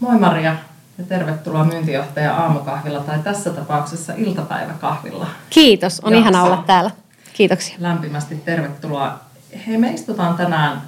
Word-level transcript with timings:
Moi 0.00 0.18
Maria 0.18 0.56
ja 0.98 1.04
tervetuloa 1.04 1.64
myyntijohtaja 1.64 2.36
aamukahvilla 2.36 3.00
tai 3.00 3.18
tässä 3.18 3.50
tapauksessa 3.50 4.12
iltapäiväkahvilla. 4.16 5.26
Kiitos, 5.50 6.00
on 6.00 6.14
ihana 6.14 6.42
olla 6.42 6.64
täällä. 6.66 6.90
Kiitoksia. 7.32 7.76
Lämpimästi 7.78 8.36
tervetuloa. 8.36 9.20
Hei, 9.66 9.78
me 9.78 9.90
istutaan 9.90 10.34
tänään 10.34 10.82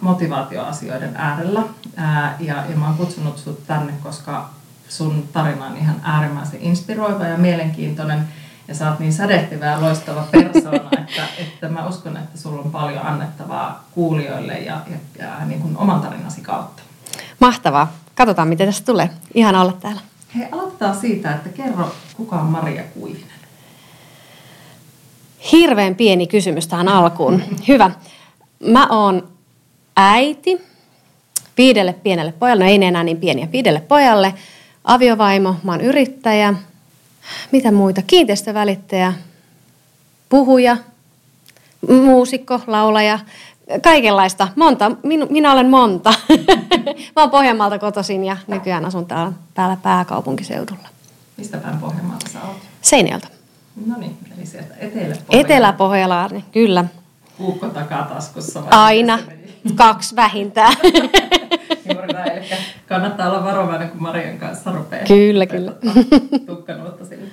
motivaatioasioiden 0.00 1.16
äärellä 1.16 1.62
ja, 2.38 2.64
ja 2.68 2.76
mä 2.76 2.86
oon 2.86 2.96
kutsunut 2.96 3.38
sut 3.38 3.66
tänne, 3.66 3.92
koska 4.02 4.50
sun 4.88 5.28
tarina 5.32 5.66
on 5.66 5.76
ihan 5.76 5.96
äärimmäisen 6.02 6.60
inspiroiva 6.62 7.24
ja 7.24 7.38
mielenkiintoinen 7.38 8.28
ja 8.68 8.74
sä 8.74 8.90
oot 8.90 8.98
niin 8.98 9.12
sädehtivä 9.12 9.66
ja 9.66 9.80
loistava 9.80 10.26
persoona, 10.30 10.90
että, 11.00 11.22
että 11.38 11.68
mä 11.68 11.86
uskon, 11.86 12.16
että 12.16 12.38
sulla 12.38 12.62
on 12.62 12.70
paljon 12.70 13.06
annettavaa 13.06 13.84
kuulijoille 13.94 14.52
ja, 14.52 14.80
ja, 14.90 14.96
ja 15.18 15.44
niin 15.44 15.60
kuin 15.60 15.76
oman 15.76 16.00
tarinasi 16.00 16.40
kautta. 16.40 16.82
Mahtavaa. 17.38 17.92
Katsotaan, 18.20 18.48
miten 18.48 18.68
tästä 18.68 18.84
tulee. 18.86 19.10
Ihan 19.34 19.54
olla 19.54 19.72
täällä. 19.72 20.00
Hei, 20.36 20.46
aloitetaan 20.52 21.00
siitä, 21.00 21.34
että 21.34 21.48
kerro, 21.48 21.94
kuka 22.16 22.36
on 22.36 22.46
Maria 22.46 22.82
Kuivinen? 22.82 23.30
Hirveän 25.52 25.94
pieni 25.94 26.26
kysymys 26.26 26.66
tähän 26.66 26.88
alkuun. 26.88 27.42
Hyvä. 27.68 27.90
Mä 28.66 28.86
oon 28.86 29.28
äiti 29.96 30.60
viidelle 31.58 31.92
pienelle 31.92 32.32
pojalle, 32.32 32.64
no 32.64 32.70
ei 32.70 32.84
enää 32.84 33.04
niin 33.04 33.16
pieniä, 33.16 33.52
viidelle 33.52 33.80
pojalle, 33.80 34.34
aviovaimo, 34.84 35.56
mä 35.62 35.72
oon 35.72 35.80
yrittäjä, 35.80 36.54
mitä 37.52 37.72
muita, 37.72 38.02
kiinteistövälittäjä, 38.02 39.12
puhuja, 40.28 40.76
muusikko, 41.88 42.60
laulaja, 42.66 43.18
kaikenlaista. 43.82 44.48
Monta, 44.56 44.90
Min, 45.02 45.26
minä 45.30 45.52
olen 45.52 45.70
monta. 45.70 46.14
mä 47.16 47.22
oon 47.22 47.30
Pohjanmaalta 47.30 47.78
kotoisin 47.78 48.24
ja 48.24 48.36
nykyään 48.46 48.84
asun 48.84 49.06
täällä, 49.06 49.32
täällä 49.54 49.76
pääkaupunkiseudulla. 49.82 50.88
Mistä 51.36 51.58
päin 51.58 51.78
Pohjanmaalta 51.78 52.28
sä 52.28 52.38
oot? 52.48 52.56
Seinäjältä. 52.82 53.28
No 53.86 53.96
niin, 53.98 54.16
eli 54.36 54.46
sieltä 54.46 54.74
etelä 54.78 55.16
Etelä-Pohjanlaa, 55.30 56.30
kyllä. 56.52 56.84
Kuukko 57.38 57.66
taskussa. 58.14 58.62
Aina, 58.70 59.18
kaksi 59.76 60.16
vähintään. 60.16 60.76
Eli 61.84 62.50
kannattaa 62.88 63.30
olla 63.30 63.44
varovainen, 63.44 63.90
kun 63.90 64.02
Marian 64.02 64.38
kanssa 64.38 64.72
rupeaa. 64.72 65.06
Kyllä, 65.06 65.46
kyllä. 65.46 65.72
Tukkanuutta 66.46 67.04
sille. 67.04 67.28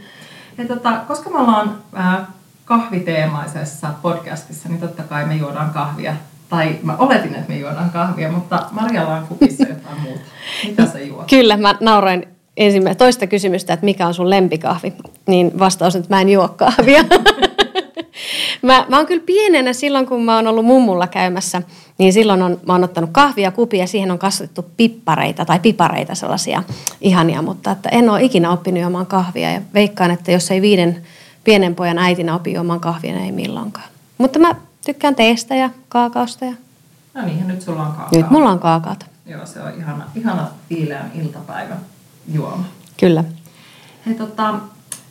Ja 0.57 0.67
tota, 0.67 0.93
koska 1.07 1.29
me 1.29 1.39
ollaan 1.39 1.77
äh, 1.97 2.27
kahviteemaisessa 2.67 3.87
podcastissa, 4.01 4.69
niin 4.69 4.79
totta 4.79 5.03
kai 5.03 5.25
me 5.25 5.35
juodaan 5.35 5.69
kahvia. 5.69 6.15
Tai 6.49 6.79
mä 6.83 6.95
oletin, 6.97 7.35
että 7.35 7.49
me 7.49 7.57
juodaan 7.57 7.89
kahvia, 7.89 8.31
mutta 8.31 8.63
Marjalla 8.71 9.13
on 9.13 9.27
kupissa 9.27 9.63
jotain 9.63 10.01
muuta. 10.01 10.21
Mitä 10.67 10.85
sä 10.85 10.99
juot? 10.99 11.29
Kyllä, 11.29 11.57
mä 11.57 11.75
nauroin 11.79 12.27
ensimmäistä, 12.57 13.03
toista 13.03 13.27
kysymystä, 13.27 13.73
että 13.73 13.85
mikä 13.85 14.07
on 14.07 14.13
sun 14.13 14.29
lempikahvi, 14.29 14.93
niin 15.27 15.59
vastaus 15.59 15.95
on, 15.95 16.01
että 16.01 16.15
mä 16.15 16.21
en 16.21 16.29
juo 16.29 16.47
kahvia. 16.47 17.03
mä, 18.61 18.85
mä 18.89 18.97
oon 18.97 19.05
kyllä 19.05 19.23
pienenä 19.25 19.73
silloin, 19.73 20.05
kun 20.05 20.21
mä 20.21 20.35
oon 20.35 20.47
ollut 20.47 20.65
mummulla 20.65 21.07
käymässä, 21.07 21.61
niin 21.97 22.13
silloin 22.13 22.41
on, 22.41 22.59
mä 22.65 22.73
oon 22.73 22.83
ottanut 22.83 23.09
kahvia 23.13 23.51
kupia 23.51 23.79
ja 23.79 23.87
siihen 23.87 24.11
on 24.11 24.19
kasvatettu 24.19 24.65
pippareita 24.77 25.45
tai 25.45 25.59
pipareita 25.59 26.15
sellaisia 26.15 26.63
ihania, 27.01 27.41
mutta 27.41 27.71
että 27.71 27.89
en 27.89 28.09
ole 28.09 28.23
ikinä 28.23 28.51
oppinut 28.51 28.81
juomaan 28.81 29.05
kahvia 29.05 29.51
ja 29.51 29.61
veikkaan, 29.73 30.11
että 30.11 30.31
jos 30.31 30.51
ei 30.51 30.61
viiden 30.61 31.03
pienen 31.47 31.75
pojan 31.75 31.97
äitinä 31.97 32.35
opi 32.35 32.53
juomaan 32.53 32.79
kahvia, 32.79 33.19
ei 33.19 33.31
milloinkaan. 33.31 33.89
Mutta 34.17 34.39
mä 34.39 34.55
tykkään 34.85 35.15
teestä 35.15 35.55
ja 35.55 35.69
kaakaosta. 35.89 36.45
Ja... 36.45 36.53
No 37.13 37.25
niin, 37.25 37.39
ja 37.39 37.45
nyt 37.45 37.61
sulla 37.61 37.81
on 37.81 37.93
kaakao. 37.93 38.19
Nyt 38.19 38.29
mulla 38.29 38.49
on 38.49 38.59
kaakaota. 38.59 39.05
Joo, 39.25 39.45
se 39.45 39.61
on 39.61 39.73
ihana, 39.77 40.03
ihana 40.15 40.47
viileän 40.69 41.11
iltapäivä 41.15 41.75
juoma. 42.31 42.63
Kyllä. 42.99 43.23
Hei 44.05 44.15
tota, 44.15 44.53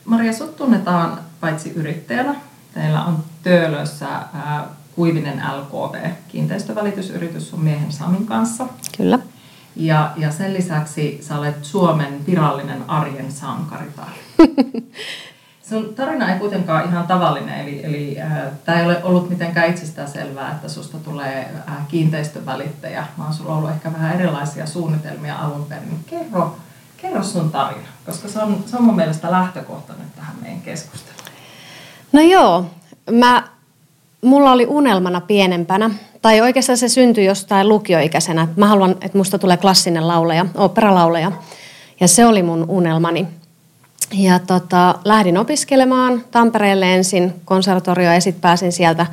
Maria, 0.04 0.32
sut 0.32 0.56
tunnetaan 0.56 1.18
paitsi 1.40 1.70
yrittäjänä, 1.70 2.34
teillä 2.74 3.04
on 3.04 3.24
Töölössä 3.42 4.08
ää, 4.08 4.66
Kuivinen 4.94 5.42
LKV, 5.58 6.10
kiinteistövälitysyritys 6.28 7.50
sun 7.50 7.60
miehen 7.60 7.92
Samin 7.92 8.26
kanssa. 8.26 8.66
Kyllä. 8.96 9.18
Ja, 9.76 10.12
ja 10.16 10.32
sen 10.32 10.54
lisäksi 10.54 11.18
sä 11.22 11.38
olet 11.38 11.64
Suomen 11.64 12.26
virallinen 12.26 12.90
arjen 12.90 13.32
sankari. 13.32 13.86
Sun 15.68 15.94
tarina 15.94 16.32
ei 16.32 16.38
kuitenkaan 16.38 16.88
ihan 16.88 17.06
tavallinen, 17.06 17.60
eli, 17.60 17.80
eli 17.84 18.20
äh, 18.20 18.30
tämä 18.64 18.78
ei 18.80 18.86
ole 18.86 19.04
ollut 19.04 19.30
mitenkään 19.30 19.70
itsestään 19.70 20.08
selvää, 20.08 20.50
että 20.50 20.68
susta 20.68 20.98
tulee 20.98 21.50
äh, 21.68 21.88
kiinteistövälittäjä, 21.88 23.06
vaan 23.18 23.34
sulla 23.34 23.52
on 23.52 23.58
ollut 23.58 23.70
ehkä 23.70 23.92
vähän 23.92 24.14
erilaisia 24.14 24.66
suunnitelmia 24.66 25.36
alun 25.36 25.66
perin. 25.68 25.98
Kerro, 26.06 26.56
kerro 26.96 27.22
sun 27.22 27.50
tarina, 27.50 27.88
koska 28.06 28.28
se 28.28 28.38
on, 28.38 28.64
se 28.66 28.76
on 28.76 28.84
mun 28.84 28.96
mielestä 28.96 29.30
lähtökohtainen 29.30 30.06
tähän 30.16 30.36
meidän 30.42 30.60
keskusteluun. 30.60 31.24
No 32.12 32.20
joo, 32.20 32.64
mä, 33.10 33.42
mulla 34.22 34.52
oli 34.52 34.66
unelmana 34.66 35.20
pienempänä, 35.20 35.90
tai 36.22 36.40
oikeastaan 36.40 36.78
se 36.78 36.88
syntyi 36.88 37.24
jostain 37.24 37.68
lukioikäisenä, 37.68 38.48
mä 38.56 38.66
haluan, 38.68 38.90
että 38.90 39.18
musta 39.18 39.38
tulee 39.38 39.56
klassinen 39.56 40.08
lauleja, 40.08 40.46
operalauleja, 40.54 41.32
ja 42.00 42.08
se 42.08 42.26
oli 42.26 42.42
mun 42.42 42.64
unelmani. 42.68 43.26
Ja 44.12 44.38
tota, 44.38 44.94
lähdin 45.04 45.38
opiskelemaan 45.38 46.24
Tampereelle 46.30 46.94
ensin 46.94 47.32
konservatorioa 47.44 48.14
ja 48.14 48.20
sitten 48.20 48.40
pääsin 48.40 48.72
sieltä 48.72 49.06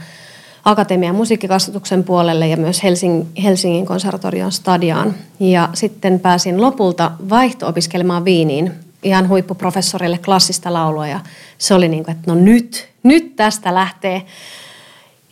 akatemian 0.65 1.15
musiikkikasvatuksen 1.15 2.03
puolelle 2.03 2.47
ja 2.47 2.57
myös 2.57 2.83
Helsing, 2.83 3.25
Helsingin 3.43 3.85
konservatorion 3.85 4.51
stadiaan. 4.51 5.13
Ja 5.39 5.69
sitten 5.73 6.19
pääsin 6.19 6.61
lopulta 6.61 7.11
vaihto-opiskelemaan 7.29 8.25
Viiniin 8.25 8.71
ihan 9.03 9.29
huippuprofessorille 9.29 10.17
klassista 10.17 10.73
laulua 10.73 11.07
ja 11.07 11.19
se 11.57 11.73
oli 11.73 11.87
niin 11.87 12.03
kuin, 12.03 12.15
että 12.15 12.31
no 12.33 12.39
nyt, 12.39 12.89
nyt 13.03 13.35
tästä 13.35 13.73
lähtee. 13.73 14.25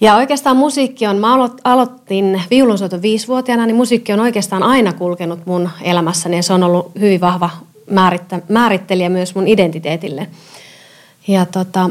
Ja 0.01 0.15
oikeastaan 0.15 0.57
musiikki 0.57 1.07
on, 1.07 1.17
mä 1.17 1.33
aloitin 1.63 2.41
viulunsoiton 2.49 3.01
viisivuotiaana, 3.01 3.65
niin 3.65 3.75
musiikki 3.75 4.13
on 4.13 4.19
oikeastaan 4.19 4.63
aina 4.63 4.93
kulkenut 4.93 5.45
mun 5.45 5.69
elämässäni 5.81 6.35
ja 6.35 6.43
se 6.43 6.53
on 6.53 6.63
ollut 6.63 6.91
hyvin 6.99 7.21
vahva 7.21 7.49
määrittä, 7.91 8.41
määrittelijä 8.49 9.09
myös 9.09 9.35
mun 9.35 9.47
identiteetille. 9.47 10.27
Ja 11.27 11.45
tota, 11.45 11.89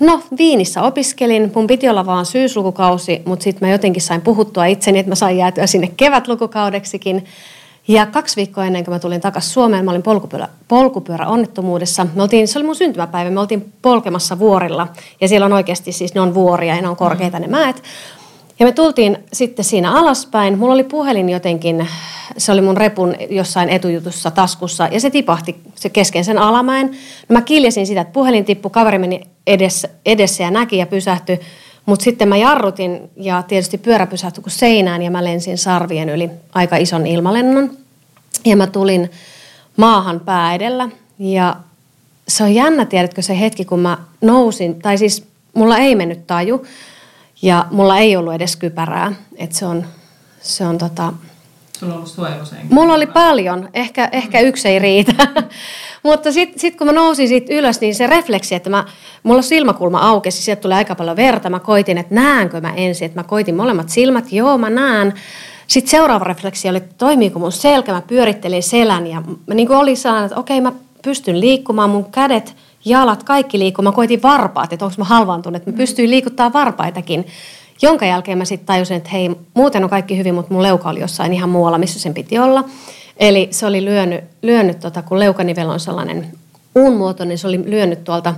no 0.00 0.22
Viinissä 0.38 0.82
opiskelin, 0.82 1.52
mun 1.54 1.66
piti 1.66 1.88
olla 1.88 2.06
vaan 2.06 2.26
syyslukukausi, 2.26 3.22
mutta 3.24 3.44
sitten 3.44 3.68
mä 3.68 3.72
jotenkin 3.72 4.02
sain 4.02 4.20
puhuttua 4.20 4.66
itseni, 4.66 4.98
että 4.98 5.10
mä 5.10 5.14
sain 5.14 5.36
jäätyä 5.36 5.66
sinne 5.66 5.92
kevätlukukaudeksikin. 5.96 7.24
Ja 7.88 8.06
kaksi 8.06 8.36
viikkoa 8.36 8.64
ennen 8.64 8.84
kuin 8.84 8.94
mä 8.94 8.98
tulin 8.98 9.20
takaisin 9.20 9.52
Suomeen, 9.52 9.84
mä 9.84 9.90
olin 9.90 10.02
polkupyörä, 10.02 10.48
polkupyörä 10.68 11.26
onnettomuudessa. 11.26 12.06
Me 12.14 12.22
oltiin, 12.22 12.48
se 12.48 12.58
oli 12.58 12.66
mun 12.66 12.74
syntymäpäivä, 12.74 13.30
me 13.30 13.40
oltiin 13.40 13.72
polkemassa 13.82 14.38
vuorilla. 14.38 14.88
Ja 15.20 15.28
siellä 15.28 15.46
on 15.46 15.52
oikeasti 15.52 15.92
siis, 15.92 16.14
ne 16.14 16.20
on 16.20 16.34
vuoria 16.34 16.76
ja 16.76 16.82
ne 16.82 16.88
on 16.88 16.96
korkeita 16.96 17.38
ne 17.38 17.46
mäet. 17.46 17.82
Ja 18.58 18.66
me 18.66 18.72
tultiin 18.72 19.18
sitten 19.32 19.64
siinä 19.64 19.92
alaspäin. 19.92 20.58
Mulla 20.58 20.74
oli 20.74 20.84
puhelin 20.84 21.28
jotenkin, 21.28 21.88
se 22.38 22.52
oli 22.52 22.60
mun 22.60 22.76
repun 22.76 23.14
jossain 23.30 23.68
etujutussa 23.68 24.30
taskussa 24.30 24.88
ja 24.92 25.00
se 25.00 25.10
tipahti 25.10 25.56
se 25.74 25.88
kesken 25.88 26.24
sen 26.24 26.38
alamäen. 26.38 26.86
No 27.28 27.32
mä 27.32 27.42
kiljasin 27.42 27.86
sitä, 27.86 28.00
että 28.00 28.12
puhelin 28.12 28.44
tippui, 28.44 28.70
kaveri 28.70 28.98
meni 28.98 29.20
edessä, 29.46 29.88
edessä 30.06 30.42
ja 30.42 30.50
näki 30.50 30.76
ja 30.76 30.86
pysähtyi. 30.86 31.40
Mutta 31.86 32.04
sitten 32.04 32.28
mä 32.28 32.36
jarrutin 32.36 33.10
ja 33.16 33.42
tietysti 33.42 33.78
pyörä 33.78 34.06
pysähtyi 34.06 34.42
kuin 34.42 34.52
seinään 34.52 35.02
ja 35.02 35.10
mä 35.10 35.24
lensin 35.24 35.58
sarvien 35.58 36.08
yli 36.08 36.30
aika 36.54 36.76
ison 36.76 37.06
ilmalennon. 37.06 37.70
Ja 38.44 38.56
mä 38.56 38.66
tulin 38.66 39.10
maahan 39.76 40.20
pää 40.20 40.54
edellä 40.54 40.88
ja 41.18 41.56
se 42.28 42.44
on 42.44 42.54
jännä, 42.54 42.84
tiedätkö 42.84 43.22
se 43.22 43.40
hetki, 43.40 43.64
kun 43.64 43.80
mä 43.80 43.98
nousin, 44.20 44.82
tai 44.82 44.98
siis 44.98 45.24
mulla 45.54 45.78
ei 45.78 45.94
mennyt 45.94 46.26
taju, 46.26 46.66
ja 47.42 47.66
mulla 47.70 47.98
ei 47.98 48.16
ollut 48.16 48.34
edes 48.34 48.56
kypärää. 48.56 49.12
Että 49.36 49.56
se 49.56 49.66
on, 49.66 49.86
se 50.40 50.66
on 50.66 50.78
tota... 50.78 51.12
Sulla 51.78 51.94
on 51.94 51.98
ollut 51.98 52.54
Mulla 52.70 52.94
oli 52.94 53.06
paljon. 53.06 53.68
Ehkä, 53.74 54.08
ehkä 54.12 54.40
yksi 54.40 54.68
ei 54.68 54.78
riitä. 54.78 55.12
Mutta 56.02 56.32
sitten 56.32 56.60
sit 56.60 56.76
kun 56.76 56.86
mä 56.86 56.92
nousin 56.92 57.28
siitä 57.28 57.54
ylös, 57.54 57.80
niin 57.80 57.94
se 57.94 58.06
refleksi, 58.06 58.54
että 58.54 58.70
mä, 58.70 58.84
mulla 59.22 59.42
silmäkulma 59.42 59.98
aukesi, 59.98 60.42
sieltä 60.42 60.62
tuli 60.62 60.74
aika 60.74 60.94
paljon 60.94 61.16
verta. 61.16 61.50
Mä 61.50 61.60
koitin, 61.60 61.98
että 61.98 62.14
näenkö 62.14 62.60
mä 62.60 62.74
ensin. 62.74 63.06
Että 63.06 63.18
mä 63.20 63.24
koitin 63.24 63.56
molemmat 63.56 63.88
silmät. 63.88 64.32
Joo, 64.32 64.58
mä 64.58 64.70
näen. 64.70 65.14
Sitten 65.66 65.90
seuraava 65.90 66.24
refleksi 66.24 66.68
oli, 66.68 66.76
että 66.76 66.94
toimiiko 66.98 67.38
mun 67.38 67.52
selkä, 67.52 67.92
mä 67.92 68.02
pyörittelin 68.02 68.62
selän 68.62 69.06
ja 69.06 69.22
mä 69.46 69.54
niin 69.54 69.66
kuin 69.66 69.78
oli 69.78 69.96
sellainen, 69.96 70.26
että 70.26 70.40
okei 70.40 70.60
mä 70.60 70.72
pystyn 71.02 71.40
liikkumaan, 71.40 71.90
mun 71.90 72.10
kädet, 72.10 72.56
jalat, 72.86 73.22
kaikki 73.22 73.58
liikkuu. 73.58 73.82
Mä 73.82 73.92
koitin 73.92 74.22
varpaat, 74.22 74.72
että 74.72 74.84
onko 74.84 74.94
mä 74.98 75.04
halvaantunut, 75.04 75.56
että 75.56 75.70
mä 75.70 75.76
pystyin 75.76 76.10
liikuttaa 76.10 76.52
varpaitakin. 76.52 77.26
Jonka 77.82 78.06
jälkeen 78.06 78.38
mä 78.38 78.44
sitten 78.44 78.66
tajusin, 78.66 78.96
että 78.96 79.10
hei, 79.10 79.30
muuten 79.54 79.84
on 79.84 79.90
kaikki 79.90 80.18
hyvin, 80.18 80.34
mutta 80.34 80.54
mun 80.54 80.62
leuka 80.62 80.88
oli 80.88 81.00
jossain 81.00 81.32
ihan 81.32 81.48
muualla, 81.48 81.78
missä 81.78 82.00
sen 82.00 82.14
piti 82.14 82.38
olla. 82.38 82.64
Eli 83.16 83.48
se 83.50 83.66
oli 83.66 83.84
lyönyt, 83.84 84.24
lyönyt 84.42 84.80
tota, 84.80 85.02
kun 85.02 85.18
leukanivel 85.18 85.70
on 85.70 85.80
sellainen 85.80 86.26
uunmuoto, 86.74 87.24
niin 87.24 87.38
se 87.38 87.46
oli 87.46 87.62
lyönyt 87.66 88.04
tuolta 88.04 88.34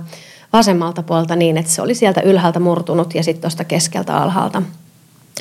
vasemmalta 0.53 1.03
puolta 1.03 1.35
niin, 1.35 1.57
että 1.57 1.71
se 1.71 1.81
oli 1.81 1.95
sieltä 1.95 2.21
ylhäältä 2.21 2.59
murtunut 2.59 3.15
ja 3.15 3.23
sitten 3.23 3.41
tuosta 3.41 3.63
keskeltä 3.63 4.17
alhaalta. 4.17 4.61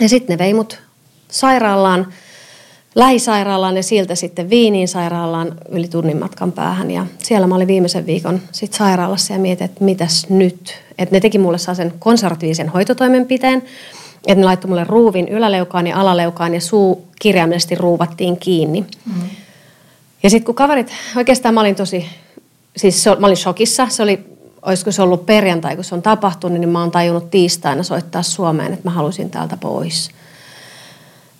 Ja 0.00 0.08
sitten 0.08 0.34
ne 0.34 0.44
vei 0.44 0.54
mut 0.54 0.78
sairaalaan, 1.28 2.06
lähisairaalaan 2.94 3.76
ja 3.76 3.82
sieltä 3.82 4.14
sitten 4.14 4.50
Viiniin 4.50 4.88
sairaalaan 4.88 5.54
yli 5.68 5.88
tunnin 5.88 6.18
matkan 6.18 6.52
päähän. 6.52 6.90
Ja 6.90 7.06
siellä 7.18 7.46
mä 7.46 7.54
olin 7.54 7.66
viimeisen 7.66 8.06
viikon 8.06 8.40
sit 8.52 8.72
sairaalassa 8.72 9.32
ja 9.32 9.38
mietin, 9.38 9.64
että 9.64 9.84
mitäs 9.84 10.26
nyt. 10.30 10.74
Että 10.98 11.14
ne 11.14 11.20
teki 11.20 11.38
mulle 11.38 11.58
sen 11.58 11.94
konservatiivisen 11.98 12.68
hoitotoimenpiteen, 12.68 13.62
että 14.26 14.40
ne 14.40 14.44
laittoi 14.44 14.68
mulle 14.68 14.84
ruuvin 14.84 15.28
yläleukaan 15.28 15.86
ja 15.86 16.00
alaleukaan 16.00 16.54
ja 16.54 16.60
suu 16.60 17.08
kirjaimellisesti 17.20 17.74
ruuvattiin 17.74 18.36
kiinni. 18.36 18.80
Mm. 18.80 19.28
Ja 20.22 20.30
sitten 20.30 20.44
kun 20.44 20.54
kaverit, 20.54 20.92
oikeastaan 21.16 21.54
mä 21.54 21.60
olin 21.60 21.74
tosi, 21.74 22.06
siis 22.76 23.04
mä 23.18 23.26
olin 23.26 23.36
shokissa, 23.36 23.88
se 23.88 24.02
oli, 24.02 24.24
olisiko 24.62 24.92
se 24.92 25.02
ollut 25.02 25.26
perjantai, 25.26 25.74
kun 25.74 25.84
se 25.84 25.94
on 25.94 26.02
tapahtunut, 26.02 26.60
niin 26.60 26.68
mä 26.68 26.80
oon 26.80 26.90
tajunnut 26.90 27.30
tiistaina 27.30 27.82
soittaa 27.82 28.22
Suomeen, 28.22 28.72
että 28.72 28.88
mä 28.88 28.90
halusin 28.90 29.30
täältä 29.30 29.56
pois. 29.56 30.10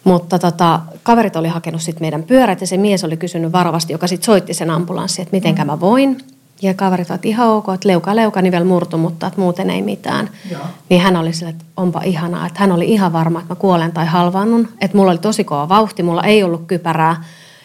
Mutta 0.08 0.38
tota, 0.38 0.80
kaverit 1.02 1.36
oli 1.36 1.48
hakenut 1.48 1.82
sitten 1.82 2.02
meidän 2.02 2.22
pyörät 2.22 2.60
ja 2.60 2.66
se 2.66 2.76
mies 2.76 3.04
oli 3.04 3.16
kysynyt 3.16 3.52
varovasti, 3.52 3.92
joka 3.92 4.06
sitten 4.06 4.26
soitti 4.26 4.54
sen 4.54 4.70
ambulanssin, 4.70 5.22
että 5.22 5.36
miten 5.36 5.66
mä 5.66 5.80
voin. 5.80 6.18
Ja 6.62 6.74
kaverit 6.74 7.10
ovat 7.10 7.24
ihan 7.24 7.48
ok, 7.48 7.68
että 7.74 7.88
leuka 7.88 8.16
leuka 8.16 8.42
niin 8.42 8.50
vielä 8.50 8.64
murtu, 8.64 8.98
mutta 8.98 9.26
että 9.26 9.40
muuten 9.40 9.70
ei 9.70 9.82
mitään. 9.82 10.30
Joo. 10.50 10.60
Niin 10.88 11.00
hän 11.00 11.16
oli 11.16 11.32
sille, 11.32 11.50
että 11.50 11.64
onpa 11.76 12.02
ihanaa, 12.02 12.46
että 12.46 12.60
hän 12.60 12.72
oli 12.72 12.88
ihan 12.88 13.12
varma, 13.12 13.38
että 13.40 13.54
mä 13.54 13.58
kuolen 13.58 13.92
tai 13.92 14.06
halvaannun. 14.06 14.68
Että 14.80 14.96
mulla 14.96 15.10
oli 15.10 15.18
tosi 15.18 15.44
kova 15.44 15.68
vauhti, 15.68 16.02
mulla 16.02 16.22
ei 16.22 16.42
ollut 16.42 16.66
kypärää 16.66 17.24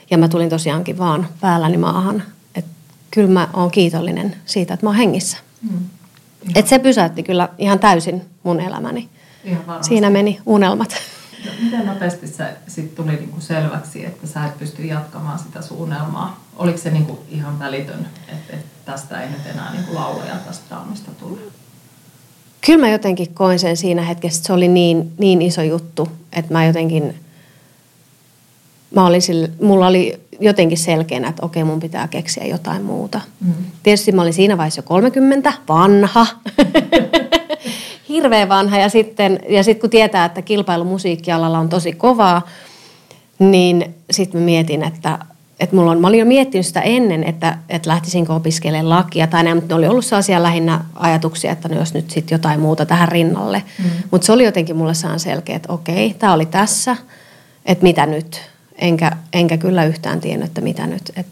ja 0.10 0.18
mä 0.18 0.28
tulin 0.28 0.50
tosiaankin 0.50 0.98
vaan 0.98 1.28
päälläni 1.42 1.78
maahan. 1.78 2.24
Että 2.56 2.72
kyllä 3.12 3.30
mä 3.30 3.48
oon 3.54 3.72
kiitollinen 3.72 4.36
siitä, 4.46 4.74
että 4.74 4.86
mä 4.86 4.90
oon 4.90 4.98
hengissä. 4.98 5.38
Mm. 5.62 5.80
Että 6.56 6.70
se 6.70 6.80
pysäytti 6.80 7.24
kyllä 7.24 7.50
ihan 7.58 7.80
täysin 7.80 8.22
mun 8.44 8.60
elämäni. 8.60 9.10
Ihan 9.44 9.84
Siinä 9.84 10.10
meni 10.10 10.40
unelmat. 10.46 10.96
Miten 11.64 11.86
nopeasti 11.86 12.28
se 12.28 12.46
sit 12.68 12.96
tuli 12.96 13.12
niinku 13.12 13.42
selväksi, 13.42 14.06
että 14.06 14.28
sä 14.28 14.46
et 14.46 14.60
pysty 14.60 14.84
jatkamaan 14.84 15.40
sitä 15.40 15.62
suunnelmaa? 15.62 16.44
Oliko 16.56 16.78
se 16.78 16.92
niinku 16.92 17.20
ihan 17.30 17.60
välitön, 17.60 18.08
että, 18.28 18.54
että 18.54 18.92
tästä 18.92 19.22
ei 19.22 19.30
nyt 19.30 19.46
enää 19.54 19.72
niinku 19.72 19.96
laulaja 19.96 20.36
tästä 20.36 20.66
draamasta 20.70 21.12
tule? 21.20 21.40
Kyllä 22.66 22.80
mä 22.80 22.90
jotenkin 22.90 23.34
koin 23.34 23.60
sen 23.60 23.78
siinä 23.78 24.02
hetkessä, 24.02 24.38
että 24.38 24.48
se 24.48 24.54
oli 24.54 24.68
niin, 24.68 25.12
niin 25.18 25.42
iso 25.42 25.62
juttu, 25.62 26.08
että 26.34 26.54
mä 26.54 26.66
jotenkin, 26.66 27.16
mä 28.96 29.06
olin 29.06 29.22
sille, 29.22 29.50
mulla 29.62 29.88
oli 29.88 30.20
jotenkin 30.40 30.78
selkeänä, 30.78 31.28
että 31.28 31.46
okei, 31.46 31.64
mun 31.64 31.80
pitää 31.80 32.08
keksiä 32.08 32.46
jotain 32.46 32.84
muuta. 32.84 33.22
Mm. 33.42 33.54
Tietysti 33.84 34.12
mä 34.12 34.22
olin 34.22 34.34
siinä 34.34 34.58
vaiheessa 34.58 34.80
jo 34.80 34.84
30, 34.84 35.54
vanha. 35.70 36.28
hirveän 38.14 38.50
vanha 38.50 38.78
ja 38.78 38.90
sitten, 38.90 39.40
ja 39.50 39.64
sitten 39.64 39.82
kun 39.82 39.90
tietää, 39.90 40.26
että 40.26 40.42
kilpailu 40.42 40.84
musiikkialalla 40.84 41.60
on 41.60 41.70
tosi 41.70 41.94
kovaa, 41.94 42.42
niin 43.40 43.96
sitten 44.12 44.42
mä 44.42 44.46
mietin, 44.46 44.84
että, 44.84 45.20
että 45.60 45.76
mulla 45.76 45.92
on, 45.92 46.02
mä 46.02 46.08
olin 46.08 46.20
jo 46.20 46.26
miettinyt 46.26 46.66
sitä 46.66 46.82
ennen, 46.82 47.24
että, 47.24 47.58
että 47.70 47.90
lähtisinkö 47.90 48.34
opiskelemaan 48.34 48.90
lakia 48.90 49.28
tai 49.28 49.44
näin, 49.44 49.58
mutta 49.58 49.68
ne 49.68 49.78
oli 49.78 49.88
ollut 49.88 50.06
sellaisia 50.06 50.44
lähinnä 50.44 50.86
ajatuksia, 50.96 51.52
että 51.52 51.70
no 51.70 51.76
jos 51.76 51.94
nyt 51.94 52.12
sitten 52.12 52.36
jotain 52.36 52.60
muuta 52.60 52.86
tähän 52.86 53.08
rinnalle. 53.08 53.64
Mm. 53.80 53.90
Mutta 54.12 54.26
se 54.26 54.32
oli 54.32 54.44
jotenkin 54.44 54.76
mulle 54.76 54.94
saan 54.94 55.20
selkeä, 55.20 55.56
että 55.56 55.74
okei, 55.74 56.16
tämä 56.20 56.34
oli 56.34 56.46
tässä, 56.46 56.98
että 57.66 57.84
mitä 57.84 58.06
nyt. 58.06 58.42
Enkä, 58.76 59.12
enkä 59.34 59.58
kyllä 59.58 59.86
yhtään 59.86 60.22
tiennyt, 60.22 60.48
että 60.48 60.62
mitä 60.62 60.88
nyt. 60.88 61.12
Et 61.16 61.26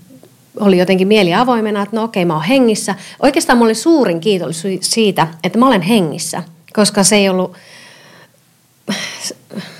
oli 0.59 0.77
jotenkin 0.77 1.07
mieli 1.07 1.33
avoimena, 1.33 1.81
että 1.81 1.95
no 1.95 2.03
okei, 2.03 2.25
mä 2.25 2.33
oon 2.33 2.43
hengissä. 2.43 2.95
Oikeastaan 3.19 3.57
mulla 3.57 3.67
oli 3.67 3.75
suurin 3.75 4.19
kiitollisuus 4.19 4.67
siitä, 4.81 5.27
että 5.43 5.59
mä 5.59 5.67
olen 5.67 5.81
hengissä 5.81 6.43
koska 6.73 7.03
se 7.03 7.15
ei 7.15 7.29
ollut, 7.29 7.57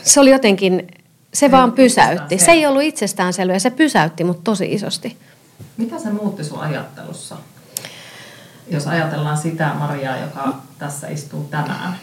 se 0.04 0.20
oli 0.20 0.32
jotenkin, 0.32 0.88
se, 1.34 1.40
se 1.40 1.52
vaan 1.52 1.72
pysäytti. 1.72 2.38
Se 2.38 2.52
ei 2.52 2.66
ollut 2.66 2.82
itsestäänselvä 2.82 3.54
ja 3.54 3.60
se 3.60 3.70
pysäytti 3.70 4.24
mut 4.24 4.44
tosi 4.44 4.74
isosti. 4.74 5.18
Mitä 5.78 6.00
se 6.00 6.10
muutti 6.10 6.44
sun 6.44 6.60
ajattelussa? 6.60 7.38
Jos 8.68 8.88
ajatellaan 8.88 9.38
sitä 9.38 9.74
Mariaa, 9.80 10.18
joka 10.18 10.56
tässä 10.80 11.08
istuu 11.08 11.44
tänään, 11.44 11.96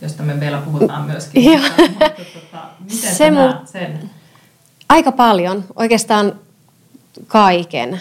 josta 0.00 0.22
me 0.22 0.40
vielä 0.40 0.58
puhutaan 0.58 1.04
myöskin. 1.06 1.60
mutta, 1.60 1.82
mutta, 1.88 2.08
tota, 2.34 2.64
miten 2.80 3.14
se 3.14 3.30
mu- 3.30 3.66
sen? 3.66 4.10
Aika 4.88 5.12
paljon, 5.12 5.64
oikeastaan 5.76 6.32
kaiken 7.26 8.00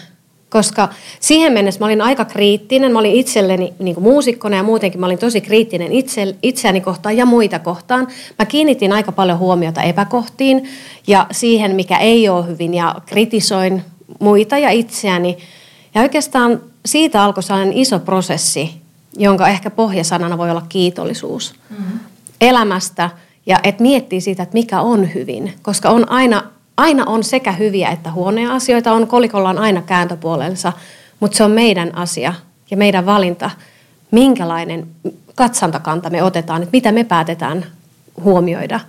koska 0.53 0.89
siihen 1.19 1.53
mennessä 1.53 1.79
mä 1.79 1.85
olin 1.85 2.01
aika 2.01 2.25
kriittinen. 2.25 2.91
Mä 2.91 2.99
olin 2.99 3.11
itselleni 3.11 3.73
niin 3.79 3.95
kuin 3.95 4.03
muusikkona 4.03 4.55
ja 4.57 4.63
muutenkin 4.63 4.99
mä 4.99 5.05
olin 5.05 5.17
tosi 5.17 5.41
kriittinen 5.41 5.91
itse, 5.91 6.35
itseäni 6.43 6.81
kohtaan 6.81 7.17
ja 7.17 7.25
muita 7.25 7.59
kohtaan. 7.59 8.07
Mä 8.39 8.45
kiinnitin 8.45 8.93
aika 8.93 9.11
paljon 9.11 9.39
huomiota 9.39 9.81
epäkohtiin 9.81 10.69
ja 11.07 11.27
siihen, 11.31 11.75
mikä 11.75 11.97
ei 11.97 12.29
ole 12.29 12.47
hyvin 12.47 12.73
ja 12.73 12.95
kritisoin 13.05 13.81
muita 14.19 14.57
ja 14.57 14.69
itseäni. 14.69 15.37
Ja 15.95 16.01
oikeastaan 16.01 16.61
siitä 16.85 17.23
alkoi 17.23 17.43
sellainen 17.43 17.77
iso 17.77 17.99
prosessi, 17.99 18.69
jonka 19.17 19.47
ehkä 19.47 19.69
pohjasanana 19.69 20.37
voi 20.37 20.51
olla 20.51 20.65
kiitollisuus 20.69 21.55
mm-hmm. 21.69 21.99
elämästä 22.41 23.09
ja 23.45 23.59
että 23.63 23.81
miettii 23.81 24.21
siitä, 24.21 24.43
että 24.43 24.53
mikä 24.53 24.81
on 24.81 25.13
hyvin, 25.13 25.53
koska 25.61 25.89
on 25.89 26.11
aina 26.11 26.43
aina 26.77 27.05
on 27.05 27.23
sekä 27.23 27.51
hyviä 27.51 27.89
että 27.89 28.11
huonoja 28.11 28.53
asioita, 28.53 28.93
on 28.93 29.07
kolikolla 29.07 29.49
on 29.49 29.57
aina 29.57 29.81
kääntöpuolensa, 29.81 30.73
mutta 31.19 31.37
se 31.37 31.43
on 31.43 31.51
meidän 31.51 31.97
asia 31.97 32.33
ja 32.71 32.77
meidän 32.77 33.05
valinta, 33.05 33.51
minkälainen 34.11 34.87
katsantakanta 35.35 36.09
me 36.09 36.23
otetaan, 36.23 36.63
että 36.63 36.77
mitä 36.77 36.91
me 36.91 37.03
päätetään 37.03 37.65
huomioida. 38.23 38.79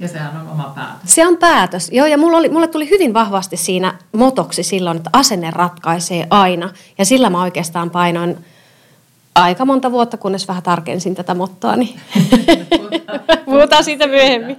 Ja 0.00 0.08
sehän 0.08 0.40
on 0.40 0.48
oma 0.48 0.72
päätös. 0.74 1.14
Se 1.14 1.26
on 1.26 1.36
päätös, 1.36 1.90
joo, 1.92 2.06
ja 2.06 2.18
mulla, 2.18 2.36
oli, 2.36 2.48
mulla 2.48 2.66
tuli 2.66 2.90
hyvin 2.90 3.14
vahvasti 3.14 3.56
siinä 3.56 3.94
motoksi 4.12 4.62
silloin, 4.62 4.96
että 4.96 5.10
asenne 5.12 5.50
ratkaisee 5.50 6.26
aina, 6.30 6.70
ja 6.98 7.04
sillä 7.04 7.30
mä 7.30 7.42
oikeastaan 7.42 7.90
painoin 7.90 8.44
aika 9.34 9.64
monta 9.64 9.92
vuotta, 9.92 10.16
kunnes 10.16 10.48
vähän 10.48 10.62
tarkensin 10.62 11.14
tätä 11.14 11.34
mottoa, 11.34 11.76
niin 11.76 12.00
puhutaan 13.44 13.84
siitä 13.84 14.06
myöhemmin. 14.06 14.58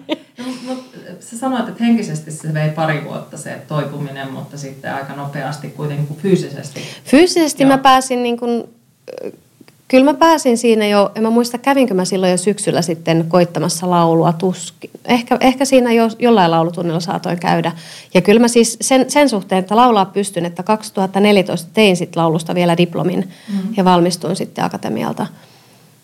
No, 0.68 0.76
sä 1.20 1.38
sanoit, 1.38 1.68
että 1.68 1.84
henkisesti 1.84 2.32
se 2.32 2.54
vei 2.54 2.70
pari 2.70 3.04
vuotta 3.04 3.38
se 3.38 3.62
toipuminen, 3.68 4.32
mutta 4.32 4.58
sitten 4.58 4.94
aika 4.94 5.14
nopeasti 5.14 5.68
kuitenkin 5.68 6.18
fyysisesti. 6.18 6.82
Fyysisesti 7.06 7.64
Joo. 7.64 7.72
mä 7.72 7.78
pääsin 7.78 8.24
niin 8.24 8.38
kuin, 8.38 8.64
kyllä 9.88 10.06
mä 10.06 10.14
pääsin 10.14 10.58
siinä 10.58 10.88
jo, 10.88 11.12
en 11.16 11.24
mä 11.24 11.30
muista 11.30 11.58
kävinkö 11.58 11.94
mä 11.94 12.06
silloin 12.06 12.32
jo 12.32 12.38
syksyllä 12.38 12.82
sitten 12.82 13.26
koittamassa 13.28 13.90
laulua 13.90 14.34
tuskin. 14.34 14.90
Ehkä, 15.06 15.38
ehkä 15.40 15.66
siinä 15.66 15.92
jo, 15.92 16.10
jollain 16.20 16.52
laulutunnilla 16.52 17.00
saatoin 17.00 17.40
käydä. 17.40 17.72
Ja 18.14 18.22
kyllä 18.22 18.40
mä 18.40 18.48
siis 18.48 18.78
sen, 18.82 19.12
sen 19.12 19.30
suhteen, 19.30 19.60
että 19.60 19.76
laulaa 19.76 20.06
pystyn, 20.06 20.46
että 20.46 20.64
2014 20.64 21.70
tein 21.74 21.98
sitten 21.98 22.22
laulusta 22.22 22.56
vielä 22.56 22.78
diplomin 22.78 23.30
mm. 23.50 23.74
ja 23.78 23.86
valmistuin 23.86 24.36
sitten 24.36 24.64
akatemialta. 24.64 25.28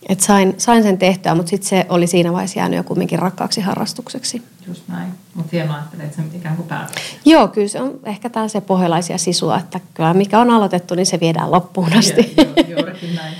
Et 0.09 0.19
sain, 0.19 0.53
sain 0.57 0.83
sen 0.83 0.97
tehtyä, 0.97 1.35
mutta 1.35 1.49
sitten 1.49 1.69
se 1.69 1.85
oli 1.89 2.07
siinä 2.07 2.33
vaiheessa 2.33 2.59
jäänyt 2.59 2.77
jo 2.77 2.83
kumminkin 2.83 3.19
rakkaaksi 3.19 3.61
harrastukseksi. 3.61 4.41
Just 4.67 4.83
näin. 4.87 5.11
Mutta 5.33 5.49
hienoa, 5.51 5.77
että 5.93 6.15
sen 6.15 6.25
ikään 6.35 6.55
kuin 6.55 6.67
päätös. 6.67 6.95
Joo, 7.25 7.47
kyllä 7.47 7.67
se 7.67 7.81
on 7.81 7.99
ehkä 8.03 8.29
tällaisia 8.29 8.61
pohjalaisia 8.61 9.17
sisua, 9.17 9.57
että 9.57 9.79
kyllä 9.93 10.13
mikä 10.13 10.39
on 10.39 10.49
aloitettu, 10.49 10.95
niin 10.95 11.05
se 11.05 11.19
viedään 11.19 11.51
loppuun 11.51 11.97
asti. 11.97 12.33
Joo, 12.37 12.77
juurikin 12.77 13.15
näin. 13.15 13.33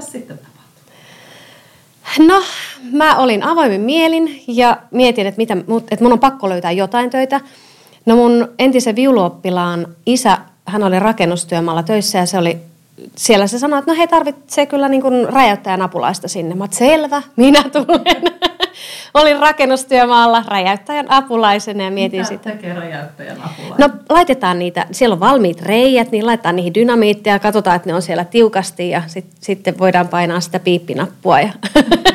Mitä 0.00 0.12
sitten 0.12 0.38
tapahtui? 0.38 2.26
No, 2.26 2.42
mä 2.92 3.18
olin 3.18 3.42
avoimin 3.42 3.80
mielin 3.80 4.42
ja 4.48 4.76
mietin, 4.90 5.26
että, 5.26 5.38
mitä, 5.38 5.56
että 5.90 6.04
mun 6.04 6.12
on 6.12 6.18
pakko 6.18 6.48
löytää 6.48 6.72
jotain 6.72 7.10
töitä. 7.10 7.40
No 8.06 8.16
mun 8.16 8.48
entisen 8.58 8.96
viuluoppilaan 8.96 9.86
isä, 10.06 10.38
hän 10.66 10.82
oli 10.82 10.98
rakennustyömaalla 10.98 11.82
töissä 11.82 12.18
ja 12.18 12.26
se 12.26 12.38
oli 12.38 12.58
siellä 13.16 13.46
se 13.46 13.58
sanoi, 13.58 13.78
että 13.78 13.90
no 13.90 13.98
he 13.98 14.06
tarvitsee 14.06 14.66
kyllä 14.66 14.88
niin 14.88 15.02
räjäyttäjän 15.28 15.82
apulaista 15.82 16.28
sinne. 16.28 16.54
Mä 16.54 16.68
selvä, 16.70 17.22
minä 17.36 17.62
tulen. 17.62 18.39
Olin 19.14 19.38
rakennustyömaalla 19.38 20.44
räjäyttäjän 20.48 21.06
apulaisena 21.10 21.84
ja 21.84 21.90
mietin 21.90 22.20
Mitä 22.20 22.28
sitä. 22.28 22.50
tekee 22.50 22.74
räjäyttäjän 22.74 23.42
apulainen? 23.42 23.76
No 23.78 23.88
laitetaan 24.08 24.58
niitä, 24.58 24.86
siellä 24.92 25.12
on 25.12 25.20
valmiit 25.20 25.62
reijät, 25.62 26.10
niin 26.10 26.26
laitetaan 26.26 26.56
niihin 26.56 26.74
dynamiittia 26.74 27.32
ja 27.32 27.38
katsotaan, 27.38 27.76
että 27.76 27.88
ne 27.88 27.94
on 27.94 28.02
siellä 28.02 28.24
tiukasti 28.24 28.90
ja 28.90 29.02
sit, 29.06 29.26
sitten 29.40 29.78
voidaan 29.78 30.08
painaa 30.08 30.40
sitä 30.40 30.58
piippinappua. 30.58 31.40
Ja, 31.40 31.52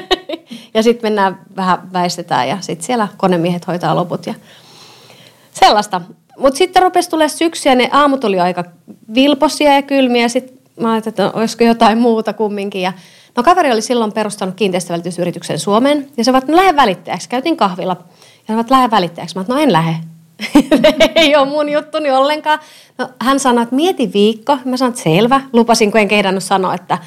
ja 0.73 0.83
sitten 0.83 1.05
mennään 1.05 1.39
vähän 1.55 1.93
väistetään 1.93 2.49
ja 2.49 2.57
sitten 2.61 2.85
siellä 2.85 3.07
konemiehet 3.17 3.67
hoitaa 3.67 3.95
loput. 3.95 4.25
Ja 4.27 4.33
Sellaista. 5.51 6.01
Mutta 6.37 6.57
sitten 6.57 6.81
rupesi 6.83 7.09
tulee 7.09 7.29
syksyä, 7.29 7.75
ne 7.75 7.89
aamut 7.91 8.23
oli 8.23 8.39
aika 8.39 8.63
vilposia 9.15 9.73
ja 9.73 9.81
kylmiä. 9.81 10.27
Sitten 10.27 10.57
mä 10.79 10.91
ajattelin, 10.91 11.11
että 11.11 11.23
no, 11.23 11.31
olisiko 11.33 11.63
jotain 11.63 11.97
muuta 11.97 12.33
kumminkin. 12.33 12.81
Ja, 12.81 12.93
no 13.35 13.43
kaveri 13.43 13.71
oli 13.71 13.81
silloin 13.81 14.11
perustanut 14.11 14.55
kiinteistövälitysyrityksen 14.55 15.59
Suomeen. 15.59 16.07
Ja 16.17 16.23
se 16.23 16.31
ovat, 16.31 16.47
no 16.47 16.57
lähde 16.57 16.75
välittäjäksi. 16.75 17.29
Käytiin 17.29 17.57
kahvilla. 17.57 17.97
Ja 18.19 18.45
se 18.47 18.53
ovat, 18.53 18.69
lähde 18.69 18.91
välittäjäksi. 18.91 19.35
Mä 19.35 19.41
että 19.41 19.53
no 19.53 19.59
en 19.59 19.73
lähde. 19.73 19.95
ei 21.15 21.35
ole 21.35 21.49
mun 21.49 21.69
juttuni 21.69 22.11
ollenkaan. 22.11 22.59
No, 22.97 23.09
hän 23.21 23.39
sanoi, 23.39 23.63
että 23.63 23.75
mieti 23.75 24.13
viikko. 24.13 24.57
Mä 24.65 24.77
sanoin, 24.77 24.91
että 24.91 25.03
selvä. 25.03 25.41
Lupasin, 25.53 25.91
kun 25.91 26.01
en 26.01 26.07
kehdannut 26.07 26.43
sanoa, 26.43 26.73
että 26.73 26.97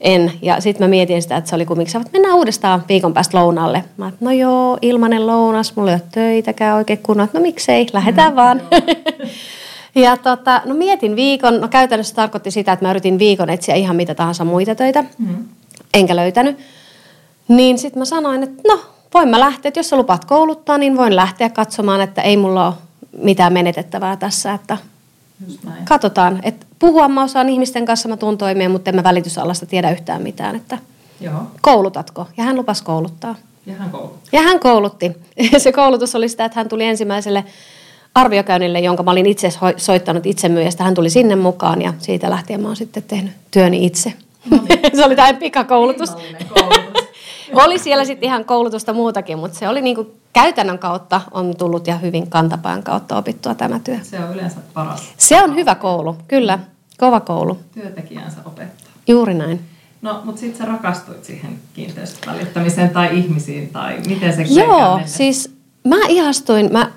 en. 0.00 0.32
Ja 0.42 0.60
sitten 0.60 0.84
mä 0.84 0.88
mietin 0.88 1.22
sitä, 1.22 1.36
että 1.36 1.50
se 1.50 1.56
oli 1.56 1.66
kumminkin, 1.66 1.96
että 1.96 2.12
mennään 2.12 2.34
uudestaan 2.34 2.84
viikon 2.88 3.14
päästä 3.14 3.38
lounalle. 3.38 3.84
Mä 3.96 4.08
että 4.08 4.24
no 4.24 4.30
joo, 4.30 4.78
ilmanen 4.82 5.26
lounas, 5.26 5.76
mulla 5.76 5.90
ei 5.90 5.94
ole 5.94 6.02
töitäkään 6.12 6.76
oikein 6.76 6.98
kunnolla. 7.02 7.30
No 7.32 7.40
miksei, 7.40 7.86
lähdetään 7.92 8.32
mm, 8.32 8.36
vaan. 8.36 8.62
ja 9.94 10.16
tota, 10.16 10.62
no 10.64 10.74
mietin 10.74 11.16
viikon, 11.16 11.60
no 11.60 11.68
käytännössä 11.68 12.14
tarkoitti 12.14 12.50
sitä, 12.50 12.72
että 12.72 12.84
mä 12.84 12.90
yritin 12.90 13.18
viikon 13.18 13.50
etsiä 13.50 13.74
ihan 13.74 13.96
mitä 13.96 14.14
tahansa 14.14 14.44
muita 14.44 14.74
töitä. 14.74 15.04
Mm. 15.18 15.44
Enkä 15.96 16.16
löytänyt. 16.16 16.58
Niin 17.48 17.78
sitten 17.78 17.98
mä 17.98 18.04
sanoin, 18.04 18.42
että 18.42 18.62
no 18.68 18.80
voin 19.14 19.28
mä 19.28 19.40
lähteä, 19.40 19.68
että 19.68 19.80
jos 19.80 19.88
sä 19.88 19.96
lupaat 19.96 20.24
kouluttaa, 20.24 20.78
niin 20.78 20.96
voin 20.96 21.16
lähteä 21.16 21.50
katsomaan, 21.50 22.00
että 22.00 22.22
ei 22.22 22.36
mulla 22.36 22.66
ole 22.66 22.74
mitään 23.22 23.52
menetettävää 23.52 24.16
tässä, 24.16 24.52
että 24.52 24.76
katsotaan. 25.84 26.40
Että 26.42 26.66
puhua 26.78 27.08
mä 27.08 27.22
osaan 27.22 27.48
ihmisten 27.48 27.86
kanssa, 27.86 28.08
mä 28.08 28.16
tuun 28.16 28.38
toimia, 28.38 28.68
mutta 28.68 28.90
en 28.90 28.96
mä 28.96 29.04
välitysalasta 29.04 29.66
tiedä 29.66 29.90
yhtään 29.90 30.22
mitään, 30.22 30.56
että 30.56 30.78
Joo. 31.20 31.42
koulutatko? 31.60 32.26
Ja 32.36 32.44
hän 32.44 32.56
lupasi 32.56 32.84
kouluttaa. 32.84 33.34
Ja 33.66 33.74
hän 33.74 33.90
koulutti. 33.90 34.28
Ja 34.32 34.42
hän 34.42 34.60
koulutti. 34.60 35.12
Se 35.58 35.72
koulutus 35.72 36.14
oli 36.14 36.28
sitä, 36.28 36.44
että 36.44 36.60
hän 36.60 36.68
tuli 36.68 36.84
ensimmäiselle 36.84 37.44
arviokäynnille, 38.14 38.80
jonka 38.80 39.02
mä 39.02 39.10
olin 39.10 39.26
itse 39.26 39.48
soittanut 39.76 40.26
itsemyyjästä. 40.26 40.84
Hän 40.84 40.94
tuli 40.94 41.10
sinne 41.10 41.36
mukaan 41.36 41.82
ja 41.82 41.94
siitä 41.98 42.30
lähtien 42.30 42.60
mä 42.60 42.66
oon 42.66 42.76
sitten 42.76 43.02
tehnyt 43.02 43.32
työni 43.50 43.86
itse. 43.86 44.12
Se 44.96 45.04
oli 45.04 45.16
tämä 45.16 45.34
pikakoulutus. 45.34 46.10
koulutus. 46.48 47.04
oli 47.52 47.78
siellä 47.78 48.04
sitten 48.04 48.26
ihan 48.26 48.44
koulutusta 48.44 48.92
muutakin, 48.92 49.38
mutta 49.38 49.58
se 49.58 49.68
oli 49.68 49.82
niinku 49.82 50.14
käytännön 50.32 50.78
kautta 50.78 51.20
on 51.30 51.56
tullut 51.56 51.86
ja 51.86 51.96
hyvin 51.96 52.30
kantapään 52.30 52.82
kautta 52.82 53.16
opittua 53.16 53.54
tämä 53.54 53.78
työ. 53.78 53.98
Se 54.02 54.18
on 54.18 54.34
yleensä 54.34 54.60
paras. 54.74 55.12
Se 55.16 55.42
on 55.42 55.54
hyvä 55.54 55.74
koulu, 55.74 56.16
kyllä. 56.28 56.58
Kova 56.98 57.20
koulu. 57.20 57.58
Työntekijänsä 57.74 58.38
opettaa. 58.44 58.92
Juuri 59.06 59.34
näin. 59.34 59.60
No, 60.02 60.20
mutta 60.24 60.40
sitten 60.40 60.58
sä 60.58 60.72
rakastuit 60.72 61.24
siihen 61.24 61.58
kiinteistövälittämiseen 61.74 62.90
tai 62.90 63.18
ihmisiin, 63.18 63.68
tai 63.68 64.00
miten 64.06 64.36
se 64.36 64.42
Joo, 64.42 65.00
siis 65.04 65.56
mä 65.84 65.96
ihastuin, 66.08 66.72
mä 66.72 66.90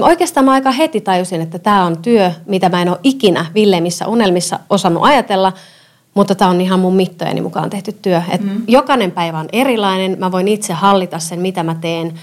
Oikeastaan 0.00 0.44
mä 0.44 0.52
aika 0.52 0.70
heti 0.70 1.00
tajusin, 1.00 1.40
että 1.40 1.58
tämä 1.58 1.84
on 1.84 1.98
työ, 1.98 2.32
mitä 2.46 2.68
mä 2.68 2.82
en 2.82 2.88
ole 2.88 2.98
ikinä 3.02 3.46
Villemmissä 3.54 4.06
unelmissa 4.06 4.60
osannut 4.70 5.04
ajatella, 5.04 5.52
mutta 6.14 6.34
tämä 6.34 6.50
on 6.50 6.60
ihan 6.60 6.80
mun 6.80 6.96
mittojeni 6.96 7.40
mukaan 7.40 7.70
tehty 7.70 7.92
työ. 7.92 8.22
Et 8.30 8.40
mm. 8.40 8.62
Jokainen 8.68 9.10
päivä 9.10 9.38
on 9.38 9.48
erilainen, 9.52 10.16
mä 10.18 10.32
voin 10.32 10.48
itse 10.48 10.72
hallita 10.72 11.18
sen, 11.18 11.40
mitä 11.40 11.62
mä 11.62 11.74
teen 11.74 12.14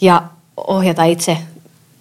ja 0.00 0.22
ohjata 0.66 1.04
itse 1.04 1.38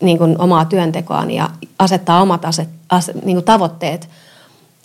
niin 0.01 0.17
kuin, 0.17 0.41
omaa 0.41 0.65
työntekoani 0.65 1.35
ja 1.35 1.49
asettaa 1.79 2.21
omat 2.21 2.45
aset, 2.45 2.69
as, 2.89 3.11
niin 3.25 3.35
kuin, 3.35 3.45
tavoitteet. 3.45 4.09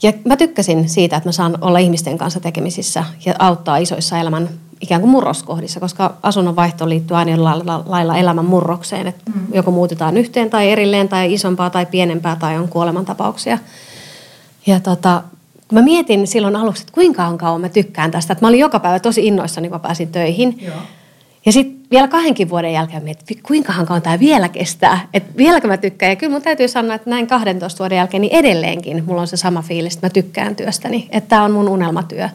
Ja 0.03 0.13
mä 0.25 0.37
tykkäsin 0.37 0.89
siitä, 0.89 1.17
että 1.17 1.29
mä 1.29 1.33
saan 1.33 1.59
olla 1.61 1.79
ihmisten 1.79 2.19
kanssa 2.19 2.41
tekemisissä 2.41 3.05
ja 3.25 3.35
auttaa 3.39 3.77
isoissa 3.77 4.19
elämän 4.19 4.49
ikään 4.81 5.01
kuin 5.01 5.11
murroskohdissa, 5.11 5.81
koska 5.81 6.15
asunnon 6.23 6.57
vaihto 6.57 6.89
liittyy 6.89 7.17
aina 7.17 7.45
lailla, 7.45 7.83
lailla 7.87 8.17
elämän 8.17 8.45
murrokseen, 8.45 9.07
että 9.07 9.31
mm. 9.35 9.47
joko 9.55 9.71
muutetaan 9.71 10.17
yhteen 10.17 10.51
tai 10.51 10.71
erilleen 10.71 11.09
tai 11.09 11.33
isompaa 11.33 11.71
tai 11.71 11.87
pienempää 11.87 12.37
tai 12.37 12.59
on 12.59 12.69
kuolemantapauksia. 12.69 13.59
Ja 14.67 14.81
tota, 14.81 15.23
mä 15.75 15.83
mietin 15.83 16.27
silloin 16.27 16.57
aluksi, 16.57 16.83
että 16.83 16.93
kuinka 16.93 17.37
kauan 17.37 17.61
mä 17.61 17.69
tykkään 17.69 18.11
tästä, 18.11 18.33
että 18.33 18.45
mä 18.45 18.49
olin 18.49 18.61
joka 18.61 18.81
päivä 18.81 19.01
tosi 19.01 19.27
innoissani, 19.27 19.69
kun 19.69 19.75
mä 19.75 19.79
pääsin 19.79 20.09
töihin. 20.09 20.59
Joo. 20.61 20.77
Ja 21.47 21.53
sitten 21.53 21.87
vielä 21.91 22.09
kahdenkin 22.09 22.51
vuoden 22.51 22.73
jälkeen 22.73 23.03
mietin, 23.03 23.25
että 23.31 23.49
kuinkahan 23.49 23.87
kauan 23.87 24.03
tämä 24.03 24.19
vielä 24.19 24.49
kestää. 24.49 25.09
Että 25.15 25.37
vieläkö 25.37 25.69
mä 25.69 25.77
tykkään. 25.77 26.11
Ja 26.11 26.17
kyllä 26.17 26.33
mun 26.33 26.43
täytyy 26.43 26.69
sanoa, 26.69 26.95
että 26.95 27.11
näin 27.11 27.27
12 27.27 27.79
vuoden 27.79 27.97
jälkeen 27.97 28.21
niin 28.21 28.33
edelleenkin 28.33 29.05
mulla 29.07 29.21
on 29.21 29.27
se 29.27 29.37
sama 29.37 29.63
fiilis, 29.63 29.95
että 29.95 30.07
mä 30.07 30.11
tykkään 30.11 30.57
työstäni. 30.57 31.09
Että 31.11 31.29
tämä 31.29 31.45
on 31.45 31.53
mun 31.53 31.69
unelmatyö. 31.69 32.29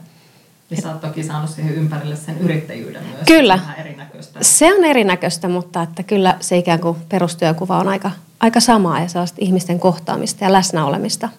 Ja 0.70 0.82
sä 0.82 0.92
oot 0.92 1.02
toki 1.02 1.24
saanut 1.24 1.50
siihen 1.50 1.74
ympärille 1.74 2.16
sen 2.16 2.38
yrittäjyyden 2.38 3.04
myös. 3.04 3.22
Kyllä. 3.28 3.60
erinäköistä. 3.78 4.40
Se 4.42 4.74
on 4.74 4.86
erinäköistä, 4.86 5.48
mutta 5.48 5.82
että 5.82 6.04
kyllä 6.04 6.38
se 6.40 6.58
ikään 6.58 6.80
kuin 6.80 6.98
perustyökuva 7.10 7.80
on 7.80 7.88
aika, 7.88 8.12
aika 8.40 8.60
samaa 8.60 9.00
ja 9.00 9.08
sellaista 9.08 9.38
ihmisten 9.40 9.80
kohtaamista 9.80 10.44
ja 10.44 10.54
läsnäolemista. 10.54 11.30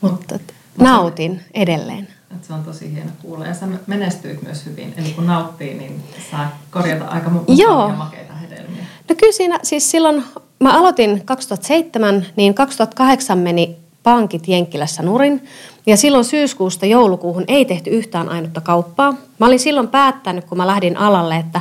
Mutta 0.00 0.34
että 0.34 0.52
nautin 0.78 1.40
edelleen. 1.54 2.08
Että 2.34 2.46
se 2.46 2.52
on 2.52 2.64
tosi 2.64 2.92
hieno 2.92 3.10
kuulla. 3.22 3.46
Ja 3.46 3.54
sä 3.54 3.66
menestyit 3.86 4.42
myös 4.42 4.66
hyvin. 4.66 4.94
Eli 4.96 5.10
kun 5.10 5.26
nauttii, 5.26 5.74
niin 5.74 6.02
saa 6.30 6.58
korjata 6.70 7.04
aika 7.04 7.30
mukavia 7.30 7.96
makeita 7.96 8.34
hedelmiä. 8.34 8.82
No 9.08 9.14
kyllä 9.14 9.32
siinä, 9.32 9.58
siis 9.62 9.90
silloin 9.90 10.24
mä 10.60 10.78
aloitin 10.78 11.24
2007, 11.24 12.26
niin 12.36 12.54
2008 12.54 13.38
meni 13.38 13.76
pankit 14.02 14.48
Jenkkilässä 14.48 15.02
nurin. 15.02 15.44
Ja 15.86 15.96
silloin 15.96 16.24
syyskuusta 16.24 16.86
joulukuuhun 16.86 17.44
ei 17.48 17.64
tehty 17.64 17.90
yhtään 17.90 18.28
ainutta 18.28 18.60
kauppaa. 18.60 19.14
Mä 19.38 19.46
olin 19.46 19.60
silloin 19.60 19.88
päättänyt, 19.88 20.44
kun 20.44 20.58
mä 20.58 20.66
lähdin 20.66 20.96
alalle, 20.96 21.36
että 21.36 21.60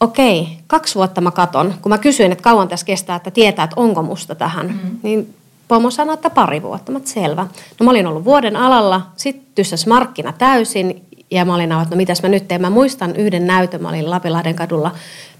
okei, 0.00 0.48
kaksi 0.66 0.94
vuotta 0.94 1.20
mä 1.20 1.30
katon. 1.30 1.74
Kun 1.82 1.90
mä 1.90 1.98
kysyin, 1.98 2.32
että 2.32 2.42
kauan 2.42 2.68
tässä 2.68 2.86
kestää, 2.86 3.16
että 3.16 3.30
tietää, 3.30 3.64
että 3.64 3.80
onko 3.80 4.02
musta 4.02 4.34
tähän, 4.34 4.66
mm. 4.66 4.98
niin 5.02 5.34
Pomo 5.68 5.90
sanoi, 5.90 6.14
että 6.14 6.30
pari 6.30 6.62
vuotta. 6.62 6.92
Mä 6.92 7.00
selvä. 7.04 7.46
No 7.80 7.84
mä 7.84 7.90
olin 7.90 8.06
ollut 8.06 8.24
vuoden 8.24 8.56
alalla, 8.56 9.02
sitten 9.16 9.46
tyssäs 9.54 9.86
markkina 9.86 10.32
täysin 10.32 11.02
ja 11.30 11.44
mä 11.44 11.54
olin 11.54 11.72
että 11.72 11.86
no 11.90 11.96
mitäs 11.96 12.22
mä 12.22 12.28
nyt 12.28 12.48
teen. 12.48 12.60
Mä 12.60 12.70
muistan 12.70 13.16
yhden 13.16 13.46
näytön, 13.46 13.82
mä 13.82 13.88
olin 13.88 14.10
Lapilahden 14.10 14.54
kadulla 14.54 14.90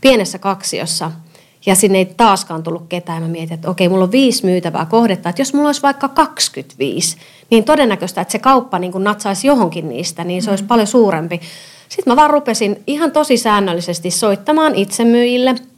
pienessä 0.00 0.38
kaksiossa 0.38 1.12
ja 1.66 1.74
sinne 1.74 1.98
ei 1.98 2.04
taaskaan 2.04 2.62
tullut 2.62 2.86
ketään. 2.88 3.22
Mä 3.22 3.28
mietin, 3.28 3.54
että 3.54 3.70
okei, 3.70 3.88
mulla 3.88 4.04
on 4.04 4.12
viisi 4.12 4.46
myytävää 4.46 4.86
kohdetta, 4.86 5.28
että 5.28 5.40
jos 5.40 5.54
mulla 5.54 5.68
olisi 5.68 5.82
vaikka 5.82 6.08
25, 6.08 7.16
niin 7.50 7.64
todennäköistä, 7.64 8.20
että 8.20 8.32
se 8.32 8.38
kauppa 8.38 8.78
niin 8.78 8.92
natsaisi 8.98 9.46
johonkin 9.46 9.88
niistä, 9.88 10.24
niin 10.24 10.42
se 10.42 10.50
olisi 10.50 10.64
mm. 10.64 10.68
paljon 10.68 10.86
suurempi. 10.86 11.40
Sitten 11.88 12.12
mä 12.12 12.16
vaan 12.16 12.30
rupesin 12.30 12.82
ihan 12.86 13.12
tosi 13.12 13.36
säännöllisesti 13.36 14.10
soittamaan 14.10 14.74
itsemyyjille– 14.74 15.54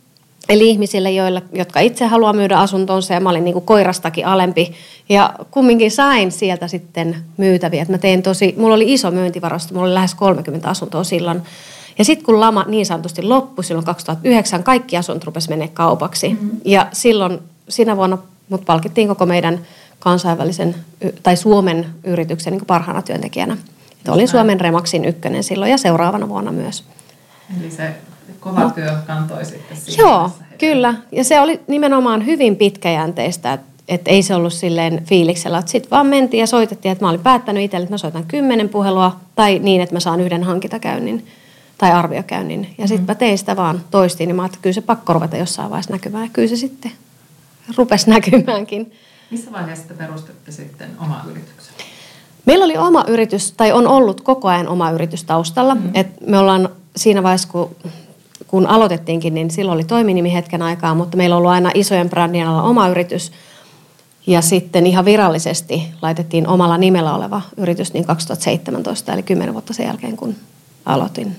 Eli 0.48 0.70
ihmisille, 0.70 1.10
joilla, 1.10 1.42
jotka 1.52 1.80
itse 1.80 2.06
haluaa 2.06 2.32
myydä 2.32 2.58
asuntonsa 2.58 3.14
ja 3.14 3.20
mä 3.20 3.30
olin 3.30 3.44
niin 3.44 3.52
kuin 3.52 3.64
koirastakin 3.64 4.26
alempi. 4.26 4.74
Ja 5.08 5.34
kumminkin 5.50 5.90
sain 5.90 6.32
sieltä 6.32 6.68
sitten 6.68 7.16
myytäviä. 7.36 7.86
mä 7.88 7.98
tein 7.98 8.22
tosi, 8.22 8.54
mulla 8.58 8.74
oli 8.74 8.92
iso 8.92 9.10
myyntivarasto, 9.10 9.74
mulla 9.74 9.86
oli 9.86 9.94
lähes 9.94 10.14
30 10.14 10.68
asuntoa 10.68 11.04
silloin. 11.04 11.42
Ja 11.98 12.04
sitten 12.04 12.26
kun 12.26 12.40
lama 12.40 12.64
niin 12.68 12.86
sanotusti 12.86 13.22
loppui 13.22 13.64
silloin 13.64 13.86
2009, 13.86 14.62
kaikki 14.62 14.96
asunnot 14.96 15.24
rupesi 15.24 15.48
mennä 15.48 15.68
kaupaksi. 15.68 16.28
Mm-hmm. 16.28 16.50
Ja 16.64 16.86
silloin, 16.92 17.38
siinä 17.68 17.96
vuonna 17.96 18.18
mut 18.48 18.64
palkittiin 18.64 19.08
koko 19.08 19.26
meidän 19.26 19.60
kansainvälisen 19.98 20.74
tai 21.22 21.36
Suomen 21.36 21.86
yrityksen 22.04 22.52
niin 22.52 22.66
parhaana 22.66 23.02
työntekijänä. 23.02 23.56
Että 23.92 24.12
olin 24.12 24.28
Suomen 24.28 24.60
Remaxin 24.60 25.04
ykkönen 25.04 25.44
silloin 25.44 25.70
ja 25.70 25.78
seuraavana 25.78 26.28
vuonna 26.28 26.52
myös. 26.52 26.84
Eli 27.60 27.70
se 27.70 27.94
kova 28.40 28.70
työ 28.70 28.96
kantoi 29.06 29.44
sitten 29.44 29.76
Joo, 29.98 30.30
kyllä. 30.58 30.94
Ja 31.12 31.24
se 31.24 31.40
oli 31.40 31.60
nimenomaan 31.66 32.26
hyvin 32.26 32.56
pitkäjänteistä, 32.56 33.52
että 33.52 33.68
et 33.88 34.08
ei 34.08 34.22
se 34.22 34.34
ollut 34.34 34.52
silleen 34.52 35.04
fiiliksellä. 35.04 35.62
Sitten 35.66 35.90
vaan 35.90 36.06
mentiin 36.06 36.40
ja 36.40 36.46
soitettiin, 36.46 36.92
että 36.92 37.04
mä 37.04 37.08
olin 37.08 37.20
päättänyt 37.20 37.62
itselle, 37.62 37.84
että 37.84 37.94
mä 37.94 37.98
soitan 37.98 38.24
kymmenen 38.24 38.68
puhelua 38.68 39.16
tai 39.34 39.58
niin, 39.58 39.80
että 39.80 39.94
mä 39.94 40.00
saan 40.00 40.20
yhden 40.20 40.44
hankintakäynnin 40.44 41.26
tai 41.78 41.92
arviokäynnin. 41.92 42.74
Ja 42.78 42.88
sitten 42.88 43.04
mm. 43.04 43.10
mä 43.10 43.14
tein 43.14 43.38
sitä 43.38 43.56
vaan 43.56 43.80
toistiin, 43.90 44.28
niin 44.28 44.36
mä 44.36 44.46
että 44.46 44.58
kyllä 44.62 44.74
se 44.74 44.80
pakko 44.80 45.12
ruveta 45.12 45.36
jossain 45.36 45.70
vaiheessa 45.70 45.92
näkymään. 45.92 46.24
Ja 46.24 46.30
kyllä 46.32 46.48
se 46.48 46.56
sitten 46.56 46.92
rupesi 47.76 48.10
näkymäänkin. 48.14 48.92
Missä 49.30 49.52
vaiheessa 49.52 49.88
te 49.88 49.94
perustitte 49.94 50.52
sitten 50.52 50.90
oma 50.98 51.24
yrityksen? 51.30 51.74
Meillä 52.44 52.64
oli 52.64 52.76
oma 52.76 53.04
yritys, 53.08 53.52
tai 53.52 53.72
on 53.72 53.86
ollut 53.86 54.20
koko 54.20 54.48
ajan 54.48 54.68
oma 54.68 54.90
yritys 54.90 55.24
taustalla. 55.24 55.74
Mm. 55.74 55.90
Et 55.94 56.20
me 56.26 56.38
ollaan 56.38 56.68
siinä 56.96 57.22
vaiheessa, 57.22 57.48
kun 57.48 57.76
kun 58.48 58.66
aloitettiinkin, 58.66 59.34
niin 59.34 59.50
silloin 59.50 59.76
oli 59.76 59.84
toiminimi 59.84 60.32
hetken 60.32 60.62
aikaa, 60.62 60.94
mutta 60.94 61.16
meillä 61.16 61.36
on 61.36 61.38
ollut 61.38 61.50
aina 61.50 61.70
isojen 61.74 62.10
brändien 62.10 62.48
alla 62.48 62.62
oma 62.62 62.88
yritys. 62.88 63.32
Ja 64.26 64.40
sitten 64.40 64.86
ihan 64.86 65.04
virallisesti 65.04 65.82
laitettiin 66.02 66.46
omalla 66.46 66.78
nimellä 66.78 67.14
oleva 67.14 67.42
yritys 67.56 67.92
niin 67.92 68.04
2017, 68.04 69.12
eli 69.12 69.22
kymmenen 69.22 69.54
vuotta 69.54 69.72
sen 69.72 69.86
jälkeen, 69.86 70.16
kun 70.16 70.34
aloitin. 70.86 71.36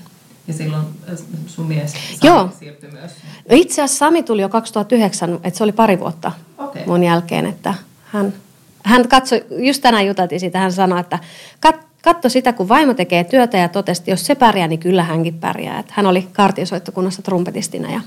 Ja 0.48 0.54
silloin 0.54 0.84
äh, 1.12 1.18
sun 1.46 1.66
mies 1.66 1.92
Sami 1.92 2.18
Joo. 2.22 2.48
siirtyi 2.58 2.90
myös? 2.90 3.10
No 3.50 3.56
itse 3.56 3.82
asiassa 3.82 3.98
Sami 3.98 4.22
tuli 4.22 4.42
jo 4.42 4.48
2009, 4.48 5.34
että 5.34 5.58
se 5.58 5.64
oli 5.64 5.72
pari 5.72 6.00
vuotta 6.00 6.32
okay. 6.58 6.82
mun 6.86 7.04
jälkeen, 7.04 7.46
että 7.46 7.74
hän, 8.04 8.32
hän 8.82 9.08
katsoi, 9.08 9.44
just 9.50 9.82
tänään 9.82 10.06
juteltiin 10.06 10.40
siitä, 10.40 10.58
hän 10.58 10.72
sanoi, 10.72 11.00
että 11.00 11.18
kat, 11.60 11.89
katso 12.02 12.28
sitä, 12.28 12.52
kun 12.52 12.68
vaimo 12.68 12.94
tekee 12.94 13.24
työtä 13.24 13.58
ja 13.58 13.68
totesi, 13.68 14.00
että 14.00 14.10
jos 14.10 14.26
se 14.26 14.34
pärjää, 14.34 14.68
niin 14.68 14.80
kyllä 14.80 15.02
hänkin 15.02 15.34
pärjää. 15.34 15.78
Että 15.78 15.92
hän 15.96 16.06
oli 16.06 16.28
kartiosoittokunnassa 16.32 17.22
trumpetistina 17.22 17.92
ja 17.92 18.00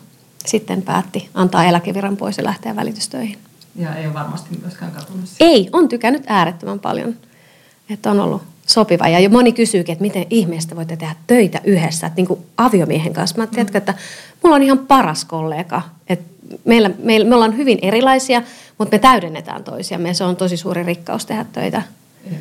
sitten 0.45 0.81
päätti 0.81 1.29
antaa 1.33 1.65
eläkeviran 1.65 2.17
pois 2.17 2.38
ja 2.38 2.43
lähteä 2.43 2.75
välitystöihin. 2.75 3.38
Ja 3.75 3.95
ei 3.95 4.05
ole 4.05 4.13
varmasti 4.13 4.57
myöskään 4.62 4.91
katunut 4.91 5.29
Ei, 5.39 5.69
on 5.71 5.89
tykännyt 5.89 6.23
äärettömän 6.27 6.79
paljon. 6.79 7.15
Että 7.89 8.12
on 8.12 8.19
ollut 8.19 8.41
sopiva. 8.65 9.07
Ja 9.07 9.19
jo 9.19 9.29
moni 9.29 9.51
kysyykin, 9.51 9.93
että 9.93 10.01
miten 10.01 10.25
ihmeestä 10.29 10.75
voitte 10.75 10.95
tehdä 10.95 11.15
töitä 11.27 11.62
yhdessä, 11.63 12.07
että 12.07 12.17
niin 12.17 12.27
kuin 12.27 12.39
aviomiehen 12.57 13.13
kanssa. 13.13 13.38
Mä 13.38 13.47
tiedätkö, 13.47 13.77
että 13.77 13.93
mulla 14.43 14.55
on 14.55 14.63
ihan 14.63 14.79
paras 14.79 15.25
kollega. 15.25 15.81
Että 16.09 16.25
meillä, 16.65 16.91
meillä, 17.03 17.29
me 17.29 17.35
ollaan 17.35 17.57
hyvin 17.57 17.79
erilaisia, 17.81 18.41
mutta 18.77 18.95
me 18.95 19.00
täydennetään 19.00 19.63
toisiamme. 19.63 20.13
Se 20.13 20.23
on 20.23 20.35
tosi 20.35 20.57
suuri 20.57 20.83
rikkaus 20.83 21.25
tehdä 21.25 21.45
töitä 21.53 21.81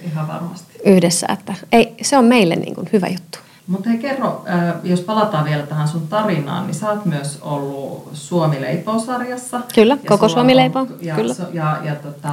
Ihan 0.07 0.29
varmasti. 0.29 0.79
yhdessä. 0.85 1.27
Että 1.33 1.55
ei, 1.73 1.95
se 2.03 2.19
on 2.19 2.25
meille 2.25 2.57
niin 2.57 2.75
kuin 2.75 2.89
hyvä 2.93 3.07
juttu. 3.09 3.39
Mutta 3.67 3.89
hei 3.89 3.99
kerro, 3.99 4.45
äh, 4.49 4.75
jos 4.85 5.01
palataan 5.01 5.45
vielä 5.45 5.62
tähän 5.67 5.89
sun 5.89 6.09
tarinaan, 6.09 6.67
niin 6.67 6.75
sä 6.75 6.91
oot 6.91 7.05
myös 7.05 7.39
ollut 7.43 8.11
Suomi 8.12 8.61
Leipoo-sarjassa. 8.61 9.61
Kyllä, 9.75 9.99
Ja 10.03 10.09
koko 10.09 10.29
Suomi 10.29 10.53
on- 10.53 10.57
Leipoo, 10.57 10.87
Ja, 11.01 11.15
kyllä. 11.15 11.35
so- 11.35 11.49
ja, 11.53 11.79
ja 11.85 11.95
tota, 11.95 12.33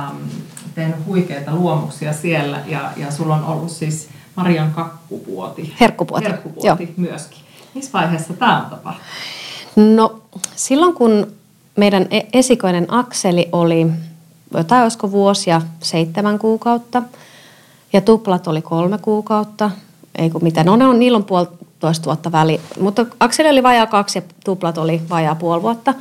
tehnyt 0.75 0.95
huikeita 1.05 1.55
luomuksia 1.55 2.13
siellä 2.13 2.59
ja, 2.67 2.91
ja 2.97 3.11
sulla 3.11 3.35
on 3.35 3.43
ollut 3.43 3.71
siis 3.71 4.07
Marian 4.35 4.71
kakkupuoti. 4.73 5.75
Herkkupuoti, 5.79 6.25
Herkkupuoti 6.25 6.93
myöskin. 6.97 7.39
Missä 7.75 7.89
vaiheessa 7.93 8.33
tämä 8.33 8.57
on 8.63 8.65
tapahtunut? 8.69 9.05
No 9.95 10.21
silloin 10.55 10.93
kun 10.93 11.27
meidän 11.77 12.07
e- 12.11 12.21
esikoinen 12.33 12.85
Akseli 12.93 13.49
oli, 13.51 13.87
jotain 14.53 14.83
olisiko 14.83 15.11
vuosia, 15.11 15.61
seitsemän 15.79 16.39
kuukautta 16.39 17.03
ja 17.93 18.01
tuplat 18.01 18.47
oli 18.47 18.61
kolme 18.61 18.97
kuukautta, 18.97 19.71
ei 20.17 20.29
kun 20.29 20.43
mitä, 20.43 20.63
no 20.63 20.75
ne 20.75 20.85
on, 20.85 20.99
niillä 20.99 21.15
on 21.15 21.23
puolitoista 21.23 22.05
vuotta 22.05 22.31
väli, 22.31 22.61
mutta 22.79 23.05
Akseli 23.19 23.49
oli 23.49 23.63
vajaa 23.63 23.87
kaksi 23.87 24.17
ja 24.17 24.21
tuplat 24.45 24.77
oli 24.77 25.01
vajaa 25.09 25.35
puoli 25.35 25.61
vuotta. 25.61 25.93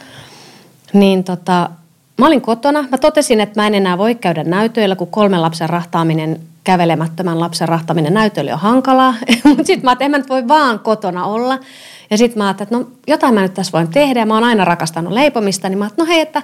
Niin 0.93 1.25
tota, 1.25 1.71
mä 2.19 2.27
olin 2.27 2.41
kotona, 2.41 2.85
mä 2.91 2.99
totesin, 2.99 3.41
että 3.41 3.61
mä 3.61 3.67
en 3.67 3.75
enää 3.75 3.99
voi 3.99 4.15
käydä 4.15 4.45
näytöillä, 4.45 4.97
kun 4.97 5.07
kolmen 5.11 5.43
lapsen 5.43 5.71
rahtaaminen, 5.71 6.41
kävelemättömän 6.65 7.41
lapsen 7.41 7.69
rahtaaminen 7.69 8.15
näytöille 8.15 8.53
on 8.53 8.59
hankalaa. 8.59 9.15
Mutta 9.45 9.65
sitten 9.65 9.85
mä 9.85 9.91
ajattelin, 9.91 9.93
että 9.93 10.05
en 10.05 10.11
mä 10.11 10.19
nyt 10.19 10.29
voi 10.29 10.49
vaan 10.49 10.79
kotona 10.79 11.25
olla. 11.25 11.59
Ja 12.11 12.19
sitten 12.19 12.39
mä 12.39 12.47
ajattelin, 12.47 12.67
että 12.67 12.79
no 12.79 12.97
jotain 13.07 13.35
mä 13.35 13.43
nyt 13.43 13.55
tässä 13.55 13.73
voin 13.73 13.89
tehdä. 13.89 14.21
Ja 14.21 14.27
mä 14.27 14.35
oon 14.35 14.45
aina 14.45 14.65
rakastanut 14.65 15.13
leipomista, 15.13 15.69
niin 15.69 15.79
mä 15.79 15.85
ajattelin, 15.85 16.09
no 16.09 16.15
hei, 16.15 16.21
että 16.21 16.43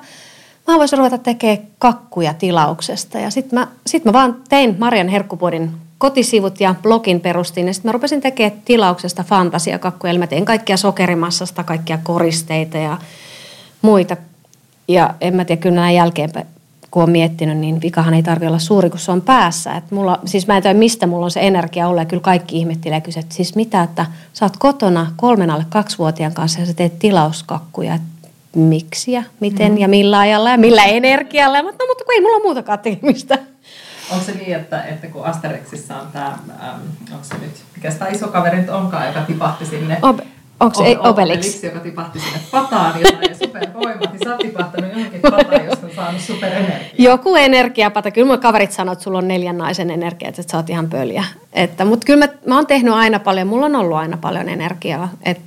mä 0.68 0.78
voisin 0.78 0.98
ruveta 0.98 1.18
tekemään 1.18 1.58
kakkuja 1.78 2.34
tilauksesta. 2.34 3.18
Ja 3.18 3.30
sitten 3.30 3.58
mä, 3.58 3.68
sit 3.86 4.04
mä 4.04 4.12
vaan 4.12 4.36
tein 4.48 4.76
Marian 4.78 5.08
herkkupuodin 5.08 5.70
kotisivut 5.98 6.60
ja 6.60 6.74
blogin 6.82 7.20
perustin. 7.20 7.66
Ja 7.66 7.74
sitten 7.74 7.88
mä 7.88 7.92
rupesin 7.92 8.20
tekemään 8.20 8.60
tilauksesta 8.64 9.24
fantasiakakkuja. 9.24 10.10
Eli 10.10 10.18
mä 10.18 10.26
tein 10.26 10.44
kaikkia 10.44 10.76
sokerimassasta, 10.76 11.64
kaikkia 11.64 11.98
koristeita 12.02 12.78
ja 12.78 12.98
muita. 13.82 14.16
Ja 14.88 15.14
en 15.20 15.36
mä 15.36 15.44
tiedä, 15.44 15.60
kyllä 15.60 15.74
näin 15.74 15.96
jälkeenpäin, 15.96 16.46
kun 16.90 17.02
on 17.02 17.10
miettinyt, 17.10 17.58
niin 17.58 17.80
vikahan 17.80 18.14
ei 18.14 18.22
tarvi 18.22 18.46
olla 18.46 18.58
suuri, 18.58 18.90
kun 18.90 18.98
se 18.98 19.12
on 19.12 19.22
päässä. 19.22 19.76
Et 19.76 19.90
mulla, 19.90 20.18
siis 20.24 20.46
mä 20.46 20.56
en 20.56 20.62
tiedä, 20.62 20.78
mistä 20.78 21.06
mulla 21.06 21.24
on 21.24 21.30
se 21.30 21.40
energia 21.40 21.88
ollut. 21.88 22.00
Ja 22.00 22.06
kyllä 22.06 22.22
kaikki 22.22 22.58
ihmettelee 22.58 23.00
kysyä, 23.00 23.20
että 23.20 23.34
siis 23.34 23.56
mitä, 23.56 23.82
että 23.82 24.06
sä 24.32 24.44
oot 24.44 24.56
kotona 24.56 25.12
kolmen 25.16 25.50
alle 25.50 25.66
kaksivuotiaan 25.68 26.34
kanssa 26.34 26.60
ja 26.60 26.66
sä 26.66 26.74
teet 26.74 26.98
tilauskakkuja. 26.98 27.94
Et 27.94 28.02
miksi 28.54 29.12
ja 29.12 29.22
miten 29.40 29.72
mm. 29.72 29.78
ja 29.78 29.88
millä 29.88 30.18
ajalla 30.18 30.50
ja 30.50 30.58
millä 30.58 30.84
energialla. 30.84 31.58
Ja 31.58 31.64
oon, 31.64 31.74
no 31.78 31.86
mutta 31.88 32.04
kun 32.04 32.14
ei 32.14 32.20
mulla 32.20 32.38
muutakaan 32.42 32.78
tekemistä. 32.78 33.38
Onko 34.12 34.24
se 34.24 34.32
niin, 34.32 34.56
että, 34.56 34.82
että 34.82 35.06
kun 35.06 35.24
Asterixissa 35.24 35.96
on 35.96 36.06
tämä, 36.12 36.26
ähm, 36.26 36.80
onko 37.12 37.24
se 37.24 37.34
nyt, 37.34 37.50
mikä 37.76 37.90
sitä 37.90 38.08
iso 38.08 38.28
kaveri 38.28 38.56
nyt 38.56 38.68
onkaan, 38.68 39.06
joka 39.06 39.20
tipahti 39.20 39.66
sinne, 39.66 39.98
Ob- 40.02 40.24
onko 40.60 40.74
se 40.74 40.84
ei- 40.84 40.96
Ob- 40.96 41.06
Obelix? 41.06 41.62
joka 41.62 41.80
tipahti 41.80 42.20
sinne 42.20 42.38
pataan, 42.50 43.00
jolla 43.00 43.18
ei 43.28 43.34
supervoimat, 43.34 44.12
niin 44.12 44.20
sä 44.24 44.30
oot 44.30 44.38
tipahtanut 44.38 44.90
johonkin 44.92 45.20
pataan, 45.20 45.64
josta 45.64 45.86
on 45.86 45.92
saanut 45.96 46.20
superenergiaa. 46.20 46.94
Joku 46.98 47.36
energiapata. 47.36 48.10
Kyllä 48.10 48.26
mun 48.26 48.38
kaverit 48.40 48.72
sanoo, 48.72 48.92
että 48.92 49.02
sulla 49.02 49.18
on 49.18 49.28
neljän 49.28 49.58
naisen 49.58 49.90
energia, 49.90 50.28
että 50.28 50.42
sä 50.50 50.56
oot 50.56 50.70
ihan 50.70 50.90
pöliä. 50.90 51.24
Että, 51.52 51.84
mutta 51.84 52.04
kyllä 52.06 52.26
mä, 52.26 52.32
mä 52.46 52.54
oon 52.56 52.66
tehnyt 52.66 52.94
aina 52.94 53.18
paljon, 53.18 53.46
mulla 53.46 53.66
on 53.66 53.76
ollut 53.76 53.96
aina 53.96 54.16
paljon 54.16 54.48
energiaa. 54.48 55.08
Et, 55.24 55.40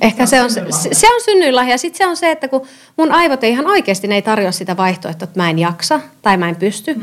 ehkä 0.00 0.26
se 0.26 0.42
on, 0.42 0.50
se, 0.50 1.06
on 1.14 1.20
synnyinlahja. 1.24 1.78
Sitten 1.78 1.98
se 1.98 2.10
on 2.10 2.16
se, 2.16 2.30
että 2.30 2.48
kun 2.48 2.66
mun 2.96 3.12
aivot 3.12 3.44
ei 3.44 3.50
ihan 3.50 3.66
oikeasti, 3.66 4.08
ne 4.08 4.14
ei 4.14 4.22
tarjoa 4.22 4.52
sitä 4.52 4.76
vaihtoehtoa, 4.76 5.24
että 5.24 5.40
mä 5.40 5.50
en 5.50 5.58
jaksa 5.58 6.00
tai 6.22 6.36
mä 6.36 6.48
en 6.48 6.56
pysty, 6.56 6.94
mm. 6.94 7.02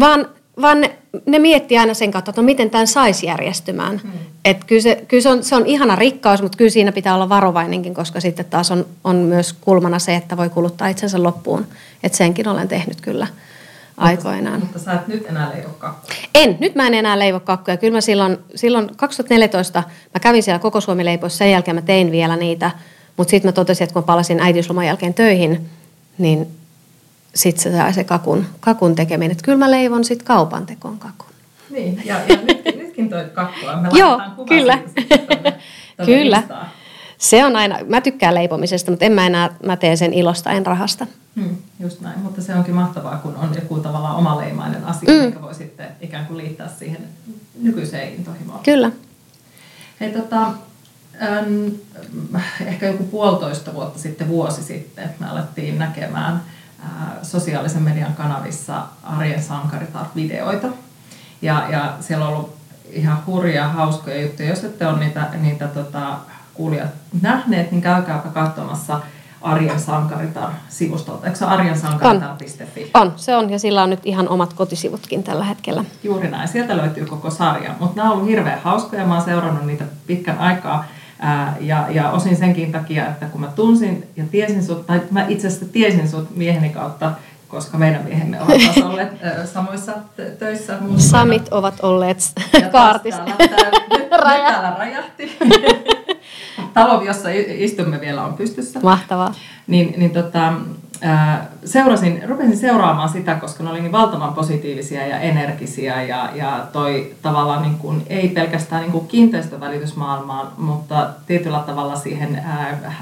vaan, 0.00 0.28
vaan 0.62 0.80
ne, 0.80 0.96
ne 1.26 1.38
miettii 1.38 1.78
aina 1.78 1.94
sen 1.94 2.10
kautta, 2.10 2.30
että 2.30 2.42
no 2.42 2.46
miten 2.46 2.70
tämän 2.70 2.86
saisi 2.86 3.26
järjestymään. 3.26 4.00
Mm. 4.04 4.10
Et 4.44 4.64
kyllä 4.64 4.82
se, 4.82 5.04
kyllä 5.08 5.22
se, 5.22 5.28
on, 5.28 5.42
se 5.42 5.56
on 5.56 5.66
ihana 5.66 5.96
rikkaus, 5.96 6.42
mutta 6.42 6.58
kyllä 6.58 6.70
siinä 6.70 6.92
pitää 6.92 7.14
olla 7.14 7.28
varovainenkin, 7.28 7.94
koska 7.94 8.20
sitten 8.20 8.44
taas 8.44 8.70
on, 8.70 8.86
on 9.04 9.16
myös 9.16 9.52
kulmana 9.52 9.98
se, 9.98 10.14
että 10.14 10.36
voi 10.36 10.48
kuluttaa 10.48 10.88
itsensä 10.88 11.22
loppuun. 11.22 11.66
Että 12.02 12.18
senkin 12.18 12.48
olen 12.48 12.68
tehnyt 12.68 13.00
kyllä 13.00 13.26
aikoinaan. 13.96 14.60
Mutta 14.60 14.78
sä 14.78 14.92
et 14.92 15.08
nyt 15.08 15.26
enää 15.26 15.50
leivo 15.50 15.68
kakkuja. 15.78 16.16
En, 16.34 16.56
nyt 16.60 16.74
mä 16.74 16.86
en 16.86 16.94
enää 16.94 17.18
leivo 17.18 17.40
kakkuja. 17.40 17.76
Kyllä 17.76 17.92
mä 17.92 18.00
silloin, 18.00 18.38
silloin 18.54 18.96
2014 18.96 19.82
mä 20.14 20.20
kävin 20.20 20.42
siellä 20.42 20.58
koko 20.58 20.80
Suomi 20.80 21.04
leipoissa, 21.04 21.38
sen 21.38 21.50
jälkeen 21.50 21.74
mä 21.74 21.82
tein 21.82 22.10
vielä 22.10 22.36
niitä. 22.36 22.70
Mutta 23.16 23.30
sitten 23.30 23.48
mä 23.48 23.52
totesin, 23.52 23.84
että 23.84 23.92
kun 23.92 24.02
mä 24.02 24.06
palasin 24.06 24.40
äitiysloman 24.40 24.86
jälkeen 24.86 25.14
töihin, 25.14 25.70
niin 26.18 26.48
sitten 27.34 27.62
se 27.62 27.78
sai 27.78 27.92
se 27.94 28.04
kakun, 28.04 28.46
kakun 28.60 28.94
tekeminen. 28.94 29.30
Että 29.30 29.44
kyllä 29.44 29.58
mä 29.58 29.70
leivon 29.70 30.04
sitten 30.04 30.26
kaupan 30.26 30.66
tekoon 30.66 30.98
kakun. 30.98 31.32
Niin, 31.70 32.02
ja, 32.04 32.20
ja 32.28 32.36
nyt, 32.36 32.76
nytkin 32.76 33.08
toi 33.10 33.24
kakkua. 33.32 33.76
Me 33.76 33.88
Joo, 33.98 34.20
kyllä. 34.48 34.78
siitä 34.86 35.18
tonne 35.26 35.58
Kyllä. 36.06 36.36
Instaan. 36.36 36.66
Se 37.22 37.44
on 37.44 37.56
aina, 37.56 37.78
mä 37.88 38.00
tykkään 38.00 38.34
leipomisesta, 38.34 38.90
mutta 38.90 39.04
en 39.04 39.12
mä 39.12 39.26
enää, 39.26 39.50
mä 39.66 39.76
teen 39.76 39.96
sen 39.96 40.12
ilosta, 40.12 40.50
en 40.50 40.66
rahasta. 40.66 41.06
Hmm, 41.36 41.56
just 41.80 42.00
näin, 42.00 42.18
mutta 42.18 42.42
se 42.42 42.54
onkin 42.54 42.74
mahtavaa, 42.74 43.16
kun 43.16 43.36
on 43.36 43.54
joku 43.54 43.80
tavallaan 43.80 44.16
omaleimainen 44.16 44.84
asia, 44.84 45.14
mm. 45.14 45.26
mikä 45.26 45.42
voi 45.42 45.54
sitten 45.54 45.86
ikään 46.00 46.26
kuin 46.26 46.38
liittää 46.38 46.68
siihen 46.68 47.08
nykyiseen 47.62 48.14
intohimoon. 48.14 48.60
Kyllä. 48.62 48.90
Hei, 50.00 50.12
tota, 50.12 50.52
ehkä 52.66 52.86
joku 52.86 53.04
puolitoista 53.04 53.74
vuotta 53.74 53.98
sitten, 53.98 54.28
vuosi 54.28 54.62
sitten, 54.62 55.10
me 55.20 55.28
alettiin 55.28 55.78
näkemään 55.78 56.42
ää, 56.80 57.18
sosiaalisen 57.22 57.82
median 57.82 58.14
kanavissa 58.14 58.82
Arjen 59.02 59.42
Sankaritar-videoita. 59.42 60.68
Ja, 61.42 61.66
ja 61.70 61.96
siellä 62.00 62.26
on 62.28 62.34
ollut 62.34 62.56
ihan 62.90 63.22
hurjia, 63.26 63.68
hauskoja 63.68 64.22
juttuja. 64.22 64.48
Jos 64.48 64.64
ette 64.64 64.86
ole 64.86 64.98
niitä, 64.98 65.28
niitä 65.40 65.68
tota, 65.68 66.18
kuulijat 66.54 66.90
nähneet, 67.22 67.70
niin 67.70 67.82
käykääpä 67.82 68.28
katsomassa 68.28 69.00
Arjen 69.42 69.80
Sankaritar-sivustolta. 69.80 71.26
Eikö 71.26 71.38
se 71.38 71.44
arjensankaritar.fi? 71.44 72.90
On, 72.94 73.12
se 73.16 73.36
on, 73.36 73.50
ja 73.50 73.58
sillä 73.58 73.82
on 73.82 73.90
nyt 73.90 74.00
ihan 74.04 74.28
omat 74.28 74.52
kotisivutkin 74.52 75.22
tällä 75.22 75.44
hetkellä. 75.44 75.84
Juuri 76.02 76.30
näin, 76.30 76.48
sieltä 76.48 76.76
löytyy 76.76 77.06
koko 77.06 77.30
sarja. 77.30 77.74
Mutta 77.80 77.96
nämä 77.96 78.10
on 78.10 78.14
ollut 78.16 78.28
hirveän 78.28 78.60
hauskoja, 78.60 79.06
mä 79.06 79.14
oon 79.14 79.24
seurannut 79.24 79.66
niitä 79.66 79.84
pitkän 80.06 80.38
aikaa. 80.38 80.84
Ää, 81.18 81.56
ja, 81.60 81.86
ja 81.90 82.10
osin 82.10 82.36
senkin 82.36 82.72
takia, 82.72 83.06
että 83.06 83.26
kun 83.26 83.40
mä 83.40 83.46
tunsin 83.46 84.06
ja 84.16 84.24
tiesin 84.30 84.64
sut, 84.64 84.86
tai 84.86 85.00
mä 85.10 85.26
itse 85.28 85.46
asiassa 85.46 85.66
tiesin 85.72 86.08
sut 86.08 86.36
mieheni 86.36 86.68
kautta, 86.68 87.12
koska 87.48 87.78
meidän 87.78 88.04
miehemme 88.04 88.40
ovat 88.40 88.62
taas 88.64 88.86
olleet 88.90 89.12
samoissa 89.52 89.92
t- 89.92 90.38
töissä. 90.38 90.78
Samit 90.96 91.48
ovat 91.50 91.74
olleet 91.82 92.18
kaartissa. 92.72 93.22
Täällä, 93.24 93.56
täällä, 93.56 93.78
nyt, 93.90 93.98
nyt 93.98 94.10
täällä 94.10 94.76
rajahti. 94.78 95.38
Talo, 96.74 97.02
jossa 97.02 97.28
istumme 97.48 98.00
vielä 98.00 98.24
on 98.24 98.34
pystyssä. 98.34 98.80
Mahtavaa. 98.82 99.34
Niin, 99.66 99.94
niin 99.96 100.10
tota, 100.10 100.52
seurasin, 101.64 102.22
rupesin 102.28 102.56
seuraamaan 102.56 103.08
sitä, 103.08 103.34
koska 103.34 103.64
ne 103.64 103.70
oli 103.70 103.80
niin 103.80 103.92
valtavan 103.92 104.34
positiivisia 104.34 105.06
ja 105.06 105.20
energisiä 105.20 106.02
ja, 106.02 106.30
ja 106.34 106.66
toi 106.72 107.14
tavallaan 107.22 107.62
niin 107.62 107.78
kuin, 107.78 108.02
ei 108.06 108.28
pelkästään 108.28 108.82
niin 108.82 108.92
kuin 108.92 109.08
kiinteistövälitysmaailmaan, 109.08 110.48
mutta 110.58 111.08
tietyllä 111.26 111.58
tavalla 111.66 111.96
siihen 111.96 112.42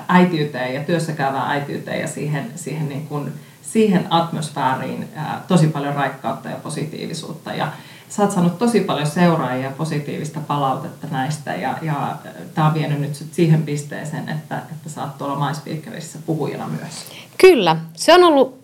äitiyteen 0.08 0.74
ja 0.74 0.80
työssäkäyvään 0.80 1.50
äitiyteen 1.50 2.00
ja 2.00 2.08
siihen, 2.08 2.52
siihen, 2.56 2.88
niin 2.88 3.06
kuin, 3.06 3.32
siihen 3.72 4.06
atmosfääriin 4.11 5.09
ää, 5.14 5.42
tosi 5.48 5.66
paljon 5.66 5.94
raikkautta 5.94 6.48
ja 6.48 6.56
positiivisuutta. 6.56 7.52
Ja 7.52 7.72
sä 8.09 8.22
oot 8.22 8.33
saanut 8.33 8.59
tosi 8.59 8.80
paljon 8.80 9.06
seuraajia 9.06 9.64
ja 9.64 9.70
positiivista 9.70 10.40
palautetta 10.40 11.06
näistä 11.11 11.54
ja, 11.54 11.78
ja 11.83 12.16
tämä 12.54 12.66
on 12.66 12.74
vienyt 12.74 13.00
nyt 13.00 13.14
sut 13.14 13.28
siihen 13.33 13.62
pisteeseen, 13.62 14.28
että, 14.28 14.62
että 14.70 14.88
sä 14.88 15.02
oot 15.02 15.18
tuolla 15.18 15.48
MySpeakerissä 15.48 16.18
puhujana 16.26 16.68
myös. 16.68 16.92
Kyllä, 17.38 17.76
se 17.94 18.14
on 18.14 18.24
ollut, 18.24 18.59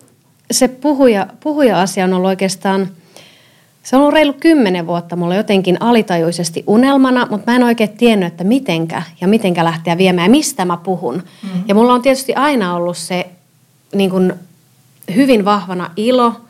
se 0.51 0.67
puhuja, 0.67 1.27
puhuja-asia 1.39 2.03
on 2.03 2.13
ollut 2.13 2.27
oikeastaan, 2.27 2.87
se 3.83 3.95
on 3.95 4.01
ollut 4.01 4.13
reilu 4.13 4.33
kymmenen 4.33 4.87
vuotta 4.87 5.15
mulla 5.15 5.35
jotenkin 5.35 5.77
alitajuisesti 5.79 6.63
unelmana, 6.67 7.27
mutta 7.29 7.51
mä 7.51 7.55
en 7.55 7.63
oikein 7.63 7.97
tiennyt, 7.97 8.27
että 8.27 8.43
mitenkä 8.43 9.01
ja 9.21 9.27
mitenkä 9.27 9.63
lähteä 9.63 9.97
viemään 9.97 10.25
ja 10.25 10.31
mistä 10.31 10.65
mä 10.65 10.77
puhun. 10.77 11.15
Mm-hmm. 11.15 11.63
Ja 11.67 11.75
mulla 11.75 11.93
on 11.93 12.01
tietysti 12.01 12.33
aina 12.35 12.75
ollut 12.75 12.97
se 12.97 13.29
niin 13.95 14.09
kuin, 14.09 14.33
hyvin 15.15 15.45
vahvana 15.45 15.91
ilo, 15.95 16.41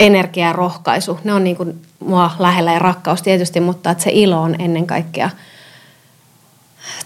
energia 0.00 0.46
ja 0.46 0.52
rohkaisu. 0.52 1.18
Ne 1.24 1.34
on 1.34 1.44
niin 1.44 1.56
kuin 1.56 1.82
mua 2.00 2.30
lähellä 2.38 2.72
ja 2.72 2.78
rakkaus 2.78 3.22
tietysti, 3.22 3.60
mutta 3.60 3.90
että 3.90 4.04
se 4.04 4.10
ilo 4.12 4.42
on 4.42 4.56
ennen 4.58 4.86
kaikkea 4.86 5.30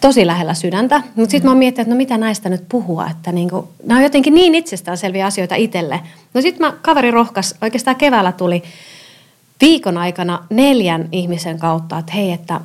tosi 0.01 0.27
lähellä 0.27 0.55
sydäntä. 0.55 1.03
Mutta 1.15 1.31
sitten 1.31 1.47
mä 1.47 1.51
oon 1.51 1.59
miettinyt, 1.59 1.87
että 1.87 1.95
no 1.95 1.97
mitä 1.97 2.19
näistä 2.19 2.49
nyt 2.49 2.65
puhua, 2.69 3.07
että 3.11 3.33
niinku, 3.33 3.69
nämä 3.85 3.99
on 3.99 4.05
jotenkin 4.05 4.35
niin 4.35 4.55
itsestäänselviä 4.55 5.27
asioita 5.27 5.55
itselle. 5.55 6.01
No 6.35 6.41
sitten 6.41 6.67
mä 6.67 6.73
kaveri 6.83 7.11
rohkas, 7.11 7.55
oikeastaan 7.63 7.97
keväällä 7.97 8.33
tuli 8.33 8.63
viikon 9.61 9.99
aikana 9.99 10.45
neljän 10.51 11.09
ihmisen 11.13 11.59
kautta, 11.59 11.99
että 11.99 12.13
hei, 12.13 12.33
että 12.33 12.61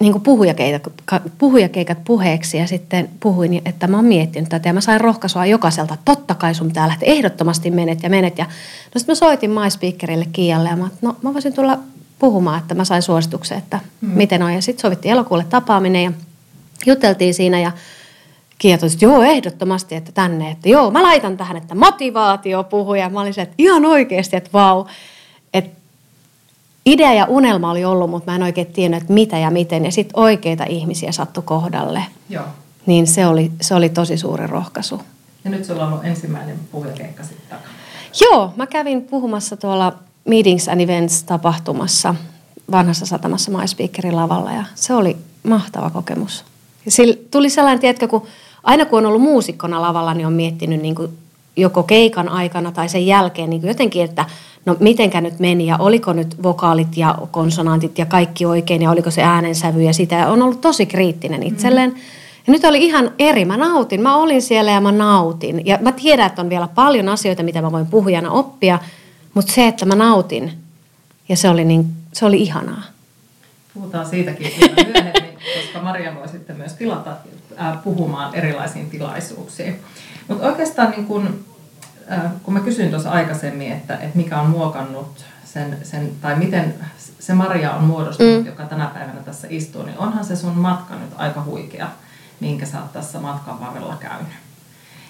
niin 0.00 0.20
puhujakeikat, 0.20 0.92
puhujakeikat 1.38 1.98
puheeksi 2.04 2.56
ja 2.58 2.66
sitten 2.66 3.08
puhuin, 3.20 3.62
että 3.64 3.86
mä 3.86 3.96
oon 3.96 4.04
miettinyt 4.04 4.48
tätä 4.48 4.68
ja 4.68 4.72
mä 4.72 4.80
sain 4.80 5.00
rohkaisua 5.00 5.46
jokaiselta, 5.46 5.94
että 5.94 6.14
totta 6.14 6.34
kai 6.34 6.54
sun 6.54 6.66
pitää 6.66 6.88
lähteä, 6.88 7.12
ehdottomasti 7.12 7.70
menet 7.70 8.02
ja 8.02 8.10
menet. 8.10 8.38
Ja 8.38 8.44
no 8.44 8.98
sitten 8.98 9.12
mä 9.12 9.14
soitin 9.14 9.50
MySpeakerille 9.50 10.26
Kialle 10.32 10.68
ja 10.68 10.76
mä, 10.76 10.88
no 11.02 11.16
mä 11.22 11.34
voisin 11.34 11.52
tulla 11.52 11.78
puhumaan, 12.18 12.58
että 12.58 12.74
mä 12.74 12.84
sain 12.84 13.02
suosituksen, 13.02 13.58
että 13.58 13.80
mm. 14.00 14.08
miten 14.08 14.42
on. 14.42 14.54
Ja 14.54 14.62
sitten 14.62 14.82
sovittiin 14.82 15.12
elokuulle 15.12 15.44
tapaaminen 15.44 16.04
ja 16.04 16.12
juteltiin 16.86 17.34
siinä 17.34 17.60
ja 17.60 17.72
Kiia 18.58 18.74
että 18.74 18.86
joo, 19.00 19.22
ehdottomasti, 19.22 19.94
että 19.94 20.12
tänne, 20.12 20.50
että 20.50 20.68
joo, 20.68 20.90
mä 20.90 21.02
laitan 21.02 21.36
tähän, 21.36 21.56
että 21.56 21.74
motivaatio 21.74 22.64
puhuja. 22.64 23.08
Mä 23.08 23.20
olin 23.20 23.34
se, 23.34 23.42
että 23.42 23.54
ihan 23.58 23.84
oikeasti, 23.84 24.36
että 24.36 24.50
vau. 24.52 24.80
Että 24.80 24.92
idea 26.88 27.14
ja 27.14 27.26
unelma 27.28 27.70
oli 27.70 27.84
ollut, 27.84 28.10
mutta 28.10 28.30
mä 28.30 28.36
en 28.36 28.42
oikein 28.42 28.66
tiennyt, 28.66 29.02
että 29.02 29.12
mitä 29.12 29.38
ja 29.38 29.50
miten. 29.50 29.84
Ja 29.84 29.92
sitten 29.92 30.20
oikeita 30.20 30.64
ihmisiä 30.64 31.12
sattu 31.12 31.42
kohdalle. 31.42 32.02
Joo. 32.28 32.44
Niin 32.86 33.06
se 33.06 33.26
oli, 33.26 33.52
se 33.60 33.74
oli 33.74 33.88
tosi 33.88 34.16
suuri 34.16 34.46
rohkaisu. 34.46 35.02
Ja 35.44 35.50
nyt 35.50 35.64
sulla 35.64 35.86
on 35.86 35.92
ollut 35.92 36.04
ensimmäinen 36.04 36.58
puhujakeikka 36.72 37.22
sitten 37.22 37.58
Joo, 38.20 38.52
mä 38.56 38.66
kävin 38.66 39.02
puhumassa 39.02 39.56
tuolla 39.56 39.94
Meetings 40.24 40.68
and 40.68 40.80
Events-tapahtumassa 40.80 42.14
vanhassa 42.70 43.06
satamassa 43.06 43.50
MySpeakerin 43.58 44.16
lavalla 44.16 44.52
ja 44.52 44.64
se 44.74 44.94
oli 44.94 45.16
mahtava 45.42 45.90
kokemus. 45.90 46.44
Sillä 46.88 47.16
tuli 47.30 47.50
sellainen, 47.50 47.80
tiedätkö, 47.80 48.08
kun 48.08 48.26
aina 48.62 48.84
kun 48.84 48.98
on 48.98 49.06
ollut 49.06 49.22
muusikkona 49.22 49.82
lavalla, 49.82 50.14
niin 50.14 50.26
on 50.26 50.32
miettinyt 50.32 50.82
niin 50.82 50.94
kuin 50.94 51.18
joko 51.60 51.82
keikan 51.82 52.28
aikana 52.28 52.72
tai 52.72 52.88
sen 52.88 53.06
jälkeen 53.06 53.50
niin 53.50 53.66
jotenkin, 53.66 54.04
että 54.04 54.24
no 54.64 54.76
mitenkä 54.80 55.20
nyt 55.20 55.38
meni 55.38 55.66
ja 55.66 55.76
oliko 55.76 56.12
nyt 56.12 56.42
vokaalit 56.42 56.96
ja 56.96 57.18
konsonantit 57.30 57.98
ja 57.98 58.06
kaikki 58.06 58.46
oikein 58.46 58.82
ja 58.82 58.90
oliko 58.90 59.10
se 59.10 59.22
äänensävy 59.22 59.82
ja 59.82 59.92
sitä. 59.92 60.28
On 60.28 60.42
ollut 60.42 60.60
tosi 60.60 60.86
kriittinen 60.86 61.42
itselleen. 61.42 61.90
Mm. 61.90 61.96
Ja 62.46 62.52
nyt 62.52 62.64
oli 62.64 62.84
ihan 62.84 63.10
eri. 63.18 63.44
Mä 63.44 63.56
nautin. 63.56 64.00
Mä 64.00 64.16
olin 64.16 64.42
siellä 64.42 64.70
ja 64.70 64.80
mä 64.80 64.92
nautin. 64.92 65.66
Ja 65.66 65.78
mä 65.82 65.92
tiedän, 65.92 66.26
että 66.26 66.42
on 66.42 66.50
vielä 66.50 66.68
paljon 66.74 67.08
asioita, 67.08 67.42
mitä 67.42 67.62
mä 67.62 67.72
voin 67.72 67.86
puhujana 67.86 68.30
oppia, 68.30 68.78
mutta 69.34 69.52
se, 69.52 69.66
että 69.66 69.86
mä 69.86 69.94
nautin 69.94 70.52
ja 71.28 71.36
se 71.36 71.48
oli, 71.48 71.64
niin, 71.64 71.86
se 72.12 72.26
oli 72.26 72.42
ihanaa. 72.42 72.82
Puhutaan 73.74 74.06
siitäkin 74.06 74.52
vielä 74.58 74.74
myöhemmin, 74.92 75.38
koska 75.62 75.82
Maria 75.82 76.14
voi 76.14 76.28
sitten 76.28 76.56
myös 76.56 76.72
tilata 76.72 77.10
äh, 77.60 77.82
puhumaan 77.84 78.34
erilaisiin 78.34 78.90
tilaisuuksiin. 78.90 79.80
Mutta 80.28 80.46
oikeastaan 80.46 80.90
niin 80.90 81.06
kun, 81.06 81.44
kun 82.42 82.54
mä 82.54 82.60
kysyin 82.60 82.90
tuossa 82.90 83.10
aikaisemmin, 83.10 83.72
että, 83.72 83.94
että 83.94 84.16
mikä 84.16 84.40
on 84.40 84.50
muokannut 84.50 85.24
sen, 85.44 85.78
sen, 85.82 86.12
tai 86.20 86.36
miten 86.38 86.74
se 87.18 87.34
Maria 87.34 87.72
on 87.72 87.84
muodostunut, 87.84 88.40
mm. 88.40 88.46
joka 88.46 88.64
tänä 88.64 88.86
päivänä 88.86 89.20
tässä 89.20 89.46
istuu, 89.50 89.82
niin 89.82 89.98
onhan 89.98 90.24
se 90.24 90.36
sun 90.36 90.58
matka 90.58 90.94
nyt 90.94 91.10
aika 91.16 91.42
huikea, 91.42 91.88
minkä 92.40 92.66
sä 92.66 92.80
oot 92.82 92.92
tässä 92.92 93.20
matkan 93.20 93.60
varrella 93.60 93.96
käynyt. 94.00 94.32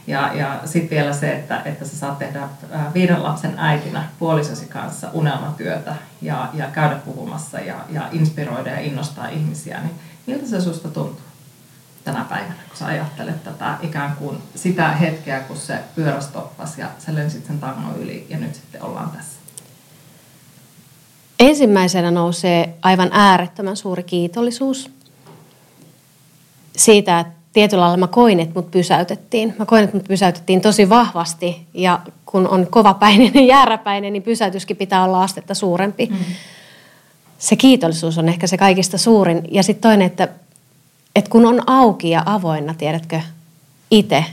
Ja, 0.06 0.30
ja 0.34 0.60
sitten 0.64 0.90
vielä 0.90 1.12
se, 1.12 1.32
että, 1.32 1.62
että 1.64 1.84
sä 1.84 1.96
saat 1.96 2.18
tehdä 2.18 2.42
äh, 2.42 2.94
viiden 2.94 3.22
lapsen 3.22 3.54
äitinä 3.56 4.04
puolisosi 4.18 4.66
kanssa 4.66 5.08
unelmatyötä 5.12 5.94
ja, 6.22 6.48
ja 6.54 6.66
käydä 6.66 6.94
puhumassa 6.94 7.60
ja, 7.60 7.74
ja 7.90 8.02
inspiroida 8.12 8.70
ja 8.70 8.80
innostaa 8.80 9.28
ihmisiä, 9.28 9.80
niin 9.80 9.94
miltä 10.26 10.46
se 10.46 10.60
susta 10.60 10.88
tuntuu 10.88 11.27
tänä 12.04 12.24
päivänä, 12.24 12.54
kun 12.68 12.76
sä 12.76 12.86
ajattelet 12.86 13.44
tätä 13.44 13.74
ikään 13.82 14.16
kuin 14.16 14.38
sitä 14.54 14.88
hetkeä, 14.88 15.40
kun 15.40 15.56
se 15.56 15.78
pyörä 15.94 16.20
stoppasi 16.20 16.80
ja 16.80 16.88
sä 16.98 17.14
lensit 17.14 17.46
sen 17.46 17.58
tangon 17.58 17.96
yli 17.96 18.26
ja 18.28 18.38
nyt 18.38 18.54
sitten 18.54 18.82
ollaan 18.82 19.10
tässä? 19.10 19.38
Ensimmäisenä 21.38 22.10
nousee 22.10 22.74
aivan 22.82 23.08
äärettömän 23.12 23.76
suuri 23.76 24.02
kiitollisuus 24.02 24.90
siitä, 26.76 27.20
että 27.20 27.38
tietyllä 27.52 27.80
lailla 27.80 27.96
mä 27.96 28.06
koin, 28.06 28.40
että 28.40 28.54
mut 28.54 28.70
pysäytettiin. 28.70 29.54
Mä 29.58 29.66
koin, 29.66 29.84
että 29.84 29.96
mut 29.96 30.08
pysäytettiin 30.08 30.60
tosi 30.60 30.88
vahvasti 30.88 31.66
ja 31.74 32.00
kun 32.26 32.48
on 32.48 32.66
kovapäinen 32.70 33.34
ja 33.34 33.40
jääräpäinen, 33.40 34.12
niin 34.12 34.22
pysäytyskin 34.22 34.76
pitää 34.76 35.04
olla 35.04 35.22
astetta 35.22 35.54
suurempi. 35.54 36.06
Mm. 36.06 36.16
Se 37.38 37.56
kiitollisuus 37.56 38.18
on 38.18 38.28
ehkä 38.28 38.46
se 38.46 38.56
kaikista 38.56 38.98
suurin. 38.98 39.42
Ja 39.50 39.62
sitten 39.62 39.90
toinen, 39.90 40.06
että, 40.06 40.28
että 41.18 41.30
kun 41.30 41.46
on 41.46 41.62
auki 41.66 42.10
ja 42.10 42.22
avoinna, 42.26 42.74
tiedätkö, 42.74 43.20
itse 43.90 44.24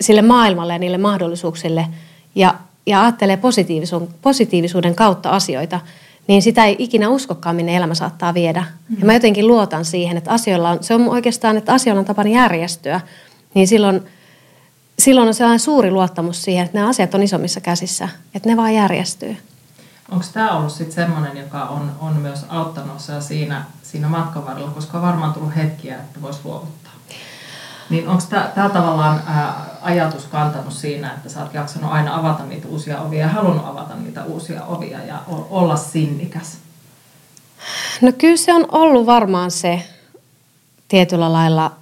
sille 0.00 0.22
maailmalle 0.22 0.72
ja 0.72 0.78
niille 0.78 0.98
mahdollisuuksille 0.98 1.86
ja, 2.34 2.54
ja 2.86 3.02
ajattelee 3.02 3.36
positiivisuuden, 3.36 4.08
positiivisuuden 4.22 4.94
kautta 4.94 5.30
asioita– 5.30 5.80
niin 6.28 6.42
sitä 6.42 6.64
ei 6.64 6.76
ikinä 6.78 7.08
uskokaan, 7.08 7.56
minne 7.56 7.76
elämä 7.76 7.94
saattaa 7.94 8.34
viedä. 8.34 8.64
Ja 8.98 9.06
mä 9.06 9.14
jotenkin 9.14 9.46
luotan 9.46 9.84
siihen, 9.84 10.16
että 10.16 10.30
asioilla 10.30 10.70
on, 10.70 10.78
se 10.80 10.94
on 10.94 11.08
oikeastaan, 11.08 11.56
että 11.56 11.72
asioilla 11.72 12.00
on 12.00 12.06
tapana 12.06 12.30
järjestyä, 12.30 13.00
niin 13.54 13.68
silloin, 13.68 14.02
silloin 14.98 15.28
on 15.28 15.34
sellainen 15.34 15.60
suuri 15.60 15.90
luottamus 15.90 16.42
siihen, 16.42 16.64
että 16.64 16.78
nämä 16.78 16.88
asiat 16.88 17.14
on 17.14 17.22
isommissa 17.22 17.60
käsissä, 17.60 18.08
että 18.34 18.48
ne 18.48 18.56
vaan 18.56 18.74
järjestyy. 18.74 19.36
Onko 20.10 20.24
tämä 20.32 20.56
ollut 20.56 20.72
sitten 20.72 20.94
semmoinen, 20.94 21.36
joka 21.36 21.64
on, 21.64 21.92
on 22.00 22.16
myös 22.16 22.44
auttanut 22.48 22.96
siinä, 23.20 23.64
siinä 23.92 24.08
matkan 24.08 24.46
varrella, 24.46 24.70
koska 24.70 24.98
on 24.98 25.04
varmaan 25.04 25.32
tullut 25.32 25.56
hetkiä, 25.56 25.94
että 25.94 26.22
voisi 26.22 26.40
luovuttaa? 26.44 26.92
Niin 27.90 28.08
onko 28.08 28.22
tämä 28.30 28.68
tavallaan 28.68 29.22
ää, 29.26 29.64
ajatus 29.82 30.24
kantanut 30.24 30.72
siinä, 30.72 31.12
että 31.12 31.28
sä 31.28 31.42
oot 31.42 31.54
jaksanut 31.54 31.92
aina 31.92 32.16
avata 32.16 32.44
niitä 32.44 32.68
uusia 32.68 33.00
ovia 33.00 33.20
ja 33.20 33.28
halunnut 33.28 33.66
avata 33.66 33.94
niitä 33.94 34.24
uusia 34.24 34.64
ovia 34.64 35.04
ja 35.04 35.22
olla 35.28 35.76
sinnikäs? 35.76 36.58
No 38.00 38.12
kyllä 38.12 38.36
se 38.36 38.54
on 38.54 38.66
ollut 38.72 39.06
varmaan 39.06 39.50
se 39.50 39.82
tietyllä 40.88 41.32
lailla 41.32 41.72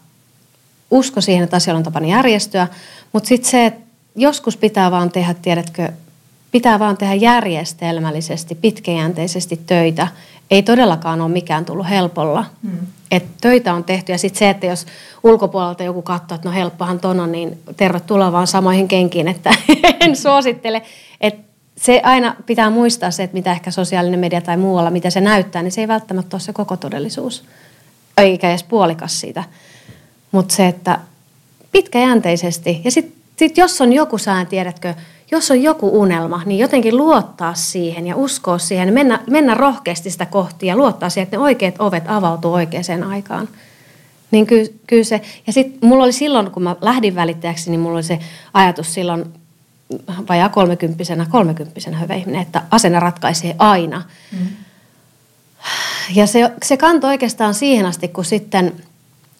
usko 0.91 1.21
siihen, 1.21 1.45
että 1.45 1.57
asioilla 1.57 1.79
on 1.79 1.85
tapana 1.85 2.07
järjestyä, 2.07 2.69
mutta 3.13 3.29
sitten 3.29 3.51
se, 3.51 3.67
että 3.67 3.81
joskus 4.17 4.57
pitää 4.57 4.91
vaan 4.91 5.11
tehdä, 5.11 5.35
tiedätkö, 5.35 5.93
pitää 6.51 6.79
vaan 6.79 6.97
tehdä 6.97 7.15
järjestelmällisesti, 7.15 8.55
pitkäjänteisesti 8.55 9.61
töitä. 9.67 10.09
Ei 10.51 10.63
todellakaan 10.63 11.21
ole 11.21 11.33
mikään 11.33 11.65
tullut 11.65 11.89
helpolla. 11.89 12.45
Hmm 12.63 12.87
että 13.11 13.29
töitä 13.41 13.75
on 13.75 13.85
tehty 13.85 14.13
ja 14.13 14.19
sitten 14.19 14.39
se, 14.39 14.51
että 14.51 14.67
jos 14.67 14.87
ulkopuolelta 15.23 15.83
joku 15.83 16.03
katsoo, 16.03 16.35
että 16.35 16.49
no 16.49 16.55
helppohan 16.55 17.01
ton 17.01 17.21
on, 17.21 17.33
niin 17.33 17.59
tervetuloa 17.77 18.33
vaan 18.33 18.47
samoihin 18.47 18.89
kenkiin, 18.89 19.29
että 19.29 19.51
en 20.01 20.17
suosittele. 20.17 20.83
Että 21.21 21.43
se 21.77 22.01
aina 22.05 22.37
pitää 22.47 22.71
muistaa 22.71 23.11
se, 23.11 23.23
että 23.23 23.35
mitä 23.35 23.53
ehkä 23.53 23.71
sosiaalinen 23.71 24.21
media 24.21 24.41
tai 24.41 24.57
muualla, 24.57 24.91
mitä 24.91 25.11
se 25.11 25.21
näyttää, 25.21 25.63
niin 25.63 25.73
se 25.73 25.81
ei 25.81 25.89
välttämättä 25.89 26.37
ole 26.37 26.41
se 26.41 26.53
koko 26.53 26.77
todellisuus. 26.77 27.45
Eikä 28.17 28.51
edes 28.51 28.63
puolikas 28.65 29.21
siitä. 29.21 29.45
Mutta 30.33 30.55
se, 30.55 30.67
että 30.67 30.99
pitkäjänteisesti 31.73 32.81
ja 32.85 32.91
sitten 32.91 33.13
sit 33.37 33.59
jos 33.59 33.81
on 33.81 33.93
joku 33.93 34.19
sään, 34.19 34.47
tiedätkö, 34.47 34.95
jos 35.31 35.51
on 35.51 35.63
joku 35.63 36.01
unelma, 36.01 36.43
niin 36.47 36.59
jotenkin 36.59 36.97
luottaa 36.97 37.55
siihen 37.55 38.07
ja 38.07 38.17
uskoa 38.17 38.59
siihen, 38.59 38.95
mennä, 38.95 39.21
mennä 39.31 39.55
rohkeasti 39.55 40.11
sitä 40.11 40.27
kohti 40.27 40.67
ja 40.67 40.77
luottaa 40.77 41.11
siihen, 41.11 41.23
että 41.23 41.37
ne 41.37 41.43
oikeat 41.43 41.75
ovet 41.79 42.05
avautuu 42.07 42.53
oikeaan 42.53 43.05
aikaan. 43.09 43.49
Niin 44.31 44.47
kyllä, 44.47 44.71
kyllä 44.87 45.05
se, 45.05 45.21
ja 45.47 45.53
sitten 45.53 45.89
mulla 45.89 46.05
oli 46.05 46.13
silloin, 46.13 46.51
kun 46.51 46.63
mä 46.63 46.77
lähdin 46.81 47.15
välittäjäksi, 47.15 47.71
niin 47.71 47.81
mulla 47.81 47.95
oli 47.95 48.03
se 48.03 48.19
ajatus 48.55 48.95
silloin 48.95 49.25
vajaa 50.29 50.49
kolmekymppisenä, 50.49 51.27
kolmekymppisenä 51.31 51.99
hyvä 51.99 52.15
ihminen, 52.15 52.43
että 52.43 52.63
asenne 52.71 53.01
ratkaisee 53.01 53.55
aina. 53.59 54.03
Mm. 54.33 54.47
Ja 56.15 56.27
se, 56.27 56.51
se 56.63 56.77
kantoi 56.77 57.11
oikeastaan 57.11 57.55
siihen 57.55 57.87
asti, 57.87 58.09
kun 58.09 58.25
sitten 58.25 58.73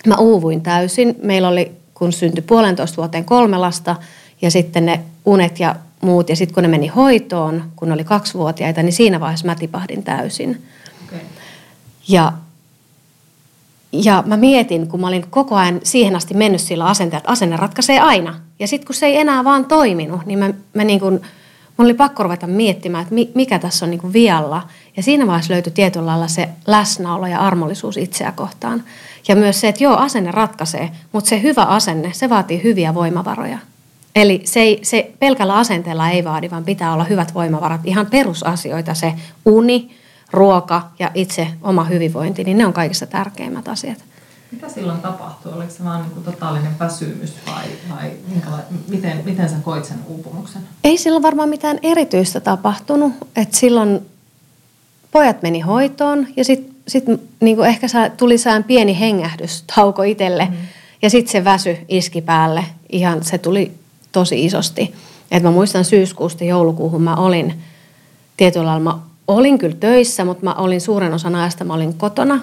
mä 0.07 0.17
uuvuin 0.17 0.61
täysin. 0.61 1.17
Meillä 1.23 1.49
oli, 1.49 1.73
kun 1.99 2.13
syntyi 2.13 2.43
puolentoista 2.43 2.97
vuoteen 2.97 3.25
kolme 3.25 3.59
lasta, 3.59 3.97
ja 4.43 4.51
sitten 4.51 4.87
ne 4.87 5.01
unet 5.25 5.61
ja 5.61 5.77
muut. 6.01 6.29
Ja 6.29 6.37
sitten 6.37 6.55
kun 6.55 6.63
ne 6.63 6.69
meni 6.69 6.87
hoitoon, 6.87 7.65
kun 7.77 7.89
ne 7.89 7.95
oli 7.95 8.05
kaksivuotiaita, 8.05 8.83
niin 8.83 8.93
siinä 8.93 9.21
vaiheessa 9.21 9.47
mä 9.47 9.55
tipahdin 9.55 10.03
täysin. 10.03 10.63
Okay. 11.05 11.19
Ja, 12.09 12.33
ja 13.93 14.25
mä 14.27 14.37
mietin, 14.37 14.89
kun 14.89 15.01
mä 15.01 15.09
olin 15.09 15.27
koko 15.31 15.55
ajan 15.55 15.81
siihen 15.85 16.17
asti 16.17 16.35
mennyt 16.35 16.61
sillä 16.61 16.87
asenteella, 16.87 17.19
että 17.19 17.33
asenne 17.33 17.57
ratkaisee 17.57 18.01
aina. 18.01 18.41
Ja 18.59 18.69
sitten 18.69 18.87
kun 18.87 18.95
se 18.95 19.07
ei 19.07 19.17
enää 19.17 19.45
vaan 19.45 19.65
toiminut, 19.65 20.27
niin 20.27 20.39
mä, 20.39 20.51
mä 20.75 20.85
niin 20.85 21.01
kuin, 21.01 21.21
mun 21.77 21.87
oli 21.87 21.95
pakko 21.95 22.23
ruveta 22.23 22.47
miettimään, 22.47 23.03
että 23.03 23.15
mikä 23.35 23.59
tässä 23.59 23.87
on 23.87 23.91
niin 23.91 24.01
kuin 24.01 24.13
vialla. 24.13 24.63
Ja 24.97 25.03
siinä 25.03 25.27
vaiheessa 25.27 25.53
löytyi 25.53 25.73
tietyllä 25.73 26.07
lailla 26.07 26.29
se 26.29 26.49
läsnäolo 26.67 27.27
ja 27.27 27.41
armollisuus 27.41 27.97
itseä 27.97 28.33
kohtaan. 28.33 28.85
Ja 29.29 29.37
myös 29.37 29.61
se, 29.61 29.69
että 29.69 29.85
joo, 29.85 29.97
asenne 29.97 30.31
ratkaisee, 30.31 30.91
mutta 31.13 31.29
se 31.29 31.43
hyvä 31.43 31.63
asenne, 31.63 32.13
se 32.13 32.31
vaatii 32.31 32.63
hyviä 32.63 32.95
voimavaroja. 32.95 33.59
Eli 34.15 34.43
se, 34.45 34.61
ei, 34.61 34.81
se 34.83 35.13
pelkällä 35.19 35.55
asenteella 35.55 36.09
ei 36.09 36.25
vaadi, 36.25 36.51
vaan 36.51 36.65
pitää 36.65 36.93
olla 36.93 37.05
hyvät 37.05 37.35
voimavarat. 37.35 37.81
Ihan 37.85 38.07
perusasioita, 38.07 38.95
se 38.95 39.15
uni, 39.45 39.97
ruoka 40.31 40.91
ja 40.99 41.11
itse 41.15 41.49
oma 41.63 41.85
hyvinvointi, 41.85 42.45
niin 42.45 42.59
ne 42.59 42.67
on 42.67 42.73
kaikista 42.73 43.07
tärkeimmät 43.07 43.69
asiat. 43.69 43.99
Mitä 44.53 44.69
silloin 44.69 45.01
tapahtui? 45.01 45.53
Oliko 45.53 45.73
se 45.73 45.85
vaan 45.85 46.03
niin 46.03 46.25
totaalinen 46.25 46.79
väsymys 46.79 47.35
vai, 47.47 47.65
vai 47.91 48.11
miten, 48.89 49.23
miten 49.25 49.49
sä 49.49 49.57
koit 49.63 49.85
sen 49.85 49.99
uupumuksen? 50.07 50.63
Ei 50.85 50.99
silloin 50.99 51.23
varmaan 51.23 51.49
mitään 51.49 51.79
erityistä 51.83 52.41
tapahtunut. 52.41 53.13
Et 53.37 53.55
silloin 53.55 54.07
pojat 55.13 55.43
meni 55.43 55.61
hoitoon 55.61 56.27
ja 56.37 56.45
sitten 56.45 56.77
sit, 56.89 57.05
niin 57.41 57.65
ehkä 57.65 57.87
tuli 58.17 58.39
sään 58.39 58.65
pieni 58.65 59.01
hengähdystauko 59.01 60.03
itselle. 60.03 60.45
Mm. 60.45 60.57
Ja 61.03 61.11
sitten 61.11 61.33
se 61.33 61.45
väsy 61.45 61.77
iski 61.89 62.21
päälle. 62.21 62.65
Ihan 62.93 63.25
se 63.25 63.39
tuli 63.39 63.73
tosi 64.13 64.45
isosti. 64.45 64.95
Et 65.31 65.43
mä 65.43 65.51
muistan 65.51 65.85
syyskuusta 65.85 66.45
joulukuuhun 66.45 67.03
mä 67.03 67.17
olin 67.17 67.55
tietyllä 68.37 68.67
lailla, 68.67 68.93
mä 68.93 68.99
olin 69.29 69.59
kyllä 69.59 69.77
töissä, 69.81 70.25
mutta 70.25 70.45
mä 70.45 70.55
olin 70.55 70.81
suuren 70.81 71.15
osan 71.15 71.35
ajasta 71.35 71.65
mä 71.65 71.75
olin 71.75 71.95
kotona 71.95 72.41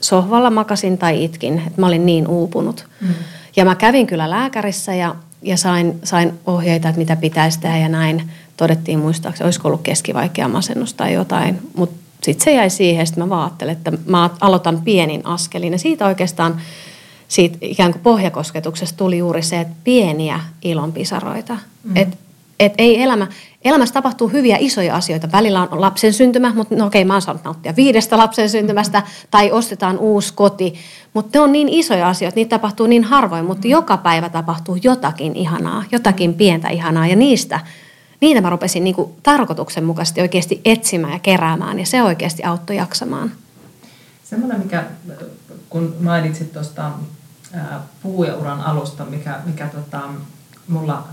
sohvalla 0.00 0.50
makasin 0.50 0.98
tai 0.98 1.24
itkin, 1.24 1.62
että 1.66 1.80
mä 1.80 1.86
olin 1.86 2.06
niin 2.06 2.28
uupunut. 2.28 2.86
Mm. 3.00 3.08
Ja 3.56 3.64
mä 3.64 3.74
kävin 3.74 4.06
kyllä 4.06 4.30
lääkärissä 4.30 4.94
ja, 4.94 5.14
ja 5.42 5.56
sain, 5.56 6.00
sain 6.04 6.32
ohjeita, 6.46 6.88
että 6.88 6.98
mitä 6.98 7.16
pitäisi 7.16 7.60
tehdä 7.60 7.78
ja 7.78 7.88
näin. 7.88 8.30
Todettiin 8.56 8.98
muistaakseni, 8.98 9.46
olisiko 9.46 9.68
ollut 9.68 9.82
keskivaikea 9.82 10.48
masennus 10.48 10.94
tai 10.94 11.12
jotain, 11.12 11.58
mutta 11.76 12.05
sitten 12.26 12.44
se 12.44 12.54
jäi 12.54 12.70
siihen, 12.70 13.02
että 13.02 13.20
mä 13.20 13.28
vaan 13.28 13.50
että 13.70 13.92
mä 14.06 14.30
aloitan 14.40 14.80
pienin 14.84 15.26
askelin. 15.26 15.72
Ja 15.72 15.78
siitä 15.78 16.06
oikeastaan, 16.06 16.60
siitä 17.28 17.58
ikään 17.60 17.92
kuin 17.92 18.02
pohjakosketuksesta 18.02 18.96
tuli 18.96 19.18
juuri 19.18 19.42
se, 19.42 19.60
että 19.60 19.74
pieniä 19.84 20.40
ilonpisaroita. 20.62 21.58
Mm. 21.84 21.96
Että 21.96 22.16
et 22.60 22.74
ei 22.78 23.02
elämä, 23.02 23.26
elämässä 23.64 23.92
tapahtuu 23.92 24.28
hyviä 24.28 24.56
isoja 24.60 24.96
asioita. 24.96 25.32
Välillä 25.32 25.62
on 25.70 25.80
lapsen 25.80 26.12
syntymä, 26.12 26.52
mutta 26.54 26.74
no 26.74 26.86
okei, 26.86 27.04
mä 27.04 27.12
oon 27.12 27.22
saanut 27.22 27.44
nauttia 27.44 27.76
viidestä 27.76 28.18
lapsen 28.18 28.50
syntymästä, 28.50 29.02
tai 29.30 29.52
ostetaan 29.52 29.98
uusi 29.98 30.32
koti. 30.34 30.74
Mutta 31.14 31.38
ne 31.38 31.42
on 31.42 31.52
niin 31.52 31.68
isoja 31.68 32.08
asioita, 32.08 32.36
niitä 32.36 32.56
tapahtuu 32.56 32.86
niin 32.86 33.04
harvoin, 33.04 33.44
mutta 33.44 33.68
joka 33.68 33.96
päivä 33.96 34.28
tapahtuu 34.28 34.78
jotakin 34.82 35.36
ihanaa, 35.36 35.84
jotakin 35.92 36.34
pientä 36.34 36.68
ihanaa, 36.68 37.06
ja 37.06 37.16
niistä, 37.16 37.60
niitä 38.20 38.40
mä 38.40 38.50
rupesin 38.50 38.84
niinku 38.84 39.16
tarkoituksenmukaisesti 39.22 40.20
oikeasti 40.20 40.60
etsimään 40.64 41.12
ja 41.12 41.18
keräämään, 41.18 41.78
ja 41.78 41.86
se 41.86 42.02
oikeasti 42.02 42.44
auttoi 42.44 42.76
jaksamaan. 42.76 43.32
Semmoinen, 44.24 44.60
mikä, 44.60 44.84
kun 45.70 45.96
mainitsit 46.00 46.52
tuosta 46.52 46.90
puhujauran 48.02 48.60
alusta, 48.60 49.04
mikä, 49.04 49.40
mikä 49.46 49.66
tota, 49.66 50.00
mulla 50.68 51.08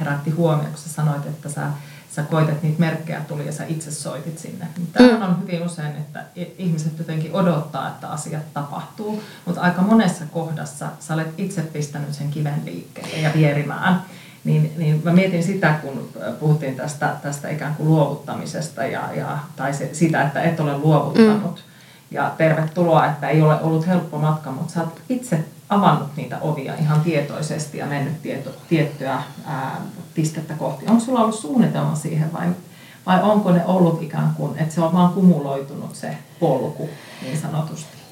herätti 0.00 0.30
huomioon, 0.30 0.70
kun 0.70 0.78
sä 0.78 0.88
sanoit, 0.88 1.26
että 1.26 1.48
sä, 1.48 1.66
sä 2.10 2.22
koitat 2.22 2.62
niitä 2.62 2.80
merkkejä 2.80 3.20
tuli 3.20 3.46
ja 3.46 3.52
sä 3.52 3.64
itse 3.64 3.90
soitit 3.90 4.38
sinne. 4.38 4.66
Tämä 4.92 5.16
mm. 5.16 5.22
on 5.22 5.42
hyvin 5.42 5.62
usein, 5.62 5.96
että 5.96 6.24
ihmiset 6.58 6.98
jotenkin 6.98 7.34
odottaa, 7.34 7.88
että 7.88 8.08
asiat 8.08 8.54
tapahtuu, 8.54 9.22
mutta 9.44 9.60
aika 9.60 9.82
monessa 9.82 10.24
kohdassa 10.26 10.88
sä 11.00 11.14
olet 11.14 11.34
itse 11.38 11.62
pistänyt 11.62 12.14
sen 12.14 12.30
kiven 12.30 12.62
liikkeelle 12.64 13.16
ja 13.16 13.30
vierimään. 13.34 14.02
Niin, 14.44 14.72
niin 14.76 15.00
mä 15.04 15.12
mietin 15.12 15.42
sitä, 15.42 15.74
kun 15.82 16.08
puhuttiin 16.40 16.76
tästä, 16.76 17.16
tästä 17.22 17.48
ikään 17.48 17.74
kuin 17.74 17.88
luovuttamisesta 17.88 18.84
ja, 18.84 19.02
ja, 19.16 19.38
tai 19.56 19.74
se, 19.74 19.90
sitä, 19.92 20.22
että 20.22 20.42
et 20.42 20.60
ole 20.60 20.78
luovuttanut. 20.78 21.54
Mm. 21.56 21.74
Ja 22.10 22.32
tervetuloa, 22.38 23.06
että 23.06 23.28
ei 23.28 23.42
ole 23.42 23.60
ollut 23.62 23.86
helppo 23.86 24.18
matka, 24.18 24.50
mutta 24.50 24.72
sä 24.72 24.80
oot 24.80 25.00
itse 25.08 25.44
avannut 25.68 26.16
niitä 26.16 26.38
ovia 26.40 26.74
ihan 26.74 27.00
tietoisesti 27.00 27.78
ja 27.78 27.86
mennyt 27.86 28.22
tieto, 28.22 28.50
tiettyä 28.68 29.22
ää, 29.46 29.80
pistettä 30.14 30.54
kohti. 30.54 30.86
Onko 30.86 31.04
sulla 31.04 31.20
ollut 31.20 31.38
suunnitelma 31.38 31.94
siihen 31.94 32.32
vai, 32.32 32.46
vai 33.06 33.22
onko 33.22 33.52
ne 33.52 33.66
ollut 33.66 34.02
ikään 34.02 34.34
kuin, 34.36 34.58
että 34.58 34.74
se 34.74 34.80
on 34.80 34.92
vaan 34.92 35.12
kumuloitunut 35.12 35.94
se 35.94 36.16
polku 36.40 36.88
niin 37.22 37.38
sanotusti? 37.38 38.03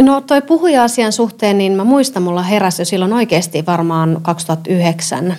No 0.00 0.20
toi 0.20 0.42
puhuja-asian 0.42 1.12
suhteen, 1.12 1.58
niin 1.58 1.72
mä 1.72 1.84
muistan, 1.84 2.22
mulla 2.22 2.42
heräsi 2.42 2.82
jo 2.82 2.86
silloin 2.86 3.12
oikeasti 3.12 3.66
varmaan 3.66 4.18
2009 4.22 5.34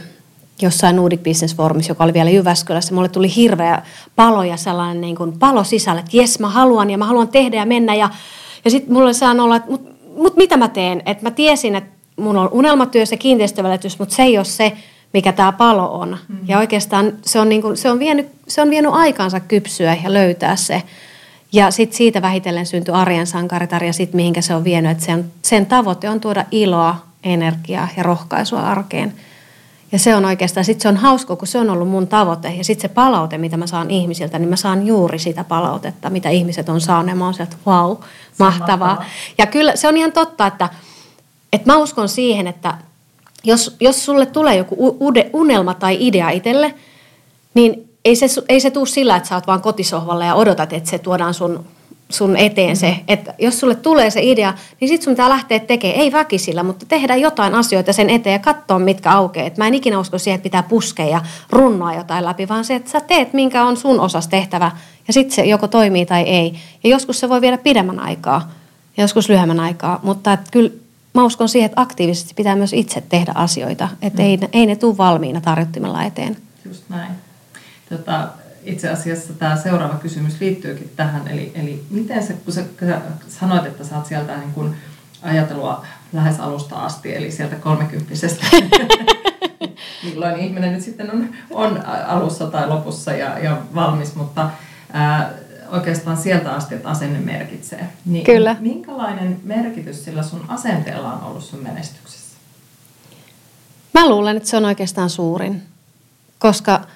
jossain 0.61 0.95
Nordic 0.95 1.23
Business 1.23 1.55
Forumissa, 1.55 1.91
joka 1.91 2.03
oli 2.03 2.13
vielä 2.13 2.29
Jyväskylässä. 2.29 2.93
Mulle 2.93 3.09
tuli 3.09 3.35
hirveä 3.35 3.81
palo 4.15 4.43
ja 4.43 4.57
sellainen 4.57 5.01
niin 5.01 5.15
kuin 5.15 5.39
palo 5.39 5.63
sisälle, 5.63 5.99
että 5.99 6.17
jes 6.17 6.39
mä 6.39 6.49
haluan 6.49 6.89
ja 6.89 6.97
mä 6.97 7.05
haluan 7.05 7.27
tehdä 7.27 7.57
ja 7.57 7.65
mennä. 7.65 7.95
Ja, 7.95 8.09
ja 8.65 8.71
sitten 8.71 8.93
mulle 8.93 9.13
saa 9.13 9.31
olla, 9.31 9.55
että 9.55 9.71
mut 9.71 9.91
mutta 10.15 10.37
mitä 10.37 10.57
mä 10.57 10.67
teen? 10.67 11.01
Et 11.05 11.21
mä 11.21 11.31
tiesin, 11.31 11.75
että 11.75 11.89
mun 12.15 12.37
on 12.37 12.49
unelmatyö, 12.51 13.05
se 13.05 13.17
kiinteistövälitys, 13.17 13.99
mutta 13.99 14.15
se 14.15 14.23
ei 14.23 14.37
ole 14.37 14.45
se, 14.45 14.71
mikä 15.13 15.31
tämä 15.33 15.51
palo 15.51 15.99
on. 15.99 16.09
Mm-hmm. 16.09 16.47
Ja 16.47 16.57
oikeastaan 16.57 17.13
se 17.21 17.39
on, 17.39 17.49
niinku, 17.49 17.75
se, 17.75 17.91
on 17.91 17.99
vienyt, 17.99 18.29
se 18.47 18.61
on 18.61 18.69
vienyt 18.69 18.91
aikaansa 18.93 19.39
kypsyä 19.39 19.97
ja 20.03 20.13
löytää 20.13 20.55
se. 20.55 20.83
Ja 21.53 21.71
sitten 21.71 21.97
siitä 21.97 22.21
vähitellen 22.21 22.65
syntyi 22.65 22.93
arjen 22.93 23.27
sankaritar 23.27 23.83
ja 23.83 23.93
sitten 23.93 24.15
mihinkä 24.15 24.41
se 24.41 24.55
on 24.55 24.63
vienyt. 24.63 24.91
Että 24.91 25.05
sen, 25.05 25.31
sen 25.41 25.65
tavoite 25.65 26.09
on 26.09 26.19
tuoda 26.19 26.45
iloa, 26.51 26.95
energiaa 27.23 27.87
ja 27.97 28.03
rohkaisua 28.03 28.59
arkeen. 28.59 29.13
Ja 29.91 29.99
se 29.99 30.15
on 30.15 30.25
oikeastaan, 30.25 30.65
sitten 30.65 30.81
se 30.81 30.87
on 30.87 30.97
hauska, 30.97 31.35
kun 31.35 31.47
se 31.47 31.57
on 31.57 31.69
ollut 31.69 31.89
mun 31.89 32.07
tavoite. 32.07 32.49
Ja 32.53 32.63
sitten 32.63 32.89
se 32.89 32.93
palaute, 32.93 33.37
mitä 33.37 33.57
mä 33.57 33.67
saan 33.67 33.91
ihmisiltä, 33.91 34.39
niin 34.39 34.49
mä 34.49 34.55
saan 34.55 34.87
juuri 34.87 35.19
sitä 35.19 35.43
palautetta, 35.43 36.09
mitä 36.09 36.29
ihmiset 36.29 36.69
on 36.69 36.81
saaneet. 36.81 37.17
Mä 37.17 37.25
oon 37.25 37.33
sieltä, 37.33 37.55
wow, 37.67 37.75
mahtavaa. 37.75 38.37
mahtavaa. 38.39 39.05
Ja 39.37 39.45
kyllä 39.45 39.75
se 39.75 39.87
on 39.87 39.97
ihan 39.97 40.11
totta, 40.11 40.47
että, 40.47 40.69
että 41.53 41.71
mä 41.71 41.77
uskon 41.77 42.09
siihen, 42.09 42.47
että 42.47 42.73
jos, 43.43 43.75
jos 43.79 44.05
sulle 44.05 44.25
tulee 44.25 44.55
joku 44.55 44.97
unelma 45.33 45.73
tai 45.73 45.97
idea 45.99 46.29
itselle, 46.29 46.73
niin 47.53 47.90
ei 48.05 48.15
se, 48.15 48.25
ei 48.49 48.59
se 48.59 48.71
tule 48.71 48.87
sillä, 48.87 49.15
että 49.15 49.29
sä 49.29 49.35
oot 49.35 49.47
vaan 49.47 49.61
kotisohvalla 49.61 50.25
ja 50.25 50.35
odotat, 50.35 50.73
että 50.73 50.89
se 50.89 50.99
tuodaan 50.99 51.33
sun 51.33 51.65
sun 52.13 52.37
eteen 52.37 52.77
se, 52.77 52.95
että 53.07 53.33
jos 53.39 53.59
sulle 53.59 53.75
tulee 53.75 54.09
se 54.09 54.19
idea, 54.23 54.53
niin 54.79 54.89
sit 54.89 55.01
sun 55.01 55.13
pitää 55.13 55.29
lähteä 55.29 55.59
tekemään, 55.59 55.99
ei 55.99 56.11
väkisillä, 56.11 56.63
mutta 56.63 56.85
tehdä 56.85 57.15
jotain 57.15 57.55
asioita 57.55 57.93
sen 57.93 58.09
eteen 58.09 58.33
ja 58.33 58.39
katsoa, 58.39 58.79
mitkä 58.79 59.11
aukeaa. 59.11 59.47
Et 59.47 59.57
mä 59.57 59.67
en 59.67 59.73
ikinä 59.73 59.99
usko 59.99 60.17
siihen, 60.17 60.35
että 60.35 60.43
pitää 60.43 60.63
puskea 60.63 61.05
ja 61.05 61.21
runnoa 61.49 61.93
jotain 61.93 62.25
läpi, 62.25 62.47
vaan 62.47 62.65
se, 62.65 62.75
että 62.75 62.91
sä 62.91 63.01
teet, 63.01 63.33
minkä 63.33 63.65
on 63.65 63.77
sun 63.77 63.99
osas 63.99 64.27
tehtävä, 64.27 64.71
ja 65.07 65.13
sitten 65.13 65.35
se 65.35 65.45
joko 65.45 65.67
toimii 65.67 66.05
tai 66.05 66.21
ei. 66.21 66.53
Ja 66.83 66.89
joskus 66.89 67.19
se 67.19 67.29
voi 67.29 67.41
viedä 67.41 67.57
pidemmän 67.57 67.99
aikaa, 67.99 68.51
ja 68.97 69.03
joskus 69.03 69.29
lyhyemmän 69.29 69.59
aikaa, 69.59 69.99
mutta 70.03 70.33
et 70.33 70.39
kyllä 70.51 70.69
mä 71.13 71.23
uskon 71.25 71.49
siihen, 71.49 71.65
että 71.65 71.81
aktiivisesti 71.81 72.33
pitää 72.33 72.55
myös 72.55 72.73
itse 72.73 73.03
tehdä 73.09 73.31
asioita, 73.35 73.89
että 74.01 74.21
mm. 74.21 74.27
ei, 74.27 74.39
ei 74.53 74.65
ne 74.65 74.75
tule 74.75 74.97
valmiina 74.97 75.41
tarjottimella 75.41 76.03
eteen. 76.03 76.37
Just 76.65 76.83
näin. 76.89 77.11
Tota, 77.91 78.27
itse 78.63 78.89
asiassa 78.89 79.33
tämä 79.33 79.55
seuraava 79.55 79.95
kysymys 79.95 80.39
liittyykin 80.39 80.91
tähän, 80.95 81.27
eli, 81.27 81.51
eli 81.55 81.83
miten 81.89 82.23
se, 82.23 82.33
kun 82.33 82.53
sä 82.53 82.63
sanoit, 83.27 83.65
että 83.65 83.83
sä 83.83 83.95
oot 83.97 84.05
sieltä 84.05 84.37
niin 84.37 84.53
kun 84.53 84.75
ajatelua 85.21 85.85
lähes 86.13 86.39
alusta 86.39 86.75
asti, 86.75 87.15
eli 87.15 87.31
sieltä 87.31 87.55
kolmekymppisestä, 87.55 88.45
milloin 90.03 90.39
ihminen 90.39 90.73
nyt 90.73 90.81
sitten 90.81 91.11
on, 91.11 91.29
on 91.51 91.85
alussa 91.85 92.47
tai 92.47 92.67
lopussa 92.67 93.13
ja, 93.13 93.39
ja 93.39 93.57
valmis, 93.75 94.15
mutta 94.15 94.49
ää, 94.93 95.33
oikeastaan 95.69 96.17
sieltä 96.17 96.51
asti, 96.51 96.75
että 96.75 96.89
asenne 96.89 97.19
merkitsee. 97.19 97.87
Niin 98.05 98.25
Kyllä. 98.25 98.55
Minkälainen 98.59 99.39
merkitys 99.43 100.05
sillä 100.05 100.23
sun 100.23 100.45
asenteella 100.47 101.13
on 101.13 101.23
ollut 101.23 101.43
sun 101.43 101.63
menestyksessä? 101.63 102.37
Mä 103.93 104.09
luulen, 104.09 104.37
että 104.37 104.49
se 104.49 104.57
on 104.57 104.65
oikeastaan 104.65 105.09
suurin, 105.09 105.61
koska– 106.39 106.81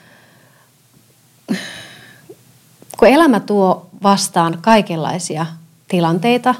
kun 2.99 3.07
elämä 3.07 3.39
tuo 3.39 3.89
vastaan 4.03 4.57
kaikenlaisia 4.61 5.45
tilanteita, 5.87 6.55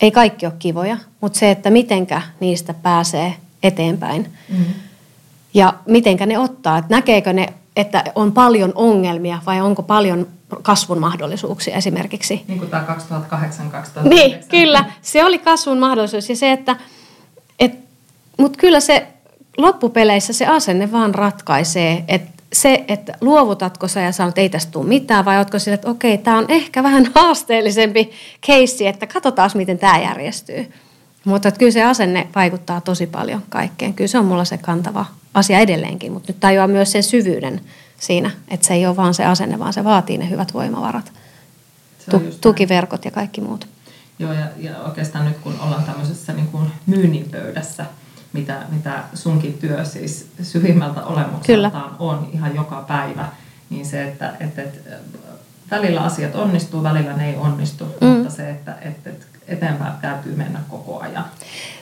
ei 0.00 0.10
kaikki 0.10 0.46
ole 0.46 0.54
kivoja, 0.58 0.96
mutta 1.20 1.38
se, 1.38 1.50
että 1.50 1.70
mitenkä 1.70 2.22
niistä 2.40 2.74
pääsee 2.74 3.36
eteenpäin 3.62 4.32
mm-hmm. 4.48 4.74
ja 5.54 5.74
mitenkä 5.86 6.26
ne 6.26 6.38
ottaa, 6.38 6.78
että 6.78 6.94
näkeekö 6.94 7.32
ne, 7.32 7.48
että 7.76 8.04
on 8.14 8.32
paljon 8.32 8.72
ongelmia 8.74 9.38
vai 9.46 9.60
onko 9.60 9.82
paljon 9.82 10.26
kasvun 10.62 10.98
mahdollisuuksia 10.98 11.76
esimerkiksi. 11.76 12.44
Niin 12.48 12.58
kuin 12.58 12.70
tämä 12.70 12.96
2008-2009. 14.04 14.08
Niin, 14.08 14.44
kyllä. 14.48 14.84
Se 15.02 15.24
oli 15.24 15.38
kasvun 15.38 15.78
mahdollisuus 15.78 16.28
ja 16.28 16.36
se, 16.36 16.52
että 16.52 16.76
et, 17.58 17.72
mutta 18.38 18.58
kyllä 18.58 18.80
se 18.80 19.06
loppupeleissä 19.58 20.32
se 20.32 20.46
asenne 20.46 20.92
vaan 20.92 21.14
ratkaisee, 21.14 22.04
että 22.08 22.41
se, 22.52 22.84
että 22.88 23.12
luovutatko 23.20 23.88
sä 23.88 24.00
ja 24.00 24.12
sanot, 24.12 24.30
että 24.30 24.40
ei 24.40 24.48
tästä 24.48 24.72
tule 24.72 24.86
mitään, 24.86 25.24
vai 25.24 25.38
ootko 25.38 25.58
sille, 25.58 25.74
että 25.74 25.90
okei, 25.90 26.18
tämä 26.18 26.38
on 26.38 26.46
ehkä 26.48 26.82
vähän 26.82 27.10
haasteellisempi 27.14 28.10
keissi, 28.40 28.86
että 28.86 29.06
katsotaan, 29.06 29.50
miten 29.54 29.78
tämä 29.78 29.98
järjestyy. 29.98 30.72
Mutta 31.24 31.48
että 31.48 31.58
kyllä 31.58 31.72
se 31.72 31.84
asenne 31.84 32.28
vaikuttaa 32.34 32.80
tosi 32.80 33.06
paljon 33.06 33.42
kaikkeen. 33.48 33.94
Kyllä 33.94 34.08
se 34.08 34.18
on 34.18 34.24
mulla 34.24 34.44
se 34.44 34.58
kantava 34.58 35.06
asia 35.34 35.58
edelleenkin, 35.58 36.12
mutta 36.12 36.32
nyt 36.32 36.40
tajuaa 36.40 36.68
myös 36.68 36.92
sen 36.92 37.02
syvyyden 37.02 37.60
siinä, 37.98 38.30
että 38.48 38.66
se 38.66 38.74
ei 38.74 38.86
ole 38.86 38.96
vaan 38.96 39.14
se 39.14 39.24
asenne, 39.24 39.58
vaan 39.58 39.72
se 39.72 39.84
vaatii 39.84 40.18
ne 40.18 40.30
hyvät 40.30 40.54
voimavarat, 40.54 41.12
tu- 42.10 42.22
tukiverkot 42.40 43.04
ja 43.04 43.10
kaikki 43.10 43.40
muut. 43.40 43.68
Joo, 44.18 44.32
ja, 44.32 44.46
ja 44.58 44.78
oikeastaan 44.78 45.24
nyt 45.24 45.38
kun 45.38 45.60
ollaan 45.60 45.84
tämmöisessä 45.84 46.32
niin 46.32 46.46
kuin 46.46 46.66
myynnin 46.86 47.28
pöydässä, 47.30 47.86
mitä, 48.32 48.62
mitä 48.70 49.04
sunkin 49.14 49.58
työ 49.58 49.84
siis 49.84 50.26
syvimmältä 50.42 51.04
olemukseltaan 51.04 51.96
on 51.98 52.28
ihan 52.32 52.54
joka 52.54 52.84
päivä, 52.88 53.28
niin 53.70 53.86
se, 53.86 54.02
että, 54.02 54.32
että, 54.40 54.62
että 54.62 54.90
välillä 55.70 56.00
asiat 56.00 56.34
onnistuu, 56.34 56.82
välillä 56.82 57.12
ne 57.12 57.30
ei 57.30 57.36
onnistu, 57.36 57.84
mm. 58.00 58.06
mutta 58.06 58.30
se, 58.30 58.50
että, 58.50 58.74
että, 58.80 59.10
että 59.10 59.26
eteenpäin 59.48 59.92
täytyy 60.00 60.34
mennä 60.36 60.60
koko 60.68 61.00
ajan. 61.00 61.24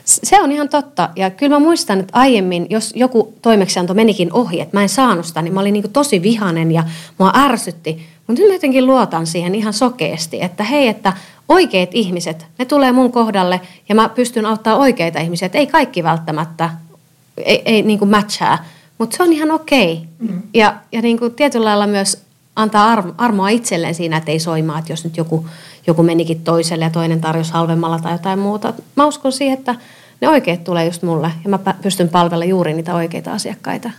Se 0.05 0.41
on 0.41 0.53
ihan 0.53 0.69
totta. 0.69 1.11
Ja 1.17 1.31
kyllä 1.31 1.57
mä 1.57 1.59
muistan, 1.59 2.01
että 2.01 2.19
aiemmin, 2.19 2.67
jos 2.71 2.93
joku 2.97 3.35
toimeksianto 3.43 3.95
menikin 3.95 4.33
ohi, 4.33 4.61
että 4.61 4.77
mä 4.77 4.83
en 4.83 4.89
saanut 4.89 5.27
sitä, 5.27 5.43
niin 5.43 5.55
mä 5.55 5.61
olin 5.61 5.73
niin 5.73 5.93
tosi 5.93 6.23
vihanen 6.23 6.73
ja 6.73 6.85
mua 7.19 7.33
ärsytti. 7.37 8.07
Mutta 8.27 8.43
nyt 8.43 8.51
mä 8.51 8.55
jotenkin 8.55 8.87
luotan 8.87 9.27
siihen 9.27 9.55
ihan 9.55 9.73
sokeasti, 9.73 10.43
että 10.43 10.65
hei, 10.65 10.89
että 10.89 11.13
oikeat 11.51 11.91
ihmiset, 11.93 12.47
ne 12.59 12.65
tulee 12.65 12.93
mun 12.93 13.13
kohdalle 13.13 13.61
ja 13.89 13.95
mä 13.95 14.09
pystyn 14.09 14.47
auttaa 14.47 14.77
oikeita 14.77 15.21
ihmisiä. 15.21 15.47
Että 15.47 15.59
ei 15.59 15.67
kaikki 15.67 16.03
välttämättä, 16.03 16.71
ei, 17.37 17.63
ei 17.65 17.83
niin 17.83 17.99
kuin 17.99 18.11
matchaa, 18.11 18.59
mutta 18.99 19.17
se 19.17 19.23
on 19.23 19.33
ihan 19.33 19.51
okei. 19.51 19.93
Okay. 19.93 20.35
Mm. 20.37 20.43
Ja, 20.55 20.77
ja 20.93 21.03
niin 21.03 21.19
kuin 21.19 21.35
tietyllä 21.35 21.65
lailla 21.65 21.87
myös 21.87 22.23
antaa 22.57 23.05
armoa 23.19 23.49
itselleen 23.49 23.95
siinä, 23.95 24.17
että 24.17 24.31
ei 24.31 24.39
soimaa, 24.39 24.79
että 24.79 24.93
jos 24.93 25.05
nyt 25.05 25.17
joku, 25.17 25.47
joku 25.87 26.03
menikin 26.03 26.45
toiselle 26.45 26.85
ja 26.85 26.91
toinen 26.91 27.21
tarjosi 27.21 27.53
halvemmalla 27.53 27.99
tai 27.99 28.13
jotain 28.13 28.39
muuta. 28.39 28.75
Mä 28.97 29.07
uskon 29.07 29.33
siihen, 29.33 29.59
että 29.59 29.75
ne 30.21 30.29
oikeat 30.29 30.65
tulee 30.65 30.87
just 30.87 31.03
mulle 31.03 31.31
ja 31.45 31.51
mä 31.51 31.59
pystyn 31.83 32.09
palvella 32.09 32.45
juuri 32.45 32.75
niitä 32.75 32.95
oikeita 32.95 33.33
asiakkaita. 33.33 33.91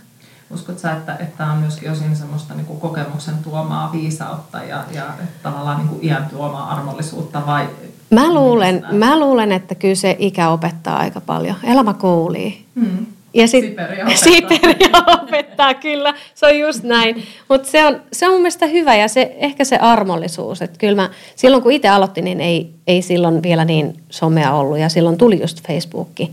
Uskot 0.54 0.78
sä, 0.78 0.92
että, 0.92 1.16
että 1.20 1.46
on 1.46 1.58
myöskin 1.58 1.90
osin 1.90 2.16
semmoista 2.16 2.54
niin 2.54 2.66
kokemuksen 2.80 3.34
tuomaa 3.44 3.92
viisautta 3.92 4.58
ja, 4.58 4.84
ja 4.94 5.04
tavallaan 5.42 5.78
niin 5.78 5.88
kuin 5.88 6.04
iän 6.04 6.28
tuomaa 6.30 6.70
armollisuutta 6.70 7.46
vai? 7.46 7.68
Mä 8.10 8.34
luulen, 8.34 8.86
mä 8.92 9.18
luulen, 9.18 9.52
että 9.52 9.74
kyllä 9.74 9.94
se 9.94 10.16
ikä 10.18 10.48
opettaa 10.48 10.96
aika 10.96 11.20
paljon. 11.20 11.56
Elämä 11.64 11.94
koulii. 11.94 12.64
Hmm. 12.80 13.06
Ja 13.34 13.48
sit, 13.48 13.64
Siperia 13.64 14.04
opettaa. 14.06 14.32
Siperia 14.32 15.22
opettaa, 15.22 15.74
kyllä. 15.74 16.14
Se 16.34 16.46
on 16.46 16.58
just 16.58 16.82
näin. 16.82 17.22
Mutta 17.48 17.68
se 17.68 17.86
on, 17.86 18.00
se 18.12 18.26
on 18.26 18.32
mun 18.32 18.40
mielestä 18.40 18.66
hyvä 18.66 18.94
ja 18.94 19.08
se, 19.08 19.36
ehkä 19.38 19.64
se 19.64 19.76
armollisuus. 19.76 20.62
Että 20.62 20.78
kyllä 20.78 21.02
mä, 21.02 21.10
silloin 21.36 21.62
kun 21.62 21.72
itse 21.72 21.88
aloitin, 21.88 22.24
niin 22.24 22.40
ei, 22.40 22.74
ei 22.86 23.02
silloin 23.02 23.42
vielä 23.42 23.64
niin 23.64 24.02
somea 24.10 24.54
ollut 24.54 24.78
ja 24.78 24.88
silloin 24.88 25.18
tuli 25.18 25.40
just 25.40 25.66
Facebookki. 25.66 26.32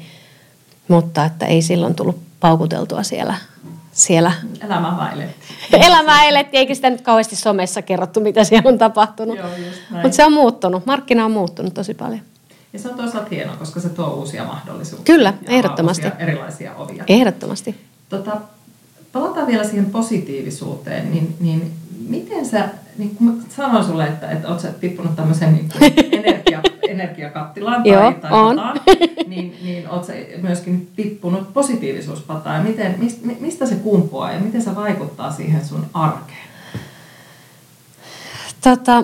Mutta 0.88 1.26
että 1.26 1.46
ei 1.46 1.62
silloin 1.62 1.96
tullut 1.96 2.20
paukuteltua 2.40 3.04
siellä. 3.04 3.36
Siellä. 4.00 4.32
Elämä 4.66 4.98
vailetti. 4.98 5.46
Elämä 5.74 6.24
eletti, 6.24 6.58
eikä 6.58 6.76
sitä 6.76 6.90
nyt 6.90 7.02
kauheasti 7.02 7.36
somessa 7.36 7.82
kerrottu, 7.82 8.20
mitä 8.20 8.44
siellä 8.44 8.70
on 8.70 8.78
tapahtunut. 8.78 9.40
Mutta 9.90 10.12
se 10.12 10.26
on 10.26 10.34
muuttunut. 10.34 10.86
Markkina 10.86 11.26
on 11.26 11.32
muuttunut 11.32 11.74
tosi 11.74 11.94
paljon. 11.94 12.22
Ja 12.74 12.80
se 12.80 12.90
on 12.90 12.96
toisaalta 12.96 13.30
hienoa, 13.32 13.56
koska 13.56 13.80
se 13.80 13.90
tuo 13.90 14.08
uusia 14.08 14.44
mahdollisuuksia. 14.44 15.16
Kyllä, 15.16 15.34
ehdottomasti. 15.48 16.08
erilaisia 16.20 16.76
ovia. 16.76 17.04
Ehdottomasti. 17.08 17.76
Tota, 18.10 18.38
palataan 19.12 19.48
vielä 19.48 19.64
siihen 19.64 19.86
positiivisuuteen, 19.86 21.12
niin, 21.12 21.36
niin 21.40 21.72
miten 22.08 22.46
sä, 22.46 22.70
niin 22.98 23.16
kun 23.16 23.44
sanoin 23.56 23.86
sulle, 23.86 24.08
että, 24.08 24.32
että 24.32 24.48
oot 24.48 24.60
sä 24.60 24.72
tippunut 24.72 25.16
tämmöisen 25.16 25.54
niin 25.54 25.70
energiakattilaan 27.00 27.84
tai, 27.84 27.92
Joo, 27.92 28.12
tai 28.12 28.32
on. 28.32 28.58
niin, 29.28 29.58
niin 29.64 29.90
oot 29.90 30.06
sä 30.06 30.14
myöskin 30.42 30.88
tippunut 30.96 31.54
positiivisuuspataan. 31.54 32.64
Miten, 32.64 32.96
mistä 33.40 33.66
se 33.66 33.76
kumpuaa 33.76 34.32
ja 34.32 34.40
miten 34.40 34.62
se 34.62 34.76
vaikuttaa 34.76 35.32
siihen 35.32 35.66
sun 35.66 35.86
arkeen? 35.94 36.50
Tota, 38.64 39.04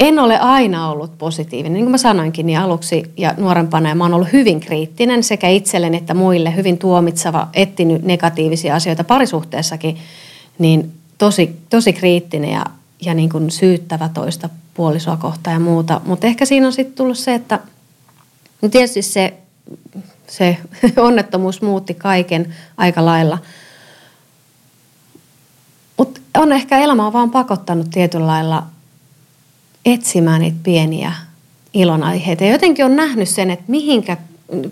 en 0.00 0.18
ole 0.18 0.38
aina 0.38 0.90
ollut 0.90 1.18
positiivinen. 1.18 1.72
Niin 1.72 1.84
kuin 1.84 1.90
mä 1.90 1.98
sanoinkin, 1.98 2.46
niin 2.46 2.58
aluksi 2.58 3.12
ja 3.16 3.34
nuorempana 3.36 3.88
ja 3.88 3.94
mä 3.94 4.04
oon 4.04 4.14
ollut 4.14 4.32
hyvin 4.32 4.60
kriittinen 4.60 5.22
sekä 5.22 5.48
itselleni 5.48 5.96
että 5.96 6.14
muille, 6.14 6.56
hyvin 6.56 6.78
tuomitseva, 6.78 7.48
etsinyt 7.54 8.02
negatiivisia 8.02 8.74
asioita 8.74 9.04
parisuhteessakin, 9.04 9.96
niin 10.58 10.92
tosi, 11.18 11.56
tosi 11.70 11.92
kriittinen 11.92 12.50
ja, 12.50 12.64
ja 13.00 13.14
niin 13.14 13.28
kuin 13.28 13.50
syyttävä 13.50 14.08
toista 14.08 14.48
puolisoa 14.74 15.16
kohtaan 15.16 15.54
ja 15.54 15.60
muuta. 15.60 16.00
Mutta 16.04 16.26
ehkä 16.26 16.44
siinä 16.44 16.66
on 16.66 16.72
sitten 16.72 16.94
tullut 16.94 17.18
se, 17.18 17.34
että 17.34 17.60
no 18.62 18.68
tietysti 18.68 19.02
se, 19.02 19.34
se 20.26 20.58
onnettomuus 20.96 21.62
muutti 21.62 21.94
kaiken 21.94 22.54
aika 22.76 23.04
lailla. 23.04 23.38
Mutta 25.96 26.20
on 26.36 26.52
ehkä 26.52 26.78
elämä 26.78 27.06
on 27.06 27.12
vaan 27.12 27.30
pakottanut 27.30 27.90
tietyllä 27.90 28.26
lailla– 28.26 28.62
etsimään 29.92 30.40
niitä 30.40 30.58
pieniä 30.62 31.12
ilonaiheita. 31.74 32.44
Ja 32.44 32.50
jotenkin 32.50 32.84
on 32.84 32.96
nähnyt 32.96 33.28
sen, 33.28 33.50
että 33.50 33.64
mihinkä, 33.68 34.16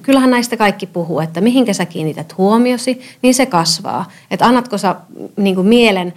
kyllähän 0.02 0.30
näistä 0.30 0.56
kaikki 0.56 0.86
puhuu, 0.86 1.20
että 1.20 1.40
mihinkä 1.40 1.72
sä 1.72 1.86
kiinnität 1.86 2.38
huomiosi, 2.38 3.00
niin 3.22 3.34
se 3.34 3.46
kasvaa. 3.46 4.10
Että 4.30 4.46
annatko 4.46 4.78
sä 4.78 4.94
niin 5.36 5.54
kuin 5.54 5.66
mielen 5.66 6.14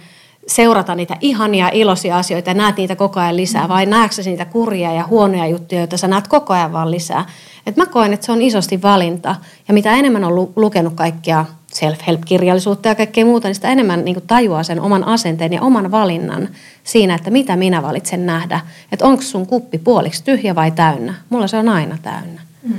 seurata 0.50 0.94
niitä 0.94 1.16
ihania 1.20 1.70
iloisia 1.72 2.18
asioita 2.18 2.50
ja 2.50 2.54
näet 2.54 2.76
niitä 2.76 2.96
koko 2.96 3.20
ajan 3.20 3.36
lisää, 3.36 3.68
vai 3.68 3.86
näetkö 3.86 4.22
niitä 4.24 4.44
kurjia 4.44 4.92
ja 4.92 5.06
huonoja 5.06 5.46
juttuja, 5.46 5.80
joita 5.80 5.96
sä 5.96 6.08
näet 6.08 6.28
koko 6.28 6.52
ajan 6.52 6.72
vaan 6.72 6.90
lisää. 6.90 7.26
Et 7.66 7.76
mä 7.76 7.86
koen, 7.86 8.12
että 8.12 8.26
se 8.26 8.32
on 8.32 8.42
isosti 8.42 8.82
valinta. 8.82 9.36
Ja 9.68 9.74
mitä 9.74 9.94
enemmän 9.94 10.24
on 10.24 10.52
lukenut 10.56 10.94
kaikkia 10.94 11.44
self-help-kirjallisuutta 11.72 12.88
ja 12.88 12.94
kaikkea 12.94 13.24
muuta, 13.24 13.48
niin 13.48 13.54
sitä 13.54 13.68
enemmän 13.68 14.04
niin 14.04 14.22
tajuaa 14.26 14.62
sen 14.62 14.80
oman 14.80 15.04
asenteen 15.04 15.52
ja 15.52 15.62
oman 15.62 15.90
valinnan 15.90 16.48
siinä, 16.84 17.14
että 17.14 17.30
mitä 17.30 17.56
minä 17.56 17.82
valitsen 17.82 18.26
nähdä. 18.26 18.60
Että 18.92 19.04
onko 19.04 19.22
sun 19.22 19.46
kuppi 19.46 19.78
puoliksi 19.78 20.24
tyhjä 20.24 20.54
vai 20.54 20.70
täynnä. 20.70 21.14
Mulla 21.30 21.46
se 21.46 21.56
on 21.56 21.68
aina 21.68 21.98
täynnä. 22.02 22.40
Mm, 22.62 22.74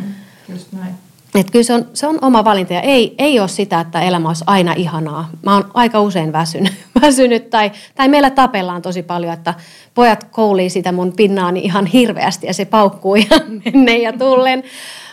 just 0.50 0.72
näin. 0.72 0.94
Et 1.36 1.52
kyllä 1.52 1.64
se 1.64 1.74
on, 1.74 1.88
se 1.94 2.08
on 2.08 2.20
oma 2.22 2.44
valinta 2.44 2.74
ja 2.74 2.82
ei, 2.82 3.16
ei 3.18 3.40
ole 3.40 3.48
sitä, 3.48 3.80
että 3.80 4.02
elämä 4.02 4.28
olisi 4.28 4.44
aina 4.48 4.74
ihanaa. 4.74 5.30
Mä 5.46 5.54
oon 5.54 5.72
aika 5.74 6.02
usein 6.02 6.34
väsynyt, 6.34 6.74
väsynyt 7.02 7.50
tai, 7.50 7.72
tai 7.96 8.08
meillä 8.08 8.30
tapellaan 8.30 8.82
tosi 8.82 9.04
paljon, 9.04 9.34
että 9.34 9.54
pojat 9.94 10.24
koulii 10.24 10.70
sitä 10.70 10.92
mun 10.92 11.14
pinnaani 11.14 11.60
ihan 11.60 11.86
hirveästi 11.86 12.48
ja 12.48 12.54
se 12.54 12.66
paukkuu 12.66 13.16
ihan 13.26 13.42
menneen 13.66 14.02
ja 14.02 14.14
tullen. 14.14 14.64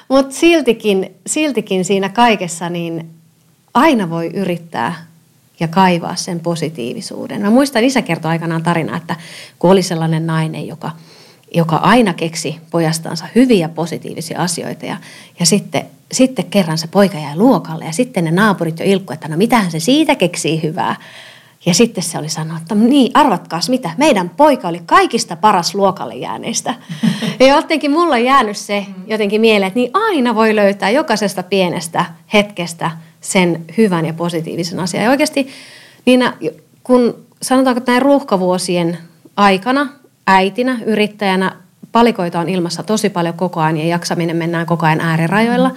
Mutta 0.09 0.35
siltikin, 0.35 1.15
siltikin 1.27 1.85
siinä 1.85 2.09
kaikessa 2.09 2.69
niin 2.69 3.11
aina 3.75 4.11
voi 4.11 4.27
yrittää 4.35 5.09
ja 5.61 5.69
kaivaa 5.69 6.17
sen 6.17 6.41
positiivisuuden. 6.41 7.43
Mä 7.43 7.51
muistan, 7.51 7.85
isä 7.85 8.03
kertoi 8.03 8.31
aikanaan 8.31 8.63
tarina, 8.63 8.97
että 8.97 9.17
kun 9.59 9.71
oli 9.71 9.83
sellainen 9.83 10.27
nainen, 10.27 10.67
joka, 10.67 10.91
joka 11.55 11.77
aina 11.77 12.15
keksi 12.15 12.57
pojastansa 12.71 13.29
hyviä 13.35 13.69
positiivisia 13.69 14.41
asioita 14.43 14.87
ja, 14.87 14.97
ja 15.41 15.47
sitten, 15.47 15.78
sitten 16.13 16.45
kerran 16.45 16.79
se 16.79 16.87
poika 16.87 17.19
jäi 17.19 17.37
luokalle 17.37 17.85
ja 17.85 17.93
sitten 17.93 18.25
ne 18.25 18.31
naapurit 18.31 18.79
jo 18.79 18.85
ilkku, 18.87 19.13
että 19.13 19.29
no 19.29 19.37
mitähän 19.37 19.71
se 19.71 19.81
siitä 19.81 20.15
keksii 20.15 20.63
hyvää. 20.63 20.97
Ja 21.67 21.75
sitten 21.75 22.05
se 22.05 22.19
oli 22.19 22.29
sanonut, 22.29 22.63
että 22.63 22.75
niin, 22.75 23.11
arvatkaas 23.15 23.69
mitä, 23.69 23.91
meidän 23.97 24.31
poika 24.31 24.69
oli 24.69 24.81
kaikista 24.87 25.37
paras 25.37 25.75
luokalle 25.75 26.15
jääneistä. 26.15 26.75
Ja 27.41 27.47
jotenkin 27.47 27.91
mulla 27.91 28.15
on 28.15 28.25
jäänyt 28.25 28.57
se 28.57 28.87
jotenkin 29.07 29.41
mieleen, 29.41 29.67
että 29.69 29.81
niin 29.81 29.91
aina 29.93 30.35
voi 30.35 30.57
löytää 30.57 30.91
jokaisesta 30.91 31.43
pienestä 31.43 32.05
hetkestä– 32.33 32.91
sen 33.21 33.65
hyvän 33.79 34.07
ja 34.07 34.15
positiivisen 34.15 34.81
asian. 34.81 35.05
Ja 35.05 35.11
oikeasti 35.11 35.49
niin 36.05 36.25
kun 36.85 37.27
sanotaanko, 37.43 37.79
että 37.79 37.93
näin 37.93 38.03
ruuhkavuosien 38.03 38.99
aikana 39.37 39.87
äitinä, 40.27 40.79
yrittäjänä, 40.87 41.53
palikoita 41.93 42.41
on 42.41 42.49
ilmassa 42.49 42.83
tosi 42.83 43.11
paljon 43.11 43.35
koko 43.35 43.61
ajan 43.61 43.77
ja 43.77 43.87
jaksaminen 43.87 44.37
mennään 44.37 44.67
koko 44.67 44.87
ajan 44.87 45.01
äärirajoilla, 45.01 45.71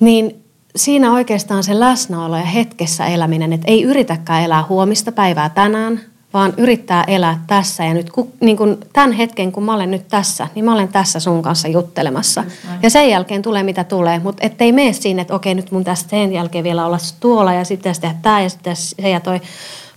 niin 0.00 0.44
siinä 0.76 1.12
oikeastaan 1.12 1.64
se 1.64 1.80
läsnäolo 1.80 2.36
ja 2.36 2.44
hetkessä 2.44 3.06
eläminen, 3.06 3.52
että 3.52 3.70
ei 3.70 3.82
yritäkään 3.82 4.42
elää 4.42 4.64
huomista 4.68 5.12
päivää 5.12 5.48
tänään, 5.48 6.00
vaan 6.34 6.54
yrittää 6.56 7.04
elää 7.04 7.44
tässä 7.46 7.84
ja 7.84 7.94
nyt 7.94 8.10
niin 8.40 8.56
kun 8.56 8.78
tämän 8.92 9.12
hetken, 9.12 9.52
kun 9.52 9.62
mä 9.62 9.74
olen 9.74 9.90
nyt 9.90 10.08
tässä, 10.08 10.48
niin 10.54 10.64
mä 10.64 10.72
olen 10.72 10.88
tässä 10.88 11.20
sun 11.20 11.42
kanssa 11.42 11.68
juttelemassa. 11.68 12.44
Ja 12.82 12.90
sen 12.90 13.10
jälkeen 13.10 13.42
tulee 13.42 13.62
mitä 13.62 13.84
tulee, 13.84 14.18
mutta 14.18 14.46
ettei 14.46 14.72
mene 14.72 14.92
siinä, 14.92 15.22
että 15.22 15.34
okei 15.34 15.54
nyt 15.54 15.70
mun 15.70 15.84
tästä 15.84 16.10
sen 16.10 16.32
jälkeen 16.32 16.64
vielä 16.64 16.86
olla 16.86 16.98
tuolla 17.20 17.52
ja 17.52 17.64
sitten 17.64 17.94
tehdä 18.00 18.14
tämä 18.22 18.40
ja 18.40 18.48
sitten 18.48 18.76
se 18.76 19.10
ja 19.10 19.20
toi, 19.20 19.40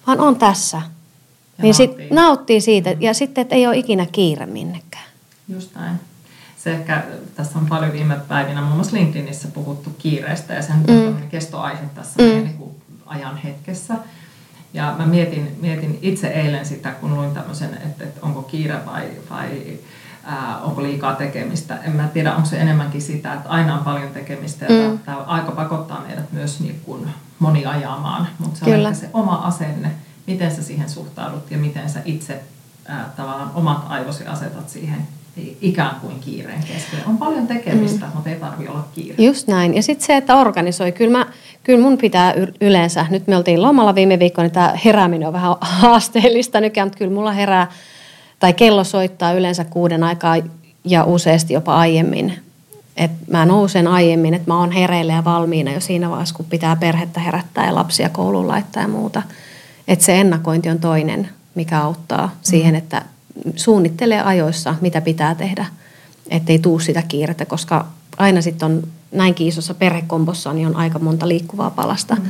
vaan 0.08 0.20
on 0.20 0.36
tässä. 0.36 0.78
Ja 0.78 1.64
niin 1.64 1.76
nauttii. 1.78 2.06
sit 2.06 2.12
nauttii 2.12 2.62
siitä 2.62 2.96
ja 3.00 3.14
sitten, 3.14 3.42
että 3.42 3.56
ei 3.56 3.68
ole 3.68 3.78
ikinä 3.78 4.06
kiire 4.12 4.46
minnekään. 4.46 5.06
Just 5.48 5.76
näin. 5.76 6.00
Se 6.68 6.74
ehkä, 6.74 7.04
tässä 7.36 7.60
on 7.60 7.66
paljon 7.66 7.94
viime 7.94 8.18
päivinä 8.28 8.62
muun 8.62 8.76
muassa 8.76 8.98
LinkedInissä 8.98 9.48
puhuttu 9.48 9.90
kiireestä 9.98 10.54
ja 10.54 10.62
sen 10.62 10.76
mm. 10.76 11.28
kestoaihe 11.30 11.84
tässä 11.96 12.24
mm. 12.24 12.30
niin 12.30 12.54
kuin 12.54 12.72
ajan 13.06 13.38
hetkessä– 13.38 13.96
ja 14.74 14.96
mä 14.98 15.06
mietin, 15.06 15.58
mietin 15.62 16.00
itse 16.02 16.28
eilen 16.28 16.66
sitä, 16.66 16.92
kun 16.92 17.16
luin 17.16 17.34
tämmöisen, 17.34 17.74
että, 17.74 18.04
että 18.04 18.20
onko 18.22 18.42
kiire 18.42 18.86
vai, 18.86 19.10
vai 19.30 19.80
ää, 20.24 20.58
onko 20.58 20.84
liikaa 20.84 21.16
tekemistä. 21.16 21.78
En 21.78 21.96
mä 21.96 22.08
tiedä, 22.08 22.36
onko 22.36 22.50
se 22.50 22.60
enemmänkin 22.60 23.02
sitä, 23.02 23.34
että 23.34 23.50
aina 23.50 23.78
on 23.78 23.84
paljon 23.84 24.10
tekemistä 24.10 24.66
ja 24.66 24.90
mm. 24.90 25.00
tämä 25.00 25.18
aika 25.18 25.52
pakottaa 25.52 26.04
meidät 26.08 26.32
myös 26.32 26.60
niin 26.60 26.82
kuin 26.86 27.10
moni 27.40 27.66
ajamaan. 27.66 28.28
Mutta 28.40 28.60
se 28.60 28.66
Kyllä. 28.66 28.88
on 28.88 28.96
se 28.96 29.10
oma 29.14 29.36
asenne, 29.36 29.92
miten 30.28 30.56
sä 30.56 30.64
siihen 30.64 30.90
suhtaudut 30.90 31.52
ja 31.52 31.58
miten 31.58 31.90
sä 31.90 32.00
itse 32.06 32.44
ää, 32.86 33.14
tavallaan 33.16 33.52
omat 33.54 33.86
aivosi 33.90 34.26
asetat 34.26 34.70
siihen 34.70 35.08
ikään 35.62 35.96
kuin 36.02 36.20
kiireen 36.20 36.60
keskelle. 36.60 37.04
On 37.08 37.18
paljon 37.18 37.48
tekemistä, 37.48 38.06
mm. 38.06 38.12
mutta 38.14 38.30
ei 38.30 38.36
tarvitse 38.36 38.72
olla 38.72 38.88
kiire. 38.96 39.24
Just 39.24 39.48
näin. 39.48 39.76
Ja 39.76 39.84
sitten 39.84 40.08
se, 40.08 40.18
että 40.18 40.36
organisoi. 40.36 40.92
Kyllä, 40.92 41.18
mä, 41.18 41.26
kyllä 41.64 41.82
mun 41.82 41.98
pitää 41.98 42.34
yleensä, 42.62 43.06
nyt 43.10 43.28
me 43.28 43.38
oltiin 43.38 43.62
lomalla 43.62 43.96
viime 43.96 44.20
viikkoina, 44.20 44.46
niin 44.46 44.54
tämä 44.54 44.74
herääminen 44.86 45.28
on 45.28 45.34
vähän 45.34 45.56
haasteellista 45.82 46.62
nykyään, 46.62 46.86
mutta 46.86 46.98
kyllä 46.98 47.14
mulla 47.14 47.32
herää, 47.32 47.72
tai 48.40 48.54
kello 48.54 48.84
soittaa 48.84 49.34
yleensä 49.34 49.64
kuuden 49.64 50.04
aikaa 50.04 50.36
ja 50.84 51.04
useasti 51.04 51.54
jopa 51.54 51.78
aiemmin. 51.78 52.34
Et 52.98 53.12
mä 53.32 53.46
nousen 53.46 53.88
aiemmin, 53.88 54.34
että 54.34 54.52
mä 54.52 54.60
oon 54.60 54.72
hereillä 54.72 55.14
ja 55.14 55.26
valmiina 55.26 55.72
jo 55.72 55.80
siinä 55.80 56.10
vaiheessa, 56.10 56.36
kun 56.36 56.46
pitää 56.46 56.76
perhettä 56.76 57.20
herättää 57.20 57.66
ja 57.66 57.76
lapsia 57.76 58.10
kouluun 58.10 58.48
laittaa 58.48 58.84
ja 58.84 58.88
muuta. 58.88 59.22
Et 59.88 60.02
se 60.02 60.20
ennakointi 60.20 60.70
on 60.70 60.80
toinen, 60.80 61.30
mikä 61.56 61.82
auttaa 61.82 62.36
siihen, 62.42 62.74
mm. 62.74 62.78
että 62.78 63.02
suunnittelee 63.56 64.22
ajoissa, 64.22 64.76
mitä 64.82 65.02
pitää 65.02 65.36
tehdä, 65.36 65.66
ettei 66.30 66.60
tuu 66.60 66.80
sitä 66.80 67.02
kiirettä, 67.02 67.46
koska 67.46 67.88
aina 68.18 68.42
sitten 68.42 68.66
on 68.66 68.84
näinkin 69.12 69.48
isossa 69.48 69.74
perhekombossa, 69.74 70.54
niin 70.54 70.68
on 70.68 70.76
aika 70.76 71.00
monta 71.00 71.28
liikkuvaa 71.28 71.70
palasta. 71.70 72.16
Mm. 72.16 72.30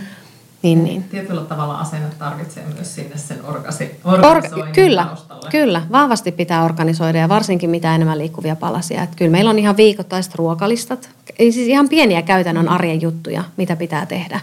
Niin, 0.62 0.84
niin. 0.84 1.04
Tietyllä 1.04 1.42
tavalla 1.42 1.78
asenne 1.78 2.08
tarvitsee 2.20 2.66
myös 2.76 2.96
sinne 2.96 3.18
sen 3.18 3.46
organisoinnin 3.46 4.26
Or- 4.26 4.72
kyllä, 4.74 5.06
taustalle. 5.06 5.50
kyllä, 5.50 5.82
vahvasti 5.92 6.32
pitää 6.32 6.64
organisoida 6.64 7.18
ja 7.18 7.30
varsinkin 7.30 7.70
mitä 7.70 7.96
enemmän 7.96 8.18
liikkuvia 8.18 8.56
palasia. 8.56 9.04
Että 9.04 9.16
kyllä 9.16 9.32
meillä 9.32 9.50
on 9.50 9.60
ihan 9.60 9.78
viikoittaiset 9.78 10.36
ruokalistat, 10.36 11.10
siis 11.38 11.56
ihan 11.58 11.90
pieniä 11.90 12.22
käytännön 12.22 12.70
arjen 12.70 13.02
juttuja, 13.02 13.44
mitä 13.58 13.76
pitää 13.76 14.06
tehdä, 14.06 14.40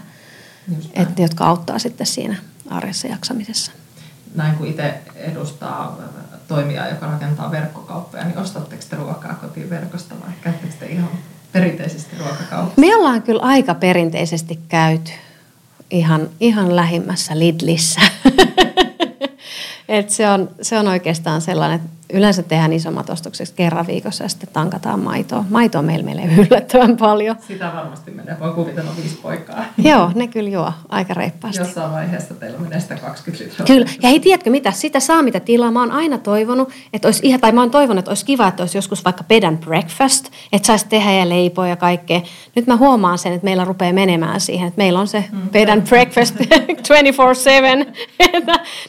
et, 0.93 1.19
jotka 1.19 1.45
auttaa 1.45 1.79
sitten 1.79 2.07
siinä 2.07 2.35
arjessa 2.69 3.07
jaksamisessa. 3.07 3.71
Näin 4.35 4.55
kun 4.55 4.67
itse 4.67 4.93
edustaa 5.15 5.97
toimijaa, 6.47 6.87
joka 6.87 7.07
rakentaa 7.07 7.51
verkkokauppoja, 7.51 8.23
niin 8.23 8.37
ostatteko 8.37 8.83
te 8.89 8.95
ruokaa 8.95 9.33
kotiin 9.33 9.69
verkosta 9.69 10.15
vai 10.21 10.33
käyttekö 10.41 10.73
te 10.79 10.85
ihan 10.85 11.09
perinteisesti 11.51 12.17
ruokakaupassa? 12.19 12.81
Me 12.81 12.95
ollaan 12.95 13.21
kyllä 13.21 13.41
aika 13.41 13.73
perinteisesti 13.73 14.59
käyty 14.67 15.11
ihan, 15.91 16.29
ihan 16.39 16.75
lähimmässä 16.75 17.39
Lidlissä. 17.39 18.01
Et 19.87 20.09
se, 20.09 20.29
on, 20.29 20.49
se 20.61 20.79
on 20.79 20.87
oikeastaan 20.87 21.41
sellainen, 21.41 21.75
että 21.75 21.89
yleensä 22.15 22.43
tehdään 22.43 22.73
isommat 22.73 23.09
ostokset 23.09 23.51
kerran 23.55 23.87
viikossa 23.87 24.23
ja 24.23 24.29
sitten 24.29 24.49
tankataan 24.53 24.99
maitoa. 24.99 25.45
Maitoa 25.49 25.81
meillä 25.81 26.05
menee 26.05 26.35
yllättävän 26.47 26.97
paljon. 26.97 27.35
Sitä 27.47 27.71
varmasti 27.75 28.11
menee, 28.11 28.39
voi 28.39 28.53
kuvitella 28.53 28.91
viisi 28.97 29.19
poikaa. 29.21 29.65
Joo, 29.89 30.11
ne 30.15 30.27
kyllä 30.27 30.49
juo 30.49 30.73
aika 30.89 31.13
reippaasti. 31.13 31.61
Jossain 31.61 31.91
vaiheessa 31.91 32.33
teillä 32.33 32.59
menee 32.59 32.79
sitä 32.79 32.95
20 32.95 33.43
litraa. 33.43 33.67
Kyllä, 33.67 33.85
ja 34.01 34.09
hei 34.09 34.19
tiedätkö 34.19 34.49
mitä, 34.49 34.71
sitä 34.71 34.99
saa 34.99 35.21
mitä 35.21 35.39
tilaa. 35.39 35.71
Mä 35.71 35.79
oon 35.79 35.91
aina 35.91 36.17
toivonut, 36.17 36.69
että 36.93 37.07
olisi 37.07 37.19
ihan, 37.23 37.39
tai 37.39 37.51
mä 37.51 37.61
oon 37.61 37.71
toivonut, 37.71 37.99
että 37.99 38.11
olisi 38.11 38.25
kiva, 38.25 38.47
että 38.47 38.63
olisi 38.63 38.77
joskus 38.77 39.05
vaikka 39.05 39.23
bed 39.23 39.43
and 39.43 39.57
breakfast, 39.57 40.29
että 40.51 40.65
saisi 40.65 40.85
tehdä 40.89 41.11
ja 41.11 41.29
leipoa 41.29 41.67
ja 41.67 41.75
kaikkea. 41.75 42.21
Nyt 42.55 42.67
mä 42.67 42.77
huomaan 42.77 43.17
sen, 43.17 43.33
että 43.33 43.45
meillä 43.45 43.65
rupeaa 43.65 43.93
menemään 43.93 44.41
siihen, 44.41 44.67
että 44.67 44.77
meillä 44.77 44.99
on 44.99 45.07
se 45.07 45.23
mm, 45.31 45.49
bed 45.49 45.69
and 45.69 45.87
breakfast 45.87 46.35
24-7. 46.85 47.95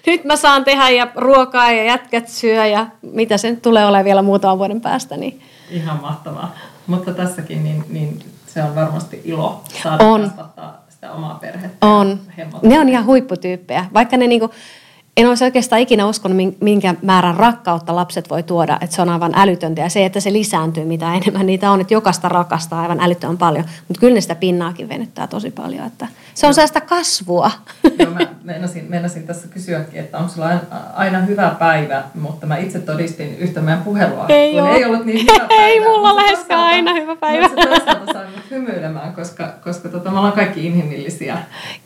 nyt 0.07 0.25
mä 0.25 0.37
saan 0.37 0.65
tehdä 0.65 0.91
ja 0.91 1.09
ruokaa 1.15 1.73
ja 1.73 1.85
jätkät 1.85 2.29
syö 2.29 2.67
ja 2.67 2.87
mitä 3.17 3.37
se 3.39 3.51
nyt 3.51 3.63
tulee 3.63 3.87
olemaan 3.87 4.05
vielä 4.05 4.23
muutaman 4.23 4.59
vuoden 4.59 4.81
päästä. 4.81 5.17
Niin. 5.17 5.41
Ihan 5.71 6.01
mahtavaa. 6.01 6.55
Mutta 6.87 7.15
tässäkin 7.15 7.65
niin, 7.65 7.85
niin 7.89 8.19
se 8.47 8.63
on 8.63 8.75
varmasti 8.75 9.21
ilo 9.25 9.63
saada 9.83 10.05
on. 10.05 10.23
kasvattaa 10.23 10.85
sitä 10.89 11.13
omaa 11.13 11.39
perhettä. 11.41 11.87
On. 11.87 12.21
Ne 12.63 12.81
on 12.81 12.89
ihan 12.89 13.07
huipputyyppejä. 13.07 13.85
Vaikka 13.95 14.17
ne 14.17 14.27
niinku, 14.27 14.51
en 15.17 15.29
olisi 15.29 15.45
oikeastaan 15.45 15.83
ikinä 15.83 16.07
uskonut, 16.07 16.37
minkä 16.61 16.95
määrän 17.03 17.37
rakkautta 17.37 17.97
lapset 17.97 18.31
voi 18.31 18.43
tuoda, 18.43 18.79
että 18.81 18.97
se 18.97 19.03
on 19.03 19.09
aivan 19.09 19.33
älytöntä. 19.35 19.81
Ja 19.81 19.89
se, 19.89 20.05
että 20.05 20.21
se 20.21 20.33
lisääntyy, 20.33 20.85
mitä 20.85 21.15
enemmän 21.15 21.47
niitä 21.47 21.71
on, 21.71 21.81
että 21.81 21.95
jokaista 21.95 22.29
rakastaa 22.29 22.81
aivan 22.81 23.01
älyttömän 23.01 23.39
paljon. 23.39 23.65
Mutta 23.89 24.01
kyllä 24.01 24.15
ne 24.15 24.21
sitä 24.21 24.35
pinnaakin 24.35 24.89
venyttää 24.89 25.27
tosi 25.27 25.51
paljon. 25.51 25.87
Että 25.87 26.09
se 26.35 26.47
on 26.47 26.55
sellaista 26.55 26.81
kasvua. 26.81 27.51
Joo, 27.99 28.11
mä 28.11 28.27
meinasin, 28.43 28.85
meinasin 28.89 29.27
tässä 29.27 29.49
kysyäkin, 29.49 30.01
että 30.01 30.19
onko 30.19 30.33
sulla 30.33 30.51
aina 30.95 31.19
hyvä 31.19 31.57
päivä, 31.59 32.03
mutta 32.15 32.47
mä 32.47 32.57
itse 32.57 32.79
todistin 32.79 33.39
yhtä 33.39 33.61
meidän 33.61 33.83
puhelua, 33.83 34.27
ei 34.29 34.53
kun 34.53 34.69
ei 34.69 34.85
ollut 34.85 35.05
niin 35.05 35.21
hyvä 35.21 35.47
päivä. 35.49 35.63
Ei 35.67 35.81
mulla 35.81 36.17
läheskään 36.17 36.61
aina 36.61 36.95
hyvä 36.95 37.17
päivä. 37.17 37.49
Mutta 37.49 37.63
se 37.63 37.69
toisaalta 37.69 38.13
sai 38.13 38.27
mut 38.27 38.51
hymyilemään, 38.51 39.13
koska, 39.13 39.55
koska 39.65 39.89
tota, 39.89 40.11
me 40.11 40.19
ollaan 40.19 40.33
kaikki 40.33 40.67
inhimillisiä. 40.67 41.39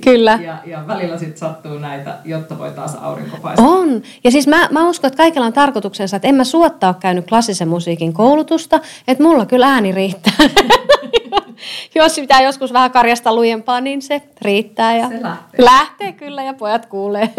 Kyllä. 0.05 0.39
Ja, 0.43 0.59
ja 0.67 0.87
välillä 0.87 1.19
sitten 1.19 1.39
sattuu 1.39 1.79
näitä, 1.79 2.17
jotta 2.25 2.59
voi 2.59 2.71
taas 2.71 2.95
aurinko 2.95 3.20
paistaa. 3.43 3.69
On. 3.69 4.03
Ja 4.25 4.31
siis 4.31 4.47
mä, 4.47 4.69
mä 4.71 4.89
uskon, 4.89 5.09
että 5.09 5.23
kaikilla 5.23 5.47
on 5.47 5.53
tarkoituksensa, 5.53 6.17
että 6.17 6.29
en 6.29 6.35
mä 6.35 6.45
suotta 6.45 6.89
ole 6.89 6.97
käynyt 7.01 7.27
klassisen 7.27 7.69
musiikin 7.69 8.13
koulutusta, 8.13 8.81
että 9.09 9.23
mulla 9.23 9.47
kyllä 9.47 9.73
ääni 9.73 9.93
riittää. 9.93 10.35
Jos 11.95 12.15
pitää 12.15 12.43
joskus 12.43 12.73
vähän 12.73 12.91
karjasta 12.91 13.35
lujempaa, 13.35 13.81
niin 13.81 14.03
se 14.03 14.23
riittää. 14.43 14.97
Ja 14.97 15.09
se 15.09 15.23
lähtee. 15.23 15.65
lähtee 15.65 16.13
kyllä 16.13 16.43
ja 16.43 16.55
pojat 16.55 16.87
kuulee. 16.87 17.31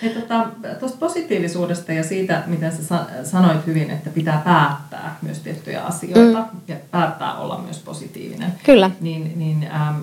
Tuosta 0.00 0.46
tota, 0.80 0.96
positiivisuudesta 0.98 1.92
ja 1.92 2.04
siitä, 2.04 2.42
miten 2.46 2.72
sä 2.72 2.98
sanoit 3.24 3.66
hyvin, 3.66 3.90
että 3.90 4.10
pitää 4.10 4.42
päättää 4.44 5.16
myös 5.22 5.38
tiettyjä 5.38 5.82
asioita 5.82 6.38
mm. 6.40 6.60
ja 6.68 6.76
päättää 6.90 7.34
olla 7.34 7.58
myös 7.58 7.78
positiivinen. 7.78 8.52
Kyllä. 8.62 8.90
Niin, 9.00 9.32
niin 9.36 9.68
ähm, 9.72 9.96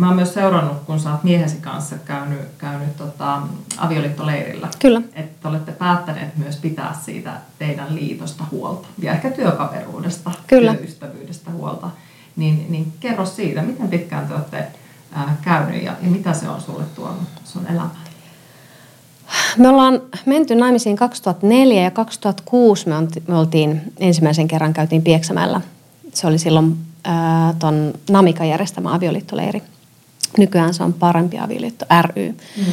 mä 0.00 0.06
oon 0.06 0.16
myös 0.16 0.34
seurannut, 0.34 0.76
kun 0.86 1.00
sä 1.00 1.12
oot 1.12 1.24
miehesi 1.24 1.56
kanssa 1.56 1.96
käynyt, 2.04 2.40
käynyt 2.58 2.96
tota, 2.96 3.42
avioliittoleirillä. 3.78 4.68
Kyllä. 4.78 5.02
Että 5.14 5.48
olette 5.48 5.72
päättäneet 5.72 6.36
myös 6.36 6.56
pitää 6.56 6.94
siitä 7.04 7.32
teidän 7.58 7.94
liitosta 7.94 8.44
huolta 8.50 8.88
ja 8.98 9.12
ehkä 9.12 9.30
työkaveruudesta, 9.30 10.30
Kyllä. 10.46 10.74
työystävyydestä 10.74 11.50
huolta. 11.50 11.90
Niin, 12.36 12.66
niin 12.68 12.92
kerro 13.00 13.26
siitä, 13.26 13.62
miten 13.62 13.88
pitkään 13.88 14.26
te 14.26 14.34
olette 14.34 14.64
ää, 15.12 15.36
käynyt 15.42 15.82
ja, 15.82 15.92
ja 16.02 16.10
mitä 16.10 16.32
se 16.32 16.48
on 16.48 16.60
sulle 16.60 16.84
tuonut 16.94 17.28
sun 17.44 17.66
elämään? 17.66 18.10
Me 19.58 19.68
ollaan 19.68 20.00
menty 20.26 20.54
naimisiin 20.54 20.96
2004 20.96 21.82
ja 21.82 21.90
2006 21.90 22.88
me, 22.88 22.94
me 23.28 23.36
oltiin 23.36 23.80
ensimmäisen 23.98 24.48
kerran 24.48 24.72
käytiin 24.72 25.02
Pieksämällä. 25.02 25.60
Se 26.14 26.26
oli 26.26 26.38
silloin 26.38 26.76
ää, 27.04 27.54
ton 27.58 27.92
Namika 28.10 28.44
järjestämä 28.44 28.94
avioliittoleiri. 28.94 29.62
Nykyään 30.38 30.74
se 30.74 30.82
on 30.82 30.92
parempi 30.92 31.38
avioliitto 31.38 31.86
ry. 32.02 32.28
Mm-hmm. 32.28 32.72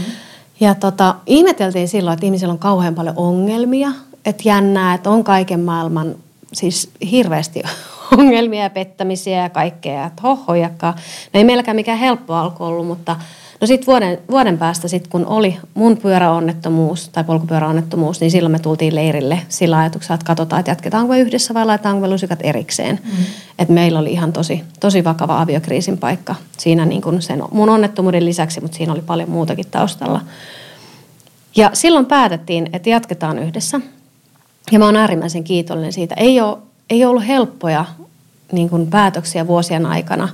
Ja 0.60 0.76
tota, 0.76 1.16
ihmeteltiin 1.26 1.88
silloin, 1.88 2.14
että 2.14 2.26
ihmisillä 2.26 2.52
on 2.52 2.60
kauhean 2.60 2.96
paljon 2.96 3.18
ongelmia, 3.18 3.92
että 4.26 4.44
jännää, 4.46 4.94
että 4.94 5.10
on 5.10 5.24
kaiken 5.24 5.60
maailman, 5.60 6.16
siis 6.54 6.90
hirveästi 7.12 7.62
ongelmia 8.18 8.64
ja 8.64 8.70
pettämisiä 8.70 9.42
ja 9.42 9.50
kaikkea, 9.50 10.06
että 10.06 10.22
hohojakaan. 10.22 10.94
No 11.34 11.38
ei 11.38 11.44
meilläkään 11.44 11.76
mikään 11.76 11.98
helppo 11.98 12.34
alku 12.34 12.64
ollut, 12.64 12.88
mutta 12.88 13.16
no 13.62 13.68
sitten 13.68 13.88
vuoden, 13.88 14.20
vuoden 14.32 14.58
päästä 14.58 14.88
sit 14.88 15.08
kun 15.08 15.26
oli 15.26 15.58
mun 15.74 15.98
pyöräonnettomuus 15.98 17.10
tai 17.10 17.24
polkupyöräonnettomuus, 17.24 18.22
niin 18.22 18.32
silloin 18.32 18.52
me 18.52 18.60
tultiin 18.60 18.96
leirille 18.96 19.40
sillä 19.50 19.78
ajatuksella, 19.78 20.16
että 20.16 20.26
katsotaan, 20.26 20.60
että 20.60 20.72
jatketaanko 20.72 21.16
yhdessä 21.16 21.54
vai 21.54 21.66
laitetaanko 21.66 22.02
me 22.02 22.10
lusikat 22.10 22.40
erikseen. 22.44 23.00
Mm. 23.04 23.24
Et 23.60 23.70
meillä 23.70 24.00
oli 24.00 24.12
ihan 24.12 24.34
tosi, 24.34 24.64
tosi 24.80 25.04
vakava 25.04 25.42
aviokriisin 25.42 25.98
paikka 25.98 26.36
siinä 26.58 26.86
niin 26.86 27.02
kun 27.02 27.22
sen 27.22 27.44
mun 27.52 27.70
onnettomuuden 27.70 28.26
lisäksi, 28.26 28.62
mutta 28.62 28.78
siinä 28.78 28.94
oli 28.94 29.02
paljon 29.02 29.30
muutakin 29.30 29.68
taustalla. 29.72 30.22
Ja 31.56 31.70
silloin 31.74 32.06
päätettiin, 32.06 32.70
että 32.74 32.90
jatketaan 32.90 33.40
yhdessä. 33.40 33.82
Ja 34.72 34.80
mä 34.80 34.86
oon 34.86 34.96
äärimmäisen 34.96 35.44
kiitollinen 35.44 35.94
siitä. 35.94 36.16
Ei 36.18 36.42
ole 36.42 36.58
ei 36.90 37.06
ollut 37.06 37.28
helppoja 37.28 37.86
niin 38.52 38.70
kuin 38.70 38.88
päätöksiä 38.88 39.48
vuosien 39.48 39.86
aikana. 39.86 40.30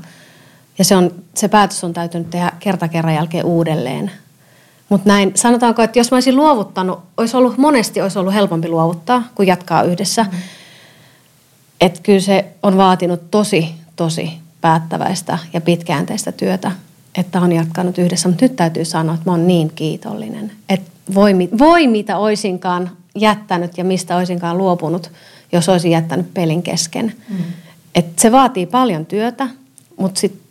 Ja 0.77 0.83
se, 0.83 0.95
on, 0.95 1.11
se 1.35 1.47
päätös 1.47 1.83
on 1.83 1.93
täytynyt 1.93 2.29
tehdä 2.29 2.51
kerta 2.59 2.87
kerran 2.87 3.15
jälkeen 3.15 3.45
uudelleen. 3.45 4.11
Mutta 4.89 5.09
näin, 5.09 5.31
sanotaanko, 5.35 5.81
että 5.81 5.99
jos 5.99 6.11
mä 6.11 6.15
olisin 6.15 6.35
luovuttanut, 6.35 6.99
olisi 7.17 7.37
ollut, 7.37 7.57
monesti 7.57 8.01
olisi 8.01 8.19
ollut 8.19 8.33
helpompi 8.33 8.69
luovuttaa, 8.69 9.23
kuin 9.35 9.47
jatkaa 9.47 9.83
yhdessä. 9.83 10.23
Mm. 10.23 10.37
Että 11.81 11.99
kyllä 12.03 12.19
se 12.19 12.45
on 12.63 12.77
vaatinut 12.77 13.31
tosi, 13.31 13.75
tosi 13.95 14.33
päättäväistä 14.61 15.37
ja 15.53 15.61
pitkäänteistä 15.61 16.31
työtä, 16.31 16.71
että 17.15 17.41
on 17.41 17.51
jatkanut 17.51 17.97
yhdessä. 17.97 18.29
Mutta 18.29 18.45
nyt 18.45 18.55
täytyy 18.55 18.85
sanoa, 18.85 19.15
että 19.15 19.29
mä 19.29 19.33
oon 19.33 19.47
niin 19.47 19.71
kiitollinen, 19.75 20.51
että 20.69 20.91
voi, 21.15 21.33
voi 21.57 21.87
mitä 21.87 22.17
oisinkaan 22.17 22.91
jättänyt 23.15 23.77
ja 23.77 23.83
mistä 23.83 24.15
oisinkaan 24.15 24.57
luopunut– 24.57 25.11
jos 25.53 25.69
olisi 25.69 25.91
jättänyt 25.91 26.33
pelin 26.33 26.63
kesken. 26.63 27.13
Mm. 27.29 27.35
Et 27.95 28.19
se 28.19 28.31
vaatii 28.31 28.65
paljon 28.65 29.05
työtä, 29.05 29.47
mutta 29.97 30.19
sit 30.19 30.41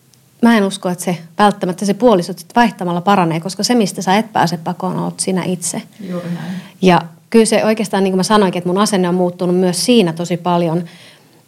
mä 0.43 0.57
en 0.57 0.65
usko, 0.65 0.89
että 0.89 1.05
se 1.05 1.19
välttämättä 1.39 1.85
se 1.85 1.95
puolisot 1.95 2.37
vaihtamalla 2.57 3.01
paranee, 3.01 3.41
koska 3.41 3.63
se, 3.63 3.75
mistä 3.75 4.03
sä 4.03 4.17
et 4.17 4.33
pääse 4.33 4.57
pakoon, 4.57 4.99
oot 4.99 5.21
sinä 5.21 5.45
itse. 5.45 5.83
Juuri 6.01 6.31
näin. 6.31 6.53
Ja 6.83 7.01
kyllä 7.31 7.45
se 7.45 7.65
oikeastaan, 7.65 8.05
niin 8.05 8.13
kuin 8.13 8.19
mä 8.19 8.23
sanoinkin, 8.23 8.59
että 8.59 8.69
mun 8.69 8.83
asenne 8.83 9.09
on 9.09 9.15
muuttunut 9.15 9.57
myös 9.57 9.85
siinä 9.85 10.13
tosi 10.13 10.37
paljon. 10.37 10.85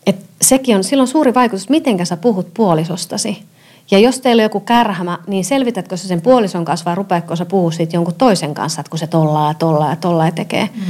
Että 0.07 0.25
sekin 0.43 0.77
on, 0.77 0.85
silloin 0.85 1.09
suuri 1.09 1.35
vaikutus, 1.35 1.69
miten 1.69 2.07
sä 2.07 2.17
puhut 2.17 2.55
puolisostasi. 2.55 3.43
Ja 3.91 3.99
jos 3.99 4.21
teillä 4.21 4.41
on 4.41 4.45
joku 4.45 4.61
kärhämä, 4.61 5.19
niin 5.27 5.45
selvitätkö 5.45 5.97
sä 5.97 6.09
sen 6.09 6.23
puolison 6.23 6.65
kanssa 6.65 6.85
vai 6.85 6.95
rupeatko 6.95 7.37
sä 7.37 7.45
puhua 7.45 7.71
siitä 7.71 7.97
jonkun 7.97 8.15
toisen 8.15 8.55
kanssa, 8.55 8.81
että 8.81 8.91
kun 8.91 8.99
se 8.99 9.07
tollaa 9.07 9.51
ja 9.51 9.55
tollaa 9.55 9.91
ja 9.91 9.97
tollaa 9.97 10.31
tekee. 10.31 10.69
Mm. 10.75 10.83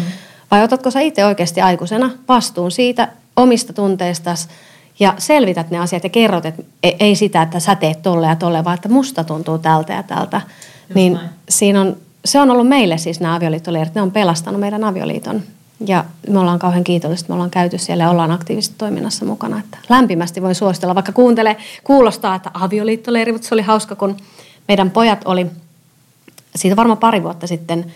Vai 0.50 0.62
otatko 0.62 0.90
sä 0.90 1.00
itse 1.00 1.24
oikeasti 1.24 1.61
aikuisena 1.61 2.11
vastuun 2.28 2.70
siitä 2.70 3.09
omista 3.36 3.72
tunteistasi 3.72 4.48
ja 5.01 5.14
selvität 5.18 5.70
ne 5.70 5.78
asiat 5.78 6.05
ja 6.05 6.11
kerrot, 6.11 6.47
että 6.47 6.62
e- 6.82 6.97
ei 7.01 7.14
sitä, 7.14 7.42
että 7.42 7.61
sä 7.61 7.74
teet 7.74 8.03
tolle 8.03 8.26
ja 8.26 8.36
tolle, 8.36 8.64
vaan 8.64 8.74
että 8.74 8.88
musta 8.88 9.24
tuntuu 9.24 9.59
tältä 9.59 9.92
ja 9.92 10.03
tältä. 10.03 10.40
Just 10.47 10.95
niin 10.95 11.18
siinä 11.49 11.80
on, 11.80 11.97
se 12.24 12.40
on 12.40 12.51
ollut 12.51 12.68
meille 12.68 12.99
siis 12.99 13.20
nämä 13.20 13.34
avioliittoleirit, 13.34 13.95
ne 13.95 14.03
on 14.03 14.11
pelastanut 14.11 14.61
meidän 14.61 14.84
avioliiton 14.84 15.42
Ja 15.86 16.05
me 16.28 16.38
ollaan 16.38 16.59
kauhean 16.59 16.84
kiitollisia, 16.84 17.22
että 17.22 17.30
me 17.30 17.34
ollaan 17.34 17.51
käyty 17.51 17.78
siellä 17.78 18.05
ja 18.05 18.11
ollaan 18.11 18.30
aktiivisesti 18.30 18.74
toiminnassa 18.78 19.24
mukana. 19.24 19.59
Että 19.59 19.78
lämpimästi 19.88 20.42
voin 20.42 20.55
suositella, 20.55 20.95
vaikka 20.95 21.12
kuuntelee, 21.12 21.57
kuulostaa, 21.84 22.34
että 22.34 22.51
avioliittoleiri, 22.55 23.32
mutta 23.32 23.49
se 23.49 23.55
oli 23.55 23.62
hauska, 23.62 23.97
kun 23.97 24.16
meidän 24.68 24.90
pojat 24.90 25.22
oli, 25.24 25.47
siitä 26.57 26.76
varmaan 26.76 26.99
pari 26.99 27.22
vuotta 27.22 27.47
sitten, 27.47 27.92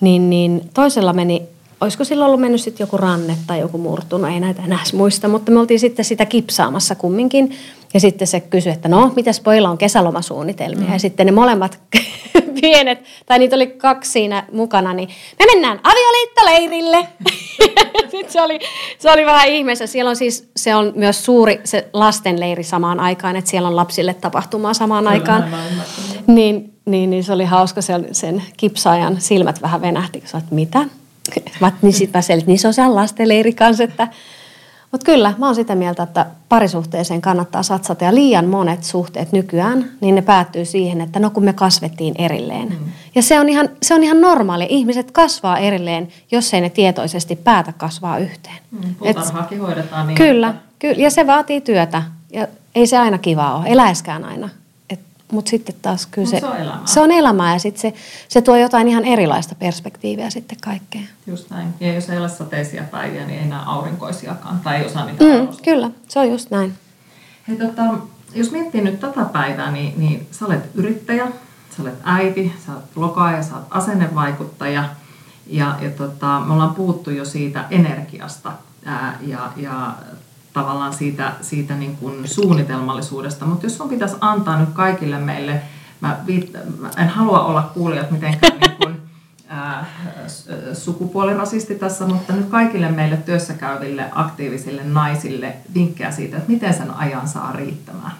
niin, 0.00 0.30
niin 0.30 0.70
toisella 0.74 1.12
meni, 1.12 1.42
olisiko 1.80 2.04
silloin 2.04 2.26
ollut 2.26 2.40
mennyt 2.40 2.60
sitten 2.60 2.84
joku 2.84 2.96
ranne 2.96 3.36
tai 3.46 3.60
joku 3.60 3.78
murtunut, 3.78 4.30
ei 4.30 4.40
näitä 4.40 4.62
enää 4.62 4.84
muista, 4.92 5.28
mutta 5.28 5.52
me 5.52 5.60
oltiin 5.60 5.80
sitten 5.80 6.04
sitä 6.04 6.26
kipsaamassa 6.26 6.94
kumminkin. 6.94 7.56
Ja 7.94 8.00
sitten 8.00 8.26
se 8.26 8.40
kysyi, 8.40 8.72
että 8.72 8.88
no, 8.88 9.12
mitäs 9.16 9.40
pojilla 9.40 9.70
on 9.70 9.78
kesälomasuunnitelmia? 9.78 10.86
Mm. 10.86 10.92
Ja 10.92 10.98
sitten 10.98 11.26
ne 11.26 11.32
molemmat 11.32 11.78
pienet, 12.60 13.04
tai 13.26 13.38
niitä 13.38 13.56
oli 13.56 13.66
kaksi 13.66 14.10
siinä 14.10 14.46
mukana, 14.52 14.94
niin 14.94 15.08
me 15.38 15.46
mennään 15.46 15.80
avioliittoleirille. 15.82 17.08
sitten 18.10 18.32
se 18.32 18.42
oli, 18.42 18.58
se 18.98 19.10
oli 19.10 19.26
vähän 19.26 19.48
ihmeessä. 19.48 19.86
Siellä 19.86 20.08
on 20.08 20.16
siis, 20.16 20.50
se 20.56 20.74
on 20.74 20.92
myös 20.96 21.24
suuri 21.24 21.60
se 21.64 21.88
lastenleiri 21.92 22.62
samaan 22.62 23.00
aikaan, 23.00 23.36
että 23.36 23.50
siellä 23.50 23.68
on 23.68 23.76
lapsille 23.76 24.14
tapahtumaa 24.14 24.74
samaan 24.74 25.04
Kyllä, 25.04 25.14
aikaan. 25.14 25.44
Niin, 26.26 26.72
niin, 26.86 27.10
niin, 27.10 27.24
se 27.24 27.32
oli 27.32 27.44
hauska, 27.44 27.82
sen, 27.82 28.08
sen 28.12 28.42
kipsaajan 28.56 29.20
silmät 29.20 29.62
vähän 29.62 29.82
venähti, 29.82 30.20
kun 30.20 30.28
sä 30.28 30.38
että 30.38 30.54
mitä? 30.54 30.84
Mä, 31.60 31.72
niin 31.82 31.92
sitten 31.92 32.18
mä 32.18 32.22
selitin, 32.22 32.46
niin 32.46 32.58
se 32.58 32.68
on 32.68 32.74
siellä 32.74 32.94
lastenleiri 32.94 33.52
kanssa, 33.52 33.84
että 33.84 34.08
mutta 34.94 35.04
kyllä, 35.04 35.34
mä 35.38 35.46
oon 35.46 35.54
sitä 35.54 35.74
mieltä, 35.74 36.02
että 36.02 36.26
parisuhteeseen 36.48 37.20
kannattaa 37.20 37.62
satsata. 37.62 38.04
Ja 38.04 38.14
liian 38.14 38.46
monet 38.46 38.84
suhteet 38.84 39.32
nykyään, 39.32 39.90
niin 40.00 40.14
ne 40.14 40.22
päättyy 40.22 40.64
siihen, 40.64 41.00
että 41.00 41.18
no 41.18 41.30
kun 41.30 41.44
me 41.44 41.52
kasvettiin 41.52 42.14
erilleen. 42.18 42.68
Mm. 42.68 42.76
Ja 43.14 43.22
se 43.22 43.40
on, 43.40 43.48
ihan, 43.48 43.68
se 43.82 43.94
on 43.94 44.04
ihan 44.04 44.20
normaali. 44.20 44.66
Ihmiset 44.68 45.10
kasvaa 45.10 45.58
erilleen, 45.58 46.08
jos 46.30 46.54
ei 46.54 46.60
ne 46.60 46.70
tietoisesti 46.70 47.36
päätä 47.36 47.72
kasvaa 47.72 48.18
yhteen. 48.18 48.56
Mm, 48.70 48.94
Puutarhaakin 48.94 49.60
hoidetaan 49.60 50.06
niin. 50.06 50.16
Kyllä, 50.16 50.48
että... 50.48 50.60
kyllä, 50.78 51.02
ja 51.02 51.10
se 51.10 51.26
vaatii 51.26 51.60
työtä. 51.60 52.02
Ja 52.32 52.46
ei 52.74 52.86
se 52.86 52.98
aina 52.98 53.18
kiva 53.18 53.54
ole, 53.54 53.64
eläiskään 53.66 54.24
aina. 54.24 54.48
Mutta 55.32 55.50
sitten 55.50 55.74
taas 55.82 56.06
kyllä 56.06 56.28
se, 56.28 56.40
se, 56.40 56.46
on 56.46 56.56
elämää. 56.56 56.80
se 56.84 57.00
on 57.00 57.10
elämää 57.10 57.52
ja 57.52 57.58
sitten 57.58 57.80
se, 57.80 57.94
se 58.28 58.42
tuo 58.42 58.56
jotain 58.56 58.88
ihan 58.88 59.04
erilaista 59.04 59.54
perspektiiviä 59.54 60.30
sitten 60.30 60.58
kaikkeen. 60.64 61.08
Just 61.26 61.50
näin. 61.50 61.68
Ja 61.80 61.94
jos 61.94 62.10
ei 62.10 62.18
ole 62.18 62.28
sateisia 62.28 62.82
päiviä, 62.82 63.26
niin 63.26 63.38
ei 63.38 63.44
enää 63.44 63.62
aurinkoisiakaan 63.62 64.60
tai 64.60 64.76
ei 64.76 64.86
osaa 64.86 65.06
niitä 65.06 65.24
mm, 65.24 65.48
Kyllä, 65.64 65.90
se 66.08 66.20
on 66.20 66.30
just 66.30 66.50
näin. 66.50 66.74
Hei, 67.48 67.56
tota, 67.56 67.82
jos 68.34 68.50
miettii 68.50 68.80
nyt 68.80 69.00
tätä 69.00 69.24
päivää, 69.24 69.70
niin, 69.70 69.94
niin 69.96 70.26
sä 70.30 70.46
olet 70.46 70.70
yrittäjä, 70.74 71.26
sä 71.76 71.82
olet 71.82 71.98
äiti, 72.04 72.52
sä 72.66 72.72
olet 72.72 72.94
blogaaja, 72.94 73.42
sä 73.42 73.54
olet 73.54 73.66
asennevaikuttaja 73.70 74.84
ja, 75.46 75.78
ja 75.80 75.90
tota, 75.90 76.40
me 76.46 76.52
ollaan 76.52 76.74
puhuttu 76.74 77.10
jo 77.10 77.24
siitä 77.24 77.64
energiasta 77.70 78.52
ää, 78.84 79.18
ja, 79.26 79.52
ja 79.56 79.92
tavallaan 80.54 80.92
siitä, 80.92 81.32
siitä 81.40 81.74
niin 81.74 81.96
kuin 81.96 82.28
suunnitelmallisuudesta. 82.28 83.44
Mutta 83.44 83.66
jos 83.66 83.76
sun 83.76 83.88
pitäisi 83.88 84.16
antaa 84.20 84.60
nyt 84.60 84.68
kaikille 84.72 85.18
meille, 85.18 85.62
mä, 86.00 86.16
viit, 86.26 86.52
mä 86.78 86.90
en 86.96 87.08
halua 87.08 87.44
olla 87.44 87.70
kuulijat 87.74 88.10
mitenkään 88.10 88.58
niin 88.60 88.76
kuin, 88.82 88.96
ää, 89.48 89.86
sukupuolirasisti 90.72 91.74
tässä, 91.74 92.06
mutta 92.06 92.32
nyt 92.32 92.46
kaikille 92.46 92.90
meille 92.90 93.16
työssä 93.16 93.54
käyville 93.54 94.04
aktiivisille 94.14 94.82
naisille 94.84 95.56
vinkkejä 95.74 96.10
siitä, 96.10 96.36
että 96.36 96.52
miten 96.52 96.74
sen 96.74 96.90
ajan 96.90 97.28
saa 97.28 97.52
riittämään. 97.52 98.12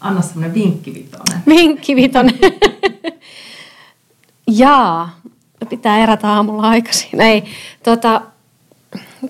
Anna 0.00 0.22
semmoinen 0.22 0.54
vinkkivitonen. 0.54 1.42
Vinkkivitonen. 1.48 2.38
Jaa, 4.46 5.20
pitää 5.68 5.98
erätä 5.98 6.28
aamulla 6.28 6.68
aikaisin. 6.68 7.20
Ei, 7.20 7.44
tota, 7.82 8.22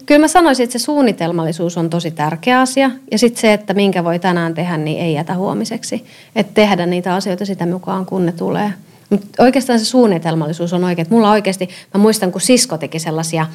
Kyllä 0.06 0.20
mä 0.20 0.28
sanoisin, 0.28 0.64
että 0.64 0.78
se 0.78 0.84
suunnitelmallisuus 0.84 1.78
on 1.78 1.90
tosi 1.90 2.10
tärkeä 2.10 2.60
asia. 2.60 2.90
Ja 3.10 3.18
sitten 3.18 3.40
se, 3.40 3.52
että 3.52 3.74
minkä 3.74 4.04
voi 4.04 4.18
tänään 4.18 4.54
tehdä, 4.54 4.76
niin 4.76 5.00
ei 5.00 5.14
jätä 5.14 5.34
huomiseksi. 5.34 6.04
Että 6.36 6.54
tehdä 6.54 6.86
niitä 6.86 7.14
asioita 7.14 7.46
sitä 7.46 7.66
mukaan, 7.66 8.06
kun 8.06 8.26
ne 8.26 8.32
tulee. 8.32 8.72
Mutta 9.10 9.42
oikeastaan 9.42 9.78
se 9.78 9.84
suunnitelmallisuus 9.84 10.72
on 10.72 10.84
oikein. 10.84 11.06
Mulla 11.10 11.30
oikeasti, 11.30 11.68
mä 11.94 12.00
muistan, 12.00 12.32
kun 12.32 12.40
sisko 12.40 12.78
teki 12.78 12.98
sellaisia 12.98 13.46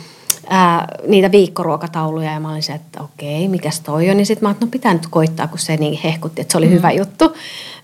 ää, 0.49 0.87
niitä 1.07 1.31
viikkoruokatauluja 1.31 2.31
ja 2.31 2.39
mä 2.39 2.51
olin 2.51 2.63
se, 2.63 2.73
että 2.73 3.03
okei, 3.03 3.47
mikäs 3.47 3.79
toi 3.79 4.09
on. 4.09 4.17
Niin 4.17 4.25
sitten 4.25 4.47
mä 4.47 4.51
että 4.51 4.65
no 4.65 4.71
pitää 4.71 4.93
nyt 4.93 5.07
koittaa, 5.09 5.47
kun 5.47 5.59
se 5.59 5.77
niin 5.77 5.99
hehkutti, 6.03 6.41
että 6.41 6.51
se 6.51 6.57
oli 6.57 6.65
mm. 6.65 6.71
hyvä 6.71 6.91
juttu. 6.91 7.33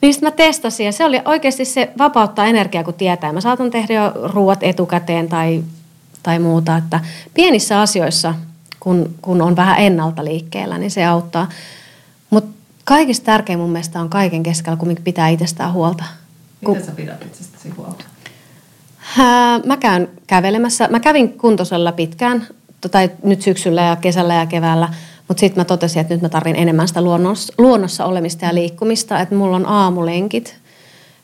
Niin 0.02 0.14
sitten 0.14 0.28
mä 0.28 0.32
testasin 0.32 0.86
ja 0.86 0.92
se 0.92 1.06
oli 1.06 1.22
oikeasti 1.26 1.66
se 1.66 1.90
vapauttaa 1.98 2.46
energiaa, 2.46 2.84
kun 2.84 2.94
tietää. 2.94 3.34
Mä 3.34 3.42
saatan 3.42 3.72
tehdä 3.72 3.94
jo 3.94 4.12
ruuat 4.34 4.64
etukäteen 4.64 5.30
tai 5.30 5.64
tai 6.24 6.40
muuta. 6.40 6.78
Että 6.78 7.00
pienissä 7.34 7.82
asioissa, 7.82 8.34
kun, 8.80 9.16
kun 9.22 9.42
on 9.42 9.56
vähän 9.56 9.80
ennalta 9.80 10.26
liikkeellä, 10.26 10.78
niin 10.78 10.92
se 10.92 11.06
auttaa. 11.06 11.50
Mutta 12.30 12.58
kaikista 12.84 13.26
tärkein 13.26 13.60
mun 13.60 13.70
mielestä 13.70 14.02
on 14.02 14.10
kaiken 14.10 14.44
keskellä, 14.44 14.78
kun 14.78 14.96
pitää 15.04 15.30
itsestään 15.30 15.74
huolta. 15.74 16.04
Miten 16.62 16.76
kun... 16.76 16.86
sä 16.86 16.92
pidät 16.92 17.26
itsestäsi 17.26 17.70
huolta? 17.70 18.06
Mä 19.66 19.78
käyn 19.78 20.10
kävelemässä. 20.28 20.88
Mä 20.88 21.00
kävin 21.00 21.34
kuntosella 21.34 21.92
pitkään, 21.92 22.48
tai 22.92 23.12
nyt 23.24 23.42
syksyllä 23.42 23.82
ja 23.82 23.96
kesällä 23.96 24.34
ja 24.34 24.46
keväällä, 24.46 24.90
mutta 25.28 25.40
sitten 25.40 25.62
mä 25.62 25.66
totesin, 25.66 26.00
että 26.02 26.14
nyt 26.14 26.22
mä 26.22 26.30
tarvin 26.30 26.56
enemmän 26.56 26.88
sitä 26.88 27.02
luonnossa, 27.02 27.54
luonnossa 27.58 28.06
olemista 28.06 28.46
ja 28.46 28.54
liikkumista, 28.54 29.20
että 29.20 29.36
mulla 29.36 29.56
on 29.56 29.66
aamulenkit. 29.66 30.56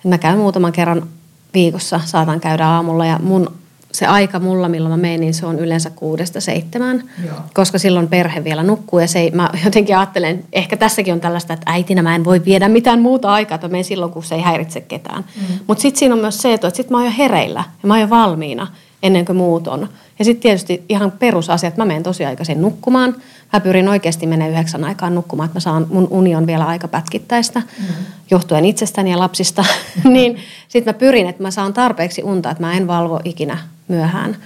Mä 0.03 0.17
käyn 0.17 0.37
muutaman 0.37 0.71
kerran 0.71 1.07
viikossa, 1.53 2.01
saatan 2.05 2.39
käydä 2.39 2.67
aamulla 2.67 3.05
ja 3.05 3.19
mun 3.23 3.55
se 3.91 4.05
aika 4.05 4.39
mulla, 4.39 4.69
milloin 4.69 4.93
mä 4.93 4.97
menen, 4.97 5.19
niin 5.19 5.33
se 5.33 5.45
on 5.45 5.59
yleensä 5.59 5.89
kuudesta 5.89 6.41
seitsemään, 6.41 7.03
Joo. 7.25 7.35
koska 7.53 7.77
silloin 7.77 8.07
perhe 8.07 8.43
vielä 8.43 8.63
nukkuu 8.63 8.99
ja 8.99 9.07
se 9.07 9.19
ei, 9.19 9.31
mä 9.31 9.49
jotenkin 9.65 9.97
ajattelen, 9.97 10.43
ehkä 10.53 10.77
tässäkin 10.77 11.13
on 11.13 11.21
tällaista, 11.21 11.53
että 11.53 11.71
äitinä 11.71 12.01
mä 12.01 12.15
en 12.15 12.25
voi 12.25 12.45
viedä 12.45 12.67
mitään 12.69 13.01
muuta 13.01 13.33
aikaa, 13.33 13.55
että 13.55 13.67
mä 13.67 13.71
menen 13.71 13.83
silloin, 13.83 14.11
kun 14.11 14.23
se 14.23 14.35
ei 14.35 14.41
häiritse 14.41 14.81
ketään. 14.81 15.25
Mm. 15.35 15.59
Mutta 15.67 15.81
sitten 15.81 15.99
siinä 15.99 16.15
on 16.15 16.21
myös 16.21 16.41
se, 16.41 16.53
että 16.53 16.69
sit 16.73 16.89
mä 16.89 16.97
oon 16.97 17.05
jo 17.05 17.13
hereillä 17.17 17.63
ja 17.83 17.87
mä 17.87 17.93
oon 17.93 18.01
jo 18.01 18.09
valmiina 18.09 18.67
ennen 19.03 19.25
kuin 19.25 19.35
muut 19.35 19.67
on. 19.67 19.89
Ja 20.19 20.25
sitten 20.25 20.41
tietysti 20.41 20.83
ihan 20.89 21.11
perusasiat, 21.11 21.77
mä 21.77 21.85
menen 21.85 22.03
tosi 22.03 22.25
aikaisin 22.25 22.61
nukkumaan. 22.61 23.15
Mä 23.53 23.59
pyrin 23.59 23.89
oikeasti 23.89 24.27
menemään 24.27 24.51
yhdeksän 24.51 24.83
aikaan 24.83 25.15
nukkumaan, 25.15 25.45
että 25.45 25.55
mä 25.55 25.59
saan, 25.59 25.87
mun 25.89 26.07
uni 26.09 26.35
on 26.35 26.47
vielä 26.47 26.65
aika 26.65 26.87
pätkittäistä, 26.87 27.59
mm-hmm. 27.59 28.05
johtuen 28.31 28.65
itsestäni 28.65 29.11
ja 29.11 29.19
lapsista. 29.19 29.65
niin 30.03 30.37
sitten 30.69 30.93
mä 30.93 30.99
pyrin, 30.99 31.27
että 31.27 31.43
mä 31.43 31.51
saan 31.51 31.73
tarpeeksi 31.73 32.23
unta, 32.23 32.51
että 32.51 32.63
mä 32.63 32.73
en 32.73 32.87
valvo 32.87 33.19
ikinä 33.23 33.57
myöhään, 33.87 34.37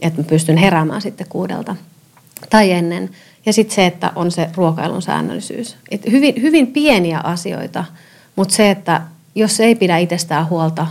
että 0.00 0.20
mä 0.20 0.28
pystyn 0.28 0.56
heräämään 0.56 1.02
sitten 1.02 1.26
kuudelta 1.28 1.76
tai 2.50 2.70
ennen. 2.70 3.10
Ja 3.46 3.52
sitten 3.52 3.74
se, 3.74 3.86
että 3.86 4.12
on 4.16 4.30
se 4.30 4.50
ruokailun 4.56 5.02
säännöllisyys. 5.02 5.76
Et 5.90 6.10
hyvin, 6.10 6.42
hyvin 6.42 6.66
pieniä 6.66 7.20
asioita, 7.24 7.84
mutta 8.36 8.54
se, 8.54 8.70
että 8.70 9.02
jos 9.34 9.60
ei 9.60 9.74
pidä 9.74 9.98
itsestään 9.98 10.48
huolta, 10.48 10.86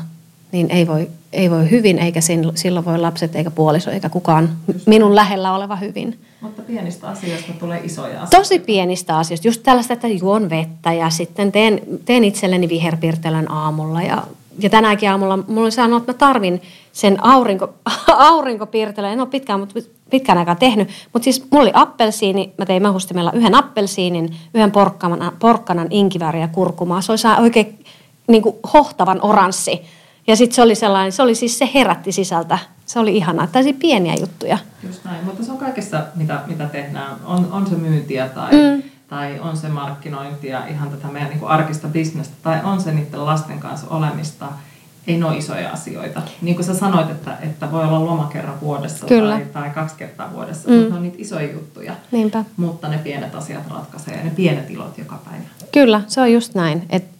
niin 0.51 0.71
ei 0.71 0.87
voi, 0.87 1.09
ei 1.33 1.51
voi 1.51 1.71
hyvin, 1.71 1.99
eikä 1.99 2.19
silloin 2.55 2.85
voi 2.85 2.97
lapset 2.97 3.35
eikä 3.35 3.51
puoliso 3.51 3.91
eikä 3.91 4.09
kukaan 4.09 4.49
minun 4.85 5.15
lähellä 5.15 5.53
oleva 5.53 5.75
hyvin. 5.75 6.19
Mutta 6.41 6.61
pienistä 6.61 7.07
asioista 7.07 7.53
tulee 7.53 7.81
isoja 7.83 8.13
asioita. 8.13 8.37
Tosi 8.37 8.59
pienistä 8.59 9.17
asioista. 9.17 9.47
Just 9.47 9.63
tällaista, 9.63 9.93
että 9.93 10.07
juon 10.07 10.49
vettä 10.49 10.93
ja 10.93 11.09
sitten 11.09 11.51
teen, 11.51 11.81
teen 12.05 12.23
itselleni 12.23 12.69
viherpirtelän 12.69 13.51
aamulla 13.51 14.01
ja 14.01 14.23
ja 14.63 14.69
tänäänkin 14.69 15.09
aamulla 15.09 15.37
mulla 15.37 15.61
oli 15.61 15.71
sanonut, 15.71 16.01
että 16.01 16.11
mä 16.11 16.17
tarvin 16.17 16.61
sen 16.91 17.23
aurinko, 17.23 17.73
aurinkopiirtelön. 18.07 19.11
En 19.11 19.19
ole 19.19 19.27
pitkään, 19.27 19.59
mutta 19.59 19.79
pitkään 20.09 20.37
aikaa 20.37 20.55
tehnyt. 20.55 20.89
Mutta 21.13 21.23
siis 21.23 21.45
mulla 21.51 21.63
oli 21.63 21.71
appelsiini, 21.73 22.53
mä 22.57 22.65
tein 22.65 22.81
mahustimella 22.81 23.31
yhden 23.31 23.55
appelsiinin, 23.55 24.35
yhden 24.53 24.71
porkkanan, 24.71 25.33
porkkanan 25.39 25.87
inkiväriä 25.89 26.47
kurkumaa. 26.47 27.01
Se 27.01 27.11
oli 27.11 27.41
oikein 27.41 27.85
niin 28.27 28.41
kuin 28.43 28.55
hohtavan 28.73 29.19
oranssi. 29.21 29.81
Ja 30.27 30.35
sitten 30.35 30.55
se 30.55 30.61
oli 30.61 30.75
sellainen, 30.75 31.11
se 31.11 31.21
oli 31.21 31.35
siis, 31.35 31.57
se 31.57 31.69
herätti 31.73 32.11
sisältä. 32.11 32.59
Se 32.85 32.99
oli 32.99 33.17
ihanaa. 33.17 33.47
Tällaisia 33.47 33.79
pieniä 33.81 34.15
juttuja. 34.19 34.57
Just 34.83 35.03
näin, 35.03 35.25
mutta 35.25 35.43
se 35.43 35.51
on 35.51 35.57
kaikessa, 35.57 36.05
mitä, 36.15 36.41
mitä 36.47 36.65
tehdään. 36.65 37.15
On, 37.25 37.47
on 37.51 37.67
se 37.67 37.75
myyntiä 37.75 38.29
tai... 38.29 38.51
Mm 38.51 38.90
tai 39.11 39.39
on 39.39 39.57
se 39.57 39.69
markkinointia, 39.69 40.67
ihan 40.67 40.89
tätä 40.89 41.07
meidän 41.07 41.29
niin 41.29 41.39
kuin 41.39 41.49
arkista 41.49 41.87
bisnestä, 41.87 42.33
tai 42.43 42.59
on 42.63 42.81
se 42.81 42.91
niiden 42.91 43.25
lasten 43.25 43.59
kanssa 43.59 43.87
olemista, 43.89 44.45
ei 45.07 45.17
ne 45.17 45.25
ole 45.25 45.37
isoja 45.37 45.71
asioita. 45.71 46.21
Niin 46.41 46.55
kuin 46.55 46.65
sä 46.65 46.73
sanoit, 46.73 47.09
että, 47.09 47.37
että 47.41 47.71
voi 47.71 47.83
olla 47.83 48.05
loma 48.05 48.29
kerran 48.33 48.61
vuodessa 48.61 49.05
Kyllä. 49.05 49.35
Tai, 49.35 49.45
tai 49.53 49.69
kaksi 49.69 49.95
kertaa 49.95 50.33
vuodessa, 50.33 50.69
mm. 50.69 50.75
mutta 50.75 50.89
ne 50.89 50.95
on 50.95 51.03
niitä 51.03 51.17
isoja 51.19 51.51
juttuja. 51.51 51.93
Niinpä. 52.11 52.45
Mutta 52.57 52.87
ne 52.87 52.97
pienet 52.97 53.35
asiat 53.35 53.63
ratkaisee 53.69 54.17
ja 54.17 54.23
ne 54.23 54.29
pienet 54.29 54.69
ilot 54.69 54.97
joka 54.97 55.19
päivä. 55.25 55.43
Kyllä, 55.71 56.01
se 56.07 56.21
on 56.21 56.33
just 56.33 56.55
näin. 56.55 56.85
Että 56.89 57.17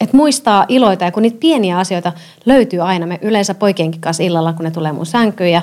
et 0.00 0.12
muistaa 0.12 0.64
iloita 0.68 1.04
ja 1.04 1.12
kun 1.12 1.22
niitä 1.22 1.40
pieniä 1.40 1.78
asioita 1.78 2.12
löytyy 2.46 2.80
aina, 2.80 3.06
me 3.06 3.18
yleensä 3.22 3.54
poikienkin 3.54 4.00
kanssa 4.00 4.22
illalla, 4.22 4.52
kun 4.52 4.64
ne 4.64 4.70
tulee 4.70 4.92
mun 4.92 5.06
sänkyyn 5.06 5.52
ja 5.52 5.62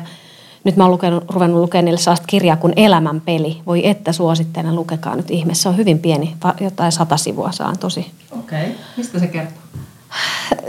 nyt 0.63 0.75
mä 0.75 0.83
oon 0.83 0.91
lukenut, 0.91 1.23
ruvennut 1.29 1.61
lukemaan 1.61 1.85
niille 1.85 1.99
sellaista 1.99 2.27
kirjaa 2.27 2.57
kuin 2.57 2.73
Elämän 2.75 3.21
peli. 3.21 3.61
Voi 3.65 3.87
että 3.87 4.11
suosittelen, 4.11 4.75
lukekaa 4.75 5.15
nyt 5.15 5.31
ihme. 5.31 5.53
Se 5.53 5.69
on 5.69 5.77
hyvin 5.77 5.99
pieni, 5.99 6.35
jotain 6.59 6.91
sata 6.91 7.17
sivua 7.17 7.51
saan 7.51 7.77
tosi. 7.77 8.11
Okei, 8.39 8.61
okay. 8.61 8.75
mistä 8.97 9.19
se 9.19 9.27
kertoo? 9.27 9.57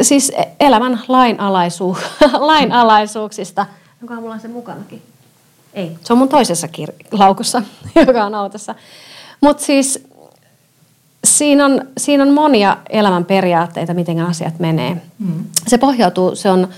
Siis 0.00 0.32
elämän 0.60 1.00
lainalaisuuksista. 2.38 3.66
Onkohan 4.02 4.22
mulla 4.22 4.38
se 4.38 4.48
mukanakin? 4.48 5.02
Ei, 5.74 5.96
se 6.04 6.12
on 6.12 6.18
mun 6.18 6.28
toisessa 6.28 6.66
kir- 6.66 7.06
laukussa, 7.12 7.62
joka 8.06 8.24
on 8.24 8.34
autossa. 8.34 8.74
Mutta 9.40 9.62
siis 9.62 10.04
siinä 11.24 11.64
on, 11.64 11.82
siinä 11.98 12.22
on 12.22 12.30
monia 12.30 12.76
elämän 12.90 13.24
periaatteita, 13.24 13.94
miten 13.94 14.20
asiat 14.20 14.58
menee. 14.58 15.02
Mm. 15.18 15.44
Se 15.66 15.78
pohjautuu, 15.78 16.36
se 16.36 16.50
on, 16.50 16.68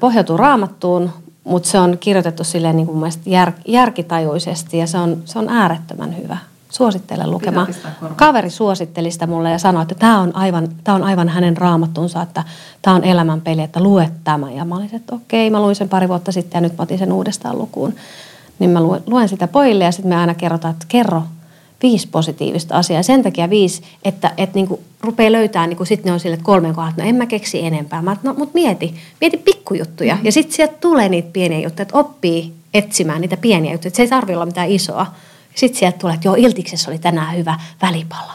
pohjautuu 0.00 0.36
raamattuun, 0.36 1.10
mutta 1.50 1.68
se 1.68 1.78
on 1.78 1.98
kirjoitettu 1.98 2.44
silleen 2.44 2.76
niin 2.76 2.86
kuin 2.86 3.12
jär, 3.26 3.52
järkitajuisesti 3.68 4.78
ja 4.78 4.86
se 4.86 4.98
on, 4.98 5.22
se 5.24 5.38
on 5.38 5.48
äärettömän 5.48 6.16
hyvä. 6.16 6.36
Suosittelen 6.70 7.30
lukemaan. 7.30 7.66
Kaveri 8.16 8.50
suositteli 8.50 9.10
sitä 9.10 9.26
mulle 9.26 9.50
ja 9.50 9.58
sanoi, 9.58 9.82
että 9.82 9.94
tämä 9.94 10.20
on 10.20 10.36
aivan, 10.36 10.68
tämä 10.84 10.94
on 10.94 11.02
aivan 11.02 11.28
hänen 11.28 11.56
raamattunsa, 11.56 12.22
että 12.22 12.44
tämä 12.82 12.96
on 12.96 13.04
elämänpeli, 13.04 13.62
että 13.62 13.82
lue 13.82 14.10
tämä. 14.24 14.50
Ja 14.50 14.64
mä 14.64 14.76
olin, 14.76 14.94
että 14.94 15.14
okei, 15.14 15.50
mä 15.50 15.60
luin 15.60 15.76
sen 15.76 15.88
pari 15.88 16.08
vuotta 16.08 16.32
sitten 16.32 16.56
ja 16.56 16.60
nyt 16.60 16.78
mä 16.78 16.82
otin 16.82 16.98
sen 16.98 17.12
uudestaan 17.12 17.58
lukuun. 17.58 17.94
Niin 18.58 18.70
mä 18.70 18.80
luen 19.06 19.28
sitä 19.28 19.48
pojille 19.48 19.84
ja 19.84 19.92
sitten 19.92 20.08
me 20.08 20.16
aina 20.16 20.34
kerrotaan, 20.34 20.72
että 20.72 20.86
kerro 20.88 21.22
viisi 21.82 22.08
positiivista 22.08 22.76
asiaa. 22.76 23.02
Sen 23.02 23.22
takia 23.22 23.50
viisi, 23.50 23.82
että, 24.04 24.32
että 24.36 24.54
niin 24.54 24.68
kuin 24.68 24.80
rupeaa 25.00 25.32
löytää, 25.32 25.66
niin 25.66 25.86
sitten 25.86 26.10
ne 26.10 26.12
on 26.12 26.20
sille, 26.20 26.38
kolmen 26.42 26.74
kohdat, 26.74 26.96
no 26.96 27.04
en 27.04 27.14
mä 27.14 27.26
keksi 27.26 27.66
enempää. 27.66 28.02
Mä, 28.02 28.16
no, 28.22 28.34
mutta 28.34 28.54
mieti, 28.54 28.94
mieti 29.20 29.36
pikkujuttuja. 29.36 30.14
Mm-hmm. 30.14 30.26
Ja 30.26 30.32
sitten 30.32 30.56
sieltä 30.56 30.74
tulee 30.80 31.08
niitä 31.08 31.28
pieniä 31.32 31.60
juttuja, 31.60 31.82
että 31.82 31.98
oppii 31.98 32.52
etsimään 32.74 33.20
niitä 33.20 33.36
pieniä 33.36 33.72
juttuja. 33.72 33.88
Että 33.88 33.96
se 33.96 34.02
ei 34.02 34.08
tarvitse 34.08 34.36
olla 34.36 34.46
mitään 34.46 34.70
isoa. 34.70 35.06
Sitten 35.54 35.78
sieltä 35.78 35.98
tulee, 35.98 36.14
että 36.14 36.28
joo, 36.28 36.34
Iltiksessä 36.38 36.90
oli 36.90 36.98
tänään 36.98 37.36
hyvä 37.36 37.60
välipala. 37.82 38.32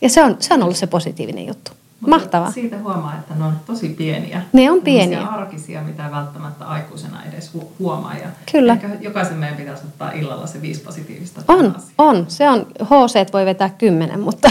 Ja 0.00 0.08
se 0.08 0.24
on, 0.24 0.36
se 0.40 0.54
on 0.54 0.62
ollut 0.62 0.76
se 0.76 0.86
positiivinen 0.86 1.46
juttu. 1.46 1.70
Mutta 2.06 2.24
Mahtavaa. 2.24 2.50
Siitä 2.50 2.78
huomaa, 2.78 3.14
että 3.18 3.34
ne 3.34 3.44
on 3.44 3.52
tosi 3.66 3.88
pieniä. 3.88 4.42
Ne 4.52 4.70
on 4.70 4.82
pieniä. 4.82 5.26
arkisia, 5.26 5.82
mitä 5.82 6.10
välttämättä 6.10 6.64
aikuisena 6.64 7.24
edes 7.24 7.50
huomaa. 7.78 8.14
Ja 8.14 8.28
Kyllä. 8.52 8.72
Ehkä 8.72 8.88
jokaisen 9.00 9.36
meidän 9.36 9.56
pitäisi 9.56 9.82
ottaa 9.86 10.10
illalla 10.10 10.46
se 10.46 10.62
viisi 10.62 10.80
positiivista. 10.80 11.42
On, 11.48 11.74
on. 11.98 12.24
Se 12.28 12.48
on, 12.48 12.66
HC 12.84 13.32
voi 13.32 13.46
vetää 13.46 13.70
kymmenen, 13.70 14.20
mutta 14.20 14.50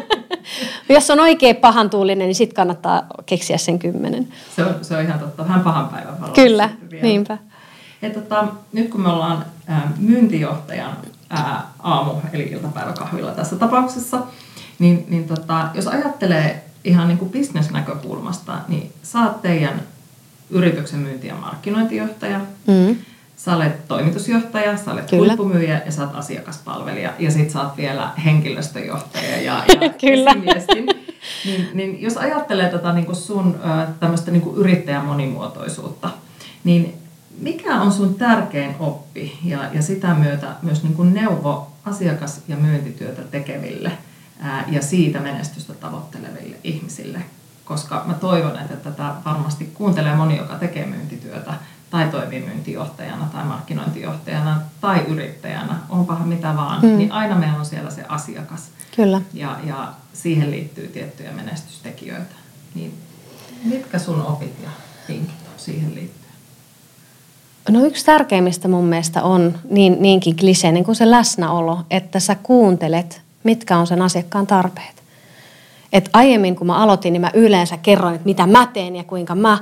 jos 0.88 1.10
on 1.10 1.20
oikein 1.20 1.56
pahan 1.56 1.90
tuulinen, 1.90 2.26
niin 2.26 2.34
sitten 2.34 2.56
kannattaa 2.56 3.02
keksiä 3.26 3.58
sen 3.58 3.78
kymmenen. 3.78 4.28
Se 4.56 4.64
on, 4.64 4.74
se 4.82 4.96
on 4.96 5.02
ihan 5.02 5.18
totta. 5.18 5.44
Vähän 5.44 5.60
pahan 5.60 5.88
päivän 5.88 6.20
valossa. 6.20 6.42
Kyllä, 6.42 6.70
niinpä. 7.02 7.38
Ja 8.02 8.10
tota, 8.10 8.44
nyt 8.72 8.90
kun 8.90 9.00
me 9.00 9.08
ollaan 9.08 9.44
ää, 9.66 9.92
myyntijohtajan 9.98 10.96
ää, 11.30 11.62
aamu- 11.78 12.20
eli 12.32 12.42
iltapäiväkahvilla 12.42 13.30
tässä 13.30 13.56
tapauksessa, 13.56 14.18
niin, 14.78 15.06
niin 15.08 15.28
tota, 15.28 15.68
jos 15.74 15.86
ajattelee 15.86 16.65
ihan 16.86 17.08
niin 17.08 17.18
kuin 17.18 17.30
bisnesnäkökulmasta, 17.30 18.58
niin 18.68 18.92
sä 19.02 19.18
oot 19.18 19.42
teidän 19.42 19.82
yrityksen 20.50 21.00
myynti- 21.00 21.26
ja 21.26 21.34
markkinointijohtaja, 21.34 22.40
mm. 22.66 22.96
sä 23.36 23.56
olet 23.56 23.88
toimitusjohtaja, 23.88 24.76
sä 24.76 24.92
olet 24.92 25.10
Kyllä. 25.10 25.26
huippumyyjä 25.26 25.82
ja 25.86 25.92
sä 25.92 26.02
olet 26.02 26.14
asiakaspalvelija 26.14 27.12
ja 27.18 27.30
sit 27.30 27.50
sä 27.50 27.62
oot 27.62 27.76
vielä 27.76 28.10
henkilöstöjohtaja 28.24 29.42
ja, 29.42 29.64
ja 29.80 29.88
Kyllä. 30.06 30.34
Niin, 31.44 31.68
niin 31.74 32.02
jos 32.02 32.16
ajattelee 32.16 32.68
tätä 32.68 32.92
niin 32.92 33.06
kuin 33.06 33.16
sun 33.16 33.60
tämmöistä 34.00 34.30
niin 34.30 34.42
kuin 34.42 34.56
yrittäjän 34.56 35.04
monimuotoisuutta, 35.04 36.10
niin 36.64 36.94
mikä 37.40 37.80
on 37.80 37.92
sun 37.92 38.14
tärkein 38.14 38.74
oppi 38.80 39.38
ja, 39.44 39.58
ja 39.72 39.82
sitä 39.82 40.14
myötä 40.14 40.46
myös 40.62 40.82
niin 40.82 40.94
kuin 40.94 41.14
neuvo 41.14 41.70
asiakas- 41.84 42.40
ja 42.48 42.56
myyntityötä 42.56 43.22
tekeville– 43.22 43.92
ja 44.68 44.82
siitä 44.82 45.20
menestystä 45.20 45.74
tavoitteleville 45.74 46.56
ihmisille. 46.64 47.18
Koska 47.64 48.04
mä 48.06 48.14
toivon, 48.14 48.58
että 48.58 48.76
tätä 48.76 49.12
varmasti 49.24 49.70
kuuntelee 49.74 50.14
moni, 50.14 50.36
joka 50.36 50.54
tekee 50.54 50.86
myyntityötä 50.86 51.54
tai 51.90 52.08
toimii 52.08 52.40
myyntijohtajana 52.40 53.28
tai 53.32 53.44
markkinointijohtajana 53.44 54.60
tai 54.80 54.98
yrittäjänä, 55.08 55.78
onpahan 55.88 56.28
mitä 56.28 56.56
vaan, 56.56 56.82
mm. 56.82 56.98
niin 56.98 57.12
aina 57.12 57.34
meillä 57.34 57.58
on 57.58 57.66
siellä 57.66 57.90
se 57.90 58.04
asiakas. 58.08 58.60
Kyllä. 58.96 59.20
Ja, 59.34 59.56
ja 59.64 59.92
siihen 60.12 60.50
liittyy 60.50 60.88
tiettyjä 60.88 61.32
menestystekijöitä. 61.32 62.34
Niin 62.74 62.94
mitkä 63.64 63.98
sun 63.98 64.22
opit 64.22 64.54
ja 64.62 64.70
vinkit 65.08 65.34
on 65.54 65.58
siihen 65.60 65.94
liittyen? 65.94 66.32
No 67.70 67.84
yksi 67.84 68.04
tärkeimmistä 68.04 68.68
mun 68.68 68.84
mielestä 68.84 69.22
on 69.22 69.58
niin, 69.70 69.96
niinkin 70.00 70.36
kliseinen 70.36 70.84
kuin 70.84 70.96
se 70.96 71.10
läsnäolo, 71.10 71.84
että 71.90 72.20
sä 72.20 72.34
kuuntelet 72.34 73.22
mitkä 73.46 73.76
on 73.76 73.86
sen 73.86 74.02
asiakkaan 74.02 74.46
tarpeet. 74.46 75.02
Et 75.92 76.10
aiemmin 76.12 76.56
kun 76.56 76.66
mä 76.66 76.76
aloitin, 76.76 77.12
niin 77.12 77.20
mä 77.20 77.30
yleensä 77.34 77.76
kerroin, 77.76 78.14
että 78.14 78.26
mitä 78.26 78.46
mä 78.46 78.66
teen 78.72 78.96
ja 78.96 79.04
kuinka 79.04 79.34
mä, 79.34 79.58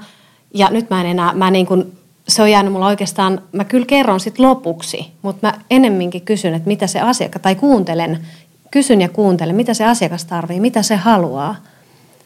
ja 0.55 0.71
nyt 0.71 0.91
mä 0.91 1.01
en 1.01 1.07
enää, 1.07 1.33
mä 1.33 1.51
niin 1.51 1.67
kuin, 1.67 1.93
se 2.29 2.43
on 2.43 2.51
jäänyt 2.51 2.73
mulla 2.73 2.87
oikeastaan, 2.87 3.41
mä 3.53 3.65
kyllä 3.65 3.87
kerron 3.87 4.21
sit 4.21 4.39
lopuksi, 4.39 5.13
mutta 5.23 5.47
mä 5.47 5.55
enemminkin 5.71 6.23
kysyn, 6.23 6.55
että 6.55 6.69
mitä 6.69 6.87
se 6.87 7.01
asiakas, 7.01 7.43
tai 7.43 7.55
kuuntelen, 7.55 8.27
kysyn 8.71 9.01
ja 9.01 9.09
kuuntelen, 9.09 9.57
mitä 9.57 9.75
se 9.75 9.85
asiakas 9.85 10.25
tarvii, 10.25 10.61
mitä 10.61 10.83
se 10.83 10.97
haluaa, 10.97 11.57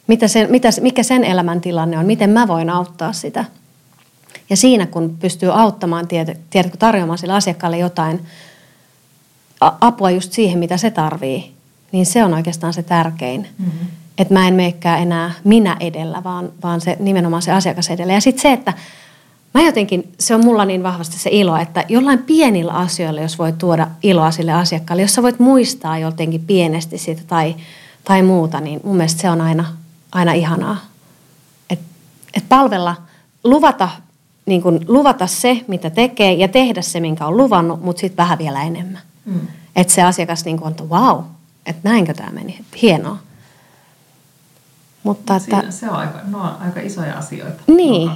mitä 0.07 0.29
sen, 0.29 0.51
mitä, 0.51 0.69
mikä 0.81 1.03
sen 1.03 1.25
elämäntilanne 1.25 1.99
on, 1.99 2.07
miten 2.07 2.31
mä 2.31 2.49
voin 2.49 2.71
auttaa 2.71 3.13
sitä. 3.13 3.45
Ja 4.51 4.57
siinä 4.57 4.87
kun 4.87 5.17
pystyy 5.21 5.61
auttamaan, 5.61 6.09
tiedätkö, 6.51 6.77
tarjoamaan 6.79 7.19
sille 7.19 7.33
asiakkaalle 7.33 7.79
jotain, 7.79 8.21
apua 9.61 10.11
just 10.11 10.33
siihen, 10.33 10.59
mitä 10.59 10.77
se 10.77 10.91
tarvii, 10.91 11.53
niin 11.93 12.07
se 12.07 12.25
on 12.25 12.35
oikeastaan 12.35 12.73
se 12.73 12.83
tärkein. 12.83 13.47
Mm-hmm. 13.59 13.89
Että 14.19 14.35
mä 14.35 14.49
en 14.49 14.55
meikään 14.55 15.03
enää 15.03 15.33
minä 15.45 15.77
edellä, 15.81 16.25
vaan, 16.25 16.53
vaan 16.63 16.81
se 16.81 16.97
nimenomaan 17.01 17.43
se 17.43 17.53
asiakas 17.53 17.91
edellä. 17.91 18.13
Ja 18.13 18.21
sitten 18.21 18.43
se, 18.43 18.53
että 18.53 18.73
mä 19.55 19.63
jotenkin, 19.63 20.13
se 20.19 20.35
on 20.35 20.45
mulla 20.45 20.65
niin 20.65 20.83
vahvasti 20.83 21.19
se 21.19 21.31
ilo, 21.33 21.57
että 21.57 21.85
jollain 21.89 22.19
pienillä 22.19 22.73
asioilla, 22.73 23.21
jos 23.21 23.39
voit 23.39 23.59
tuoda 23.59 23.87
iloa 24.03 24.31
sille 24.31 24.53
asiakkaalle, 24.53 25.03
jos 25.03 25.15
sä 25.15 25.23
voit 25.23 25.39
muistaa 25.39 25.99
jotenkin 25.99 26.45
pienesti 26.47 26.99
siitä 26.99 27.23
tai, 27.27 27.57
tai 28.05 28.23
muuta, 28.23 28.61
niin 28.61 28.81
mun 28.85 28.97
mielestä 28.97 29.21
se 29.21 29.31
on 29.31 29.41
aina, 29.41 29.65
aina 30.13 30.33
ihanaa. 30.33 30.77
Että 31.71 31.85
et 32.35 32.45
palvella, 32.49 32.97
luvata, 33.45 33.89
niin 34.47 34.63
kun, 34.63 34.81
luvata 34.89 35.27
se, 35.27 35.65
mitä 35.69 35.91
tekee 35.91 36.33
ja 36.33 36.49
tehdä 36.49 36.83
se, 36.83 37.01
minkä 37.01 37.27
on 37.27 37.37
luvannut, 37.37 37.83
mutta 37.83 38.01
sitten 38.01 38.17
vähän 38.17 38.39
vielä 38.39 38.63
enemmän. 38.63 39.08
Mm. 39.29 39.41
Että 39.77 39.93
se 39.93 40.03
asiakas 40.03 40.45
niin 40.45 40.57
kuin 40.57 40.67
on, 40.67 40.71
että 40.71 40.85
wow, 40.85 41.25
että 41.67 41.89
näinkö 41.89 42.15
tämä 42.15 42.31
meni, 42.31 42.65
hienoa. 42.83 43.19
Mutta 45.03 45.37
että, 45.37 45.71
se 45.71 45.91
on 45.91 45.97
aika, 45.97 46.19
no 46.25 46.41
on 46.41 46.57
aika 46.61 46.81
isoja 46.81 47.19
asioita. 47.19 47.63
Niin, 47.67 48.11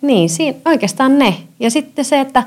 niin 0.00 0.30
siinä, 0.30 0.58
oikeastaan 0.64 1.18
ne. 1.18 1.42
Ja 1.60 1.70
sitten 1.70 2.04
se, 2.04 2.20
että 2.20 2.44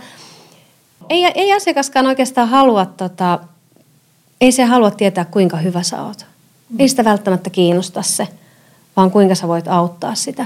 ei, 1.10 1.26
ei 1.26 1.54
asiakaskaan 1.54 2.08
oikeastaan 2.08 2.50
halua, 2.50 2.86
tota, 2.86 3.40
ei 4.42 4.52
se 4.52 4.64
halua 4.64 4.92
tietää 4.92 5.26
kuinka 5.26 5.58
hyvä 5.58 5.84
sä 5.84 6.04
oot. 6.04 6.26
Mm. 6.70 6.80
Ei 6.80 6.90
sitä 6.90 7.04
välttämättä 7.04 7.50
kiinnosta 7.50 8.02
se, 8.02 8.28
vaan 8.96 9.12
kuinka 9.12 9.36
sä 9.36 9.48
voit 9.48 9.68
auttaa 9.68 10.16
sitä. 10.16 10.46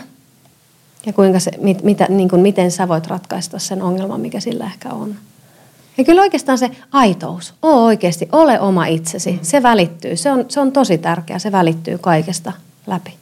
Ja 1.05 1.13
kuinka 1.13 1.39
se, 1.39 1.51
mit, 1.61 1.83
mitä, 1.83 2.05
niin 2.09 2.29
kuin, 2.29 2.41
miten 2.41 2.71
sä 2.71 2.87
voit 2.87 3.07
ratkaista 3.07 3.59
sen 3.59 3.81
ongelman, 3.81 4.21
mikä 4.21 4.39
sillä 4.39 4.65
ehkä 4.65 4.89
on. 4.89 5.15
Ja 5.97 6.03
kyllä 6.03 6.21
oikeastaan 6.21 6.57
se 6.57 6.71
aitous, 6.91 7.53
oo 7.61 7.85
oikeasti, 7.85 8.29
ole 8.31 8.59
oma 8.59 8.85
itsesi, 8.85 9.31
mm. 9.31 9.39
se 9.41 9.63
välittyy. 9.63 10.15
Se 10.15 10.31
on, 10.31 10.45
se 10.47 10.59
on 10.59 10.71
tosi 10.71 10.97
tärkeää, 10.97 11.39
se 11.39 11.51
välittyy 11.51 11.97
kaikesta 11.97 12.53
läpi. 12.87 13.13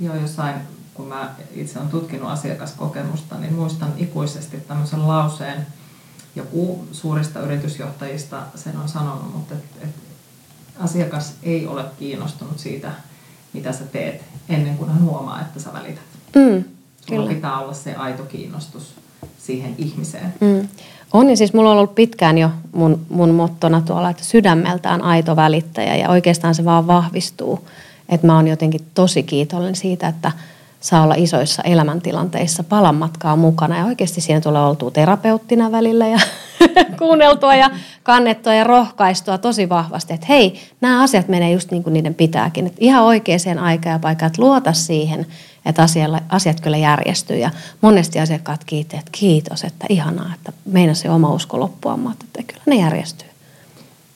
Joo, 0.00 0.14
jossain, 0.14 0.54
kun 0.94 1.06
mä 1.06 1.34
itse 1.54 1.78
olen 1.78 1.90
tutkinut 1.90 2.30
asiakaskokemusta, 2.30 3.38
niin 3.38 3.54
muistan 3.54 3.92
ikuisesti 3.96 4.56
tämmöisen 4.56 5.08
lauseen, 5.08 5.66
joku 6.36 6.86
suurista 6.92 7.40
yritysjohtajista 7.40 8.42
sen 8.54 8.76
on 8.76 8.88
sanonut, 8.88 9.34
mutta 9.34 9.54
et, 9.54 9.64
et 9.82 9.94
asiakas 10.78 11.34
ei 11.42 11.66
ole 11.66 11.84
kiinnostunut 11.98 12.58
siitä, 12.58 12.92
mitä 13.52 13.72
sä 13.72 13.84
teet, 13.84 14.24
ennen 14.48 14.76
kuin 14.76 14.90
hän 14.90 15.02
huomaa, 15.02 15.40
että 15.40 15.60
sä 15.60 15.72
välität. 15.72 16.04
Mm, 16.34 16.64
Sulla 17.08 17.22
kyllä. 17.22 17.34
pitää 17.34 17.58
olla 17.58 17.74
se 17.74 17.94
aito 17.94 18.22
kiinnostus 18.22 18.94
siihen 19.38 19.74
ihmiseen. 19.78 20.34
Mm. 20.40 20.68
On 21.12 21.30
ja 21.30 21.36
siis 21.36 21.52
mulla 21.52 21.70
on 21.70 21.76
ollut 21.76 21.94
pitkään 21.94 22.38
jo 22.38 22.50
mun, 22.72 23.00
mun 23.08 23.30
mottona 23.30 23.80
tuolla, 23.80 24.10
että 24.10 24.24
sydämeltään 24.24 25.02
aito 25.02 25.36
välittäjä 25.36 25.96
ja 25.96 26.08
oikeastaan 26.08 26.54
se 26.54 26.64
vaan 26.64 26.86
vahvistuu. 26.86 27.68
Että 28.08 28.26
mä 28.26 28.36
oon 28.36 28.48
jotenkin 28.48 28.80
tosi 28.94 29.22
kiitollinen 29.22 29.76
siitä, 29.76 30.08
että 30.08 30.32
saa 30.80 31.02
olla 31.02 31.14
isoissa 31.14 31.62
elämäntilanteissa 31.62 32.64
palan 32.64 32.94
matkaa 32.94 33.36
mukana. 33.36 33.78
Ja 33.78 33.84
oikeasti 33.84 34.20
siinä 34.20 34.40
tulee 34.40 34.62
oltua 34.62 34.90
terapeuttina 34.90 35.72
välillä 35.72 36.06
ja 36.06 36.18
kuunneltua 36.98 37.54
ja 37.54 37.70
kannettua 38.02 38.54
ja 38.54 38.64
rohkaistua 38.64 39.38
tosi 39.38 39.68
vahvasti, 39.68 40.14
että 40.14 40.26
hei, 40.28 40.60
nämä 40.80 41.02
asiat 41.02 41.28
menee 41.28 41.52
just 41.52 41.70
niin 41.70 41.82
kuin 41.82 41.94
niiden 41.94 42.14
pitääkin. 42.14 42.66
Että 42.66 42.78
ihan 42.80 43.04
oikeaan 43.04 43.58
aikaan 43.58 43.92
ja 43.92 43.98
paikkaan, 43.98 44.26
että 44.26 44.42
luota 44.42 44.72
siihen, 44.72 45.26
että 45.66 45.82
asialla, 45.82 46.20
asiat 46.28 46.60
kyllä 46.60 46.76
järjestyy. 46.76 47.36
Ja 47.36 47.50
monesti 47.80 48.20
asiakkaat 48.20 48.64
kiittävät, 48.64 49.00
että 49.00 49.18
kiitos, 49.18 49.64
että 49.64 49.86
ihanaa, 49.88 50.34
että 50.34 50.52
meinasi 50.64 51.00
se 51.00 51.10
oma 51.10 51.32
usko 51.32 51.60
loppua, 51.60 51.96
mutta 51.96 52.24
että 52.24 52.52
kyllä 52.52 52.62
ne 52.66 52.76
järjestyy. 52.76 53.28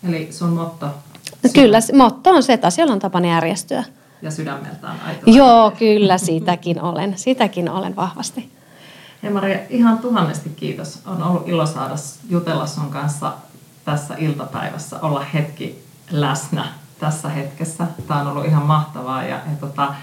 Eli 0.08 0.28
sun 0.30 0.50
motto? 0.50 0.86
No 1.42 1.50
kyllä, 1.54 1.78
motto 1.96 2.30
on 2.30 2.42
se, 2.42 2.52
että 2.52 2.66
asioilla 2.66 2.94
on 2.94 3.00
tapana 3.00 3.28
järjestyä. 3.28 3.84
Ja 4.22 4.30
sydämeltään 4.30 5.00
aito. 5.06 5.22
Joo, 5.26 5.70
kyllä, 5.70 6.18
sitäkin 6.18 6.82
olen. 6.82 7.18
Sitäkin 7.18 7.70
olen 7.70 7.96
vahvasti. 7.96 8.50
Hei 9.22 9.30
Maria, 9.30 9.58
ihan 9.70 9.98
tuhannesti 9.98 10.50
kiitos. 10.50 11.00
On 11.06 11.22
ollut 11.22 11.48
ilo 11.48 11.66
saada 11.66 11.94
jutella 12.28 12.66
sun 12.66 12.90
kanssa 12.90 13.32
tässä 13.84 14.14
iltapäivässä, 14.18 15.00
olla 15.00 15.24
hetki 15.34 15.84
läsnä 16.10 16.64
tässä 16.98 17.28
hetkessä. 17.28 17.86
Tämä 18.08 18.20
on 18.20 18.26
ollut 18.26 18.44
ihan 18.44 18.62
mahtavaa. 18.62 19.22
Ja, 19.22 19.28
ja 19.36 19.56
tota, 19.60 19.94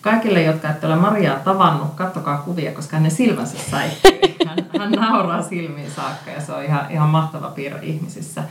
kaikille, 0.00 0.42
jotka 0.42 0.70
ette 0.70 0.86
ole 0.86 0.96
Mariaa 0.96 1.38
tavannut, 1.38 1.94
kattokaa 1.94 2.36
kuvia, 2.38 2.72
koska 2.72 2.96
hänen 2.96 3.10
silmänsä 3.10 3.56
säihkyy. 3.70 4.20
Hän, 4.46 4.58
hän 4.78 4.90
nauraa 4.90 5.42
silmiin 5.42 5.90
saakka 5.90 6.30
ja 6.30 6.40
se 6.40 6.52
on 6.52 6.64
ihan, 6.64 6.86
ihan 6.90 7.08
mahtava 7.08 7.48
piirre 7.48 7.78
ihmisissä. 7.82 8.42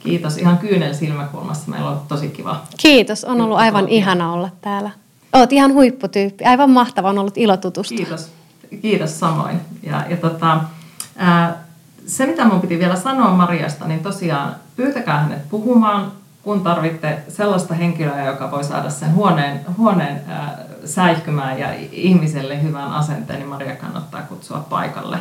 Kiitos 0.00 0.36
ihan 0.38 0.58
kyynel 0.58 0.94
silmäkulmassa. 0.94 1.70
Meillä 1.70 1.90
on 1.90 2.00
tosi 2.08 2.28
kiva. 2.28 2.62
Kiitos, 2.76 3.24
on 3.24 3.40
ollut 3.40 3.58
aivan 3.58 3.88
ihana 3.88 4.32
olla 4.32 4.50
täällä. 4.60 4.90
Oot 5.32 5.52
ihan 5.52 5.72
huipputyyppi. 5.72 6.44
Aivan 6.44 6.70
mahtava, 6.70 7.08
on 7.08 7.18
ollut 7.18 7.38
ilo 7.38 7.56
tutustua. 7.56 7.96
Kiitos. 7.96 8.30
Kiitos 8.82 9.20
samoin. 9.20 9.60
Ja, 9.82 10.04
ja 10.08 10.16
tota, 10.16 10.60
ää, 11.16 11.64
se, 12.06 12.26
mitä 12.26 12.44
minun 12.44 12.60
piti 12.60 12.78
vielä 12.78 12.96
sanoa 12.96 13.30
Mariasta, 13.30 13.88
niin 13.88 14.00
tosiaan 14.00 14.56
pyytäkää 14.76 15.18
hänet 15.18 15.48
puhumaan, 15.48 16.12
kun 16.42 16.60
tarvitte 16.60 17.18
sellaista 17.28 17.74
henkilöä, 17.74 18.24
joka 18.24 18.50
voi 18.50 18.64
saada 18.64 18.90
sen 18.90 19.14
huoneen, 19.14 19.60
huoneen 19.78 20.20
ää, 20.28 20.58
säihkymään 20.84 21.58
ja 21.58 21.68
ihmiselle 21.92 22.62
hyvän 22.62 22.92
asenteen, 22.92 23.38
niin 23.38 23.48
Maria 23.48 23.76
kannattaa 23.76 24.22
kutsua 24.22 24.66
paikalle. 24.70 25.18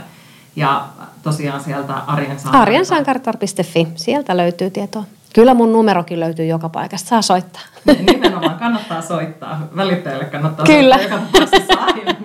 Ja 0.55 0.85
tosiaan 1.23 1.63
sieltä 1.63 1.93
arjensankar.fi, 1.93 3.87
sieltä 3.95 4.37
löytyy 4.37 4.69
tietoa. 4.69 5.03
Kyllä 5.33 5.53
mun 5.53 5.73
numerokin 5.73 6.19
löytyy 6.19 6.45
joka 6.45 6.69
paikasta, 6.69 7.09
saa 7.09 7.21
soittaa. 7.21 7.61
Nimenomaan 8.11 8.59
kannattaa 8.59 9.01
soittaa. 9.01 9.67
Välittäjälle 9.75 10.25
kannattaa 10.25 10.65
Kyllä. 10.65 10.97
soittaa 10.97 11.19
joka 11.19 11.31
tapauksessa 11.31 11.73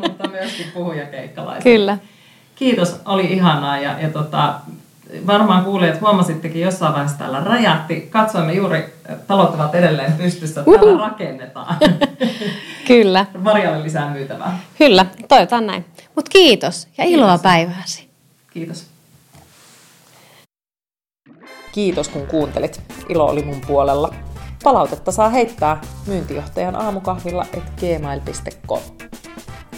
mutta 0.03 0.29
myöskin 0.29 0.67
puhujakeikkalaisille. 0.75 1.79
Kyllä. 1.79 1.99
Kiitos, 2.55 3.01
oli 3.05 3.25
ihanaa 3.25 3.79
ja, 3.79 4.01
ja 4.01 4.09
tota, 4.09 4.55
varmaan 5.27 5.65
kuulijat 5.65 6.01
huomasittekin 6.01 6.63
jossain 6.63 6.93
vaiheessa 6.93 7.19
täällä 7.19 7.41
räjähti. 7.45 8.01
Katsoimme 8.01 8.53
juuri, 8.53 8.95
talot 9.27 9.55
ovat 9.55 9.75
edelleen 9.75 10.13
pystyssä, 10.13 10.63
täällä 10.65 10.83
Uhu. 10.93 10.99
rakennetaan. 10.99 11.77
Kyllä. 12.89 13.27
Marjalle 13.39 13.83
lisää 13.83 14.11
myytävää. 14.11 14.59
Kyllä, 14.79 15.07
toivotaan 15.29 15.67
näin. 15.67 15.85
Mutta 16.15 16.31
kiitos 16.31 16.89
ja 16.99 17.05
iloa 17.05 17.29
kiitos. 17.29 17.43
päivääsi. 17.43 18.09
Kiitos. 18.53 18.87
Kiitos 21.73 22.09
kun 22.09 22.27
kuuntelit. 22.27 22.83
Ilo 23.09 23.27
oli 23.27 23.43
mun 23.43 23.61
puolella. 23.67 24.15
Palautetta 24.65 25.13
saa 25.13 25.29
heittää 25.29 25.81
myyntijohtajan 26.07 26.77
aamukahvilla 26.77 27.47
et 27.53 27.65
gmail.com. 27.81 28.81